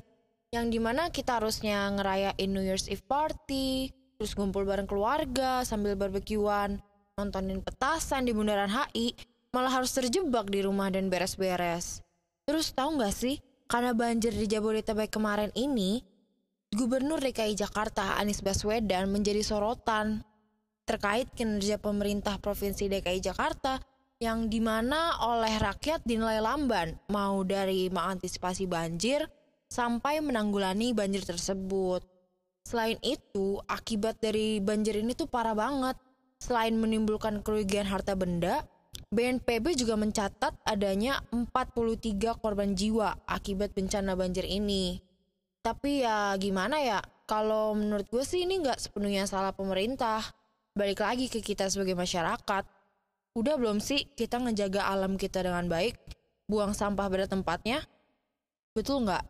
Yang 0.49 0.65
di 0.73 0.79
mana 0.81 1.13
kita 1.13 1.37
harusnya 1.37 1.85
ngerayain 1.93 2.49
New 2.49 2.63
Year's 2.63 2.89
Eve 2.89 3.05
party, 3.05 3.93
terus 4.17 4.33
ngumpul 4.33 4.65
bareng 4.65 4.89
keluarga 4.89 5.61
sambil 5.61 5.93
barbekyuan, 5.93 6.81
nontonin 7.19 7.61
petasan 7.61 8.25
di 8.25 8.33
bundaran 8.33 8.71
HI, 8.71 9.13
malah 9.53 9.77
harus 9.77 9.93
terjebak 9.93 10.49
di 10.49 10.65
rumah 10.65 10.89
dan 10.89 11.11
beres-beres. 11.13 12.01
Terus 12.49 12.73
tahu 12.73 12.97
nggak 12.97 13.13
sih, 13.13 13.37
karena 13.69 13.93
banjir 13.93 14.33
di 14.33 14.49
Jabodetabek 14.49 15.13
kemarin 15.13 15.53
ini, 15.53 16.01
Gubernur 16.73 17.21
DKI 17.21 17.53
Jakarta 17.53 18.17
Anies 18.17 18.41
Baswedan 18.41 19.09
menjadi 19.13 19.45
sorotan 19.45 20.25
terkait 20.89 21.29
kinerja 21.37 21.77
pemerintah 21.77 22.41
Provinsi 22.41 22.89
DKI 22.89 23.21
Jakarta 23.21 23.77
yang 24.17 24.49
di 24.49 24.57
mana 24.57 25.21
oleh 25.21 25.53
rakyat 25.61 26.01
dinilai 26.01 26.41
lamban, 26.41 26.97
mau 27.13 27.45
dari 27.45 27.93
mengantisipasi 27.93 28.65
banjir 28.65 29.29
sampai 29.69 30.17
menanggulangi 30.25 30.97
banjir 30.97 31.21
tersebut. 31.21 32.01
Selain 32.65 32.97
itu, 33.05 33.61
akibat 33.69 34.17
dari 34.17 34.57
banjir 34.57 34.97
ini 34.97 35.13
tuh 35.13 35.29
parah 35.29 35.53
banget. 35.53 35.95
Selain 36.41 36.73
menimbulkan 36.73 37.45
kerugian 37.45 37.85
harta 37.85 38.17
benda, 38.17 38.65
BNPB 39.13 39.77
juga 39.77 39.95
mencatat 39.95 40.57
adanya 40.65 41.21
43 41.31 42.35
korban 42.41 42.73
jiwa 42.73 43.13
akibat 43.29 43.77
bencana 43.77 44.17
banjir 44.17 44.43
ini. 44.43 44.99
Tapi 45.61 46.03
ya 46.03 46.33
gimana 46.35 46.81
ya, 46.81 46.99
kalau 47.29 47.77
menurut 47.77 48.09
gue 48.09 48.23
sih 48.25 48.43
ini 48.43 48.57
nggak 48.57 48.81
sepenuhnya 48.81 49.29
salah 49.29 49.53
pemerintah. 49.53 50.38
Balik 50.80 51.03
lagi 51.03 51.27
ke 51.27 51.43
kita 51.43 51.67
sebagai 51.67 51.91
masyarakat. 51.91 52.63
Udah 53.36 53.59
belum 53.59 53.84
sih 53.84 54.07
kita 54.15 54.39
ngejaga 54.39 54.88
alam 54.88 55.19
kita 55.19 55.43
dengan 55.43 55.67
baik? 55.67 55.99
Buang 56.47 56.71
sampah 56.71 57.11
pada 57.11 57.27
tempatnya? 57.27 57.84
Betul 58.71 59.03
nggak? 59.03 59.27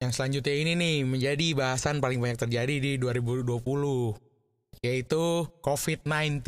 Yang 0.00 0.16
selanjutnya 0.16 0.54
ini 0.56 0.72
nih 0.80 0.96
menjadi 1.04 1.52
bahasan 1.52 2.00
paling 2.00 2.24
banyak 2.24 2.40
terjadi 2.40 2.80
di 2.80 2.92
2020 2.96 3.60
yaitu 4.80 5.44
COVID-19 5.60 6.40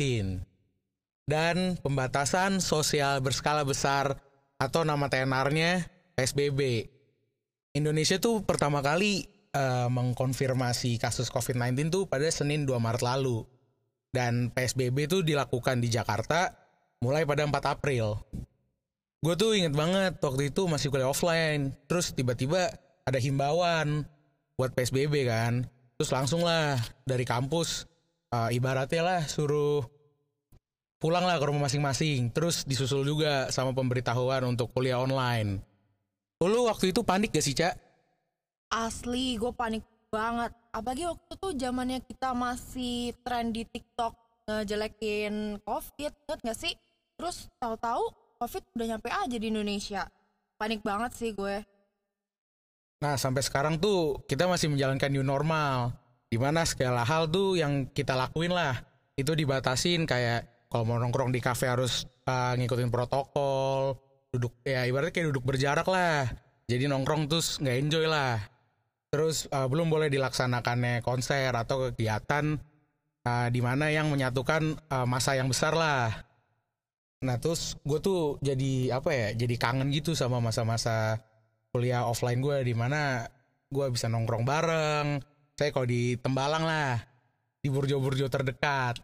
dan 1.29 1.77
pembatasan 1.77 2.65
sosial 2.65 3.21
berskala 3.21 3.61
besar 3.61 4.17
atau 4.57 4.81
nama 4.81 5.05
tenarnya 5.05 5.85
PSBB. 6.17 6.89
Indonesia 7.77 8.17
tuh 8.17 8.41
pertama 8.41 8.81
kali 8.81 9.29
eh, 9.53 9.87
mengkonfirmasi 9.93 10.97
kasus 10.97 11.29
COVID-19 11.29 11.93
tuh 11.93 12.03
pada 12.09 12.25
Senin 12.33 12.65
2 12.65 12.73
Maret 12.81 13.05
lalu. 13.05 13.60
Dan 14.11 14.51
PSBB 14.51 15.07
tuh 15.07 15.23
dilakukan 15.23 15.79
di 15.79 15.87
Jakarta 15.87 16.51
mulai 16.99 17.23
pada 17.23 17.47
4 17.47 17.55
April. 17.79 18.19
Gue 19.23 19.33
tuh 19.39 19.55
inget 19.55 19.71
banget 19.71 20.19
waktu 20.19 20.51
itu 20.51 20.67
masih 20.67 20.91
kuliah 20.91 21.07
offline. 21.07 21.71
Terus 21.87 22.11
tiba-tiba 22.11 22.75
ada 23.07 23.19
himbauan 23.21 24.03
buat 24.59 24.75
PSBB 24.75 25.25
kan. 25.25 25.65
Terus 25.95 26.11
langsung 26.11 26.43
lah 26.43 26.75
dari 27.07 27.23
kampus 27.23 27.87
eh, 28.33 28.49
ibaratnya 28.57 29.01
lah 29.01 29.21
suruh 29.25 29.85
pulang 31.01 31.25
lah 31.25 31.41
ke 31.41 31.45
rumah 31.49 31.65
masing-masing. 31.65 32.29
Terus 32.29 32.67
disusul 32.67 33.01
juga 33.01 33.49
sama 33.49 33.73
pemberitahuan 33.73 34.45
untuk 34.45 34.69
kuliah 34.69 35.01
online. 35.01 35.61
Lu 36.41 36.65
waktu 36.65 36.89
itu 36.89 37.05
panik 37.05 37.33
gak 37.33 37.45
sih, 37.45 37.53
Cak? 37.53 37.77
Asli, 38.73 39.37
gue 39.37 39.53
panik 39.53 39.85
banget. 40.09 40.53
Apalagi 40.71 41.03
waktu 41.03 41.35
itu 41.35 41.47
zamannya 41.59 41.99
kita 42.07 42.31
masih 42.31 43.11
tren 43.27 43.51
di 43.51 43.67
TikTok 43.67 44.15
ngejelekin 44.47 45.59
COVID, 45.67 46.13
inget 46.15 46.39
gak 46.39 46.59
sih? 46.59 46.73
Terus 47.19 47.51
tahu-tahu 47.59 48.07
COVID 48.39 48.63
udah 48.79 48.87
nyampe 48.95 49.11
aja 49.11 49.35
di 49.35 49.47
Indonesia. 49.51 50.07
Panik 50.55 50.79
banget 50.79 51.11
sih 51.19 51.35
gue. 51.35 51.59
Nah, 53.03 53.19
sampai 53.19 53.43
sekarang 53.43 53.83
tuh 53.83 54.23
kita 54.31 54.47
masih 54.47 54.71
menjalankan 54.71 55.11
new 55.11 55.27
normal. 55.27 55.91
Di 56.31 56.39
mana 56.39 56.63
segala 56.63 57.03
hal 57.03 57.27
tuh 57.27 57.59
yang 57.59 57.91
kita 57.91 58.15
lakuin 58.15 58.55
lah. 58.55 58.79
Itu 59.19 59.35
dibatasin 59.35 60.07
kayak 60.07 60.71
kalau 60.71 60.87
mau 60.87 60.95
nongkrong 61.03 61.35
di 61.35 61.43
kafe 61.43 61.67
harus 61.67 62.07
uh, 62.31 62.55
ngikutin 62.55 62.87
protokol. 62.87 63.99
Duduk, 64.31 64.55
ya 64.63 64.87
ibaratnya 64.87 65.11
kayak 65.11 65.35
duduk 65.35 65.43
berjarak 65.43 65.83
lah. 65.91 66.31
Jadi 66.71 66.87
nongkrong 66.87 67.27
terus 67.27 67.59
nggak 67.59 67.77
enjoy 67.83 68.07
lah. 68.07 68.39
Terus 69.11 69.51
uh, 69.51 69.67
belum 69.67 69.91
boleh 69.91 70.07
dilaksanakannya 70.07 71.03
konser 71.03 71.51
atau 71.51 71.91
kegiatan 71.91 72.55
uh, 73.27 73.47
di 73.51 73.59
mana 73.59 73.91
yang 73.91 74.07
menyatukan 74.07 74.79
uh, 74.87 75.03
masa 75.03 75.35
yang 75.35 75.51
besar 75.51 75.75
lah. 75.75 76.15
Nah 77.21 77.35
terus 77.37 77.75
gue 77.83 77.99
tuh 77.99 78.39
jadi 78.39 78.95
apa 78.95 79.11
ya? 79.11 79.27
Jadi 79.35 79.59
kangen 79.59 79.91
gitu 79.91 80.15
sama 80.15 80.39
masa-masa 80.39 81.19
kuliah 81.75 82.07
offline 82.07 82.39
gue 82.39 82.63
di 82.63 82.71
mana 82.71 83.27
gue 83.67 83.85
bisa 83.91 84.07
nongkrong 84.07 84.47
bareng. 84.47 85.07
Saya 85.59 85.69
kalau 85.75 85.85
di 85.85 86.15
Tembalang 86.15 86.63
lah, 86.63 86.95
di 87.59 87.67
burjo-burjo 87.67 88.31
terdekat. 88.31 88.97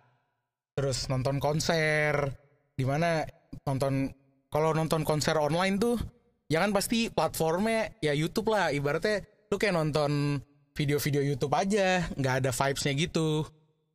Terus 0.73 1.11
nonton 1.11 1.43
konser, 1.43 2.31
di 2.79 2.87
mana 2.87 3.27
nonton 3.67 4.07
kalau 4.47 4.71
nonton 4.71 5.03
konser 5.03 5.35
online 5.35 5.75
tuh, 5.77 5.99
ya 6.47 6.63
kan 6.63 6.71
pasti 6.71 7.11
platformnya 7.11 7.91
ya 7.99 8.15
YouTube 8.15 8.49
lah. 8.55 8.71
Ibaratnya 8.71 9.36
lu 9.47 9.55
kayak 9.55 9.75
nonton 9.75 10.41
video-video 10.77 11.21
YouTube 11.33 11.53
aja, 11.57 12.05
nggak 12.13 12.35
ada 12.45 12.51
vibes-nya 12.53 12.93
gitu. 12.93 13.47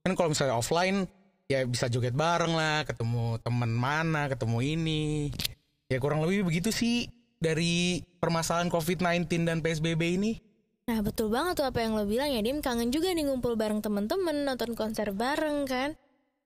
Kan 0.03 0.19
kalau 0.19 0.35
misalnya 0.35 0.59
offline, 0.59 1.07
ya 1.47 1.63
bisa 1.63 1.87
joget 1.87 2.17
bareng 2.17 2.53
lah, 2.57 2.83
ketemu 2.83 3.39
temen 3.39 3.71
mana, 3.71 4.27
ketemu 4.27 4.59
ini. 4.65 5.31
Ya 5.87 6.03
kurang 6.03 6.25
lebih 6.27 6.49
begitu 6.49 6.75
sih 6.75 7.07
dari 7.39 8.03
permasalahan 8.19 8.73
COVID-19 8.73 9.29
dan 9.47 9.63
PSBB 9.63 10.03
ini. 10.19 10.33
Nah 10.83 10.99
betul 10.99 11.31
banget 11.31 11.63
tuh 11.63 11.67
apa 11.71 11.79
yang 11.79 11.95
lo 11.95 12.03
bilang 12.03 12.35
ya 12.35 12.43
Dim 12.43 12.59
Kangen 12.59 12.91
juga 12.91 13.15
nih 13.15 13.31
ngumpul 13.31 13.55
bareng 13.55 13.79
temen-temen 13.79 14.43
Nonton 14.43 14.75
konser 14.75 15.15
bareng 15.15 15.63
kan 15.63 15.95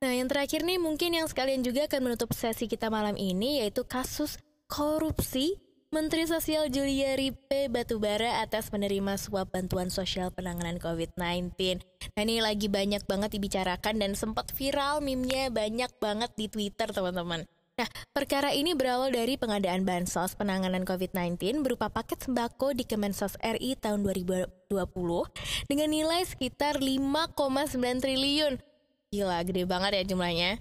Nah 0.05 0.13
yang 0.13 0.29
terakhir 0.29 0.61
nih 0.61 0.77
mungkin 0.77 1.17
yang 1.17 1.25
sekalian 1.25 1.65
juga 1.65 1.89
akan 1.89 2.01
menutup 2.05 2.37
sesi 2.37 2.69
kita 2.69 2.93
malam 2.93 3.17
ini 3.17 3.65
Yaitu 3.65 3.89
kasus 3.89 4.37
korupsi 4.69 5.57
Menteri 5.97 6.29
Sosial 6.29 6.69
Juliari 6.69 7.33
P. 7.33 7.73
Batubara 7.73 8.45
atas 8.45 8.69
menerima 8.69 9.17
suap 9.17 9.57
bantuan 9.57 9.89
sosial 9.89 10.29
penanganan 10.29 10.77
COVID-19 10.77 11.57
Nah 12.13 12.21
ini 12.21 12.45
lagi 12.45 12.69
banyak 12.69 13.09
banget 13.09 13.33
dibicarakan 13.33 14.05
dan 14.05 14.13
sempat 14.13 14.53
viral 14.53 15.01
meme-nya 15.01 15.49
banyak 15.49 15.89
banget 15.97 16.29
di 16.37 16.53
Twitter 16.53 16.93
teman-teman 16.93 17.49
Nah, 17.81 17.89
perkara 18.13 18.53
ini 18.53 18.77
berawal 18.77 19.09
dari 19.09 19.41
pengadaan 19.41 19.89
bansos 19.89 20.37
penanganan 20.37 20.85
COVID-19 20.85 21.65
berupa 21.65 21.89
paket 21.89 22.29
sembako 22.29 22.77
di 22.77 22.85
Kemensos 22.85 23.41
RI 23.41 23.81
tahun 23.81 24.05
2020 24.05 24.69
dengan 25.65 25.89
nilai 25.89 26.29
sekitar 26.29 26.77
5,9 26.77 28.05
triliun. 28.05 28.61
Gila, 29.17 29.39
gede 29.49 29.65
banget 29.65 29.93
ya 29.97 30.05
jumlahnya. 30.13 30.61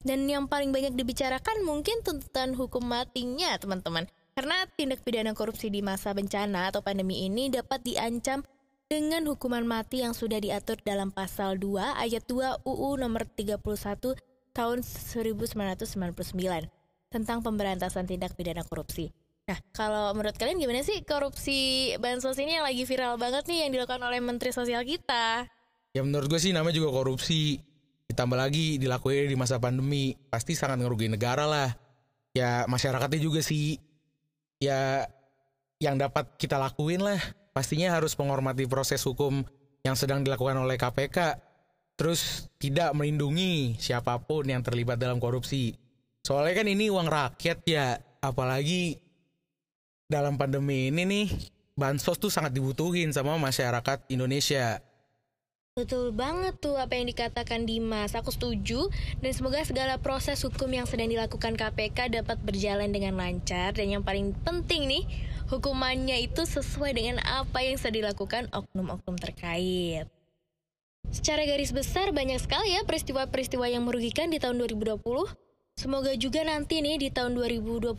Dan 0.00 0.24
yang 0.24 0.48
paling 0.48 0.72
banyak 0.72 0.96
dibicarakan 0.96 1.64
mungkin 1.64 2.00
tuntutan 2.00 2.56
hukum 2.56 2.80
matinya, 2.80 3.56
teman-teman. 3.60 4.08
Karena 4.40 4.64
tindak 4.72 5.04
pidana 5.04 5.36
korupsi 5.36 5.68
di 5.68 5.84
masa 5.84 6.16
bencana 6.16 6.72
atau 6.72 6.80
pandemi 6.80 7.28
ini 7.28 7.52
dapat 7.52 7.84
diancam 7.84 8.40
dengan 8.88 9.28
hukuman 9.28 9.68
mati 9.68 10.00
yang 10.00 10.16
sudah 10.16 10.40
diatur 10.40 10.80
dalam 10.80 11.12
pasal 11.12 11.60
2 11.60 12.00
ayat 12.00 12.24
2 12.24 12.64
UU 12.64 13.04
nomor 13.04 13.28
31 13.28 13.60
tahun 14.56 14.80
1999 14.80 15.44
tentang 17.12 17.44
pemberantasan 17.44 18.08
tindak 18.08 18.32
pidana 18.32 18.64
korupsi. 18.64 19.12
Nah, 19.44 19.60
kalau 19.76 20.16
menurut 20.16 20.32
kalian 20.40 20.56
gimana 20.56 20.88
sih 20.88 21.04
korupsi 21.04 21.92
bansos 22.00 22.40
ini 22.40 22.56
yang 22.56 22.64
lagi 22.64 22.88
viral 22.88 23.20
banget 23.20 23.44
nih 23.44 23.68
yang 23.68 23.76
dilakukan 23.76 24.00
oleh 24.00 24.24
Menteri 24.24 24.56
Sosial 24.56 24.88
kita? 24.88 25.44
Ya 25.92 26.00
menurut 26.00 26.32
gue 26.32 26.40
sih 26.40 26.56
namanya 26.56 26.80
juga 26.80 26.96
korupsi. 26.96 27.60
Ditambah 28.08 28.40
lagi 28.40 28.80
dilakuin 28.80 29.28
di 29.28 29.36
masa 29.36 29.60
pandemi, 29.60 30.16
pasti 30.32 30.56
sangat 30.56 30.80
ngerugiin 30.80 31.12
negara 31.12 31.44
lah. 31.44 31.76
Ya 32.32 32.64
masyarakatnya 32.64 33.20
juga 33.20 33.44
sih. 33.44 33.89
Ya 34.60 35.08
yang 35.80 35.96
dapat 35.96 36.36
kita 36.36 36.60
lakuin 36.60 37.00
lah. 37.00 37.18
Pastinya 37.50 37.96
harus 37.96 38.14
menghormati 38.14 38.68
proses 38.68 39.02
hukum 39.02 39.42
yang 39.82 39.96
sedang 39.96 40.22
dilakukan 40.22 40.60
oleh 40.60 40.76
KPK. 40.76 41.40
Terus 41.96 42.48
tidak 42.56 42.92
melindungi 42.96 43.76
siapa 43.80 44.16
pun 44.20 44.48
yang 44.48 44.64
terlibat 44.64 45.00
dalam 45.00 45.20
korupsi. 45.20 45.76
Soalnya 46.20 46.60
kan 46.60 46.68
ini 46.68 46.92
uang 46.92 47.08
rakyat 47.08 47.58
ya. 47.64 47.96
Apalagi 48.20 49.00
dalam 50.04 50.36
pandemi 50.36 50.92
ini 50.92 51.08
nih, 51.08 51.28
bansos 51.72 52.20
tuh 52.20 52.28
sangat 52.28 52.52
dibutuhin 52.52 53.12
sama 53.16 53.40
masyarakat 53.40 54.04
Indonesia. 54.12 54.84
Betul 55.80 56.12
banget 56.12 56.60
tuh 56.60 56.76
apa 56.76 56.92
yang 56.92 57.08
dikatakan 57.08 57.64
Dimas. 57.64 58.12
Aku 58.12 58.28
setuju 58.28 58.92
dan 59.24 59.32
semoga 59.32 59.64
segala 59.64 59.96
proses 59.96 60.36
hukum 60.44 60.68
yang 60.68 60.84
sedang 60.84 61.08
dilakukan 61.08 61.56
KPK 61.56 62.20
dapat 62.20 62.36
berjalan 62.44 62.92
dengan 62.92 63.16
lancar 63.16 63.72
dan 63.72 63.88
yang 63.88 64.04
paling 64.04 64.36
penting 64.44 64.84
nih, 64.84 65.08
hukumannya 65.48 66.20
itu 66.20 66.44
sesuai 66.44 66.92
dengan 66.92 67.24
apa 67.24 67.64
yang 67.64 67.80
sudah 67.80 67.96
dilakukan 67.96 68.52
oknum-oknum 68.52 69.16
terkait. 69.16 70.04
Secara 71.08 71.48
garis 71.48 71.72
besar 71.72 72.12
banyak 72.12 72.36
sekali 72.44 72.76
ya 72.76 72.84
peristiwa-peristiwa 72.84 73.64
yang 73.72 73.88
merugikan 73.88 74.28
di 74.28 74.36
tahun 74.36 74.60
2020. 74.60 75.00
Semoga 75.80 76.12
juga 76.12 76.44
nanti 76.44 76.84
nih 76.84 77.00
di 77.00 77.08
tahun 77.08 77.32
2021 77.32 77.96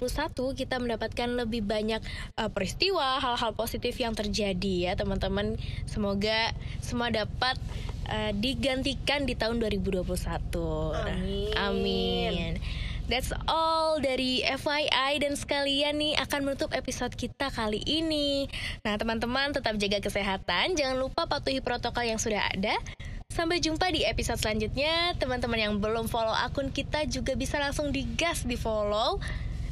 kita 0.53 0.77
mendapatkan 0.77 1.29
lebih 1.33 1.65
banyak 1.65 1.97
uh, 2.37 2.53
peristiwa, 2.53 3.17
hal-hal 3.17 3.57
positif 3.57 3.97
yang 3.97 4.13
terjadi 4.13 4.93
ya 4.93 4.93
teman-teman. 4.93 5.57
Semoga 5.89 6.53
semua 6.85 7.09
dapat 7.09 7.57
uh, 8.05 8.37
digantikan 8.37 9.25
di 9.25 9.33
tahun 9.33 9.57
2021. 9.57 9.97
Amin. 9.97 11.57
Amin. 11.57 12.61
That's 13.09 13.33
all 13.49 13.97
dari 13.97 14.45
FYI 14.45 15.17
dan 15.25 15.33
sekalian 15.33 15.97
nih 15.97 16.21
akan 16.21 16.45
menutup 16.45 16.77
episode 16.77 17.17
kita 17.17 17.49
kali 17.49 17.81
ini. 17.81 18.45
Nah, 18.85 18.93
teman-teman 19.01 19.57
tetap 19.57 19.73
jaga 19.81 20.05
kesehatan, 20.05 20.77
jangan 20.77 21.01
lupa 21.01 21.25
patuhi 21.25 21.65
protokol 21.65 22.05
yang 22.05 22.21
sudah 22.21 22.45
ada. 22.45 22.77
Sampai 23.41 23.57
jumpa 23.57 23.89
di 23.89 24.05
episode 24.05 24.37
selanjutnya. 24.37 25.17
Teman-teman 25.17 25.57
yang 25.57 25.73
belum 25.81 26.05
follow 26.05 26.29
akun 26.29 26.69
kita 26.69 27.09
juga 27.09 27.33
bisa 27.33 27.57
langsung 27.57 27.89
digas 27.89 28.45
di 28.45 28.53
follow. 28.53 29.17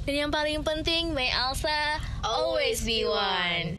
Dan 0.09 0.25
yang 0.25 0.31
paling 0.33 0.65
penting, 0.65 1.13
may 1.13 1.29
Alsa 1.29 2.01
always 2.25 2.81
be 2.81 3.05
one. 3.05 3.77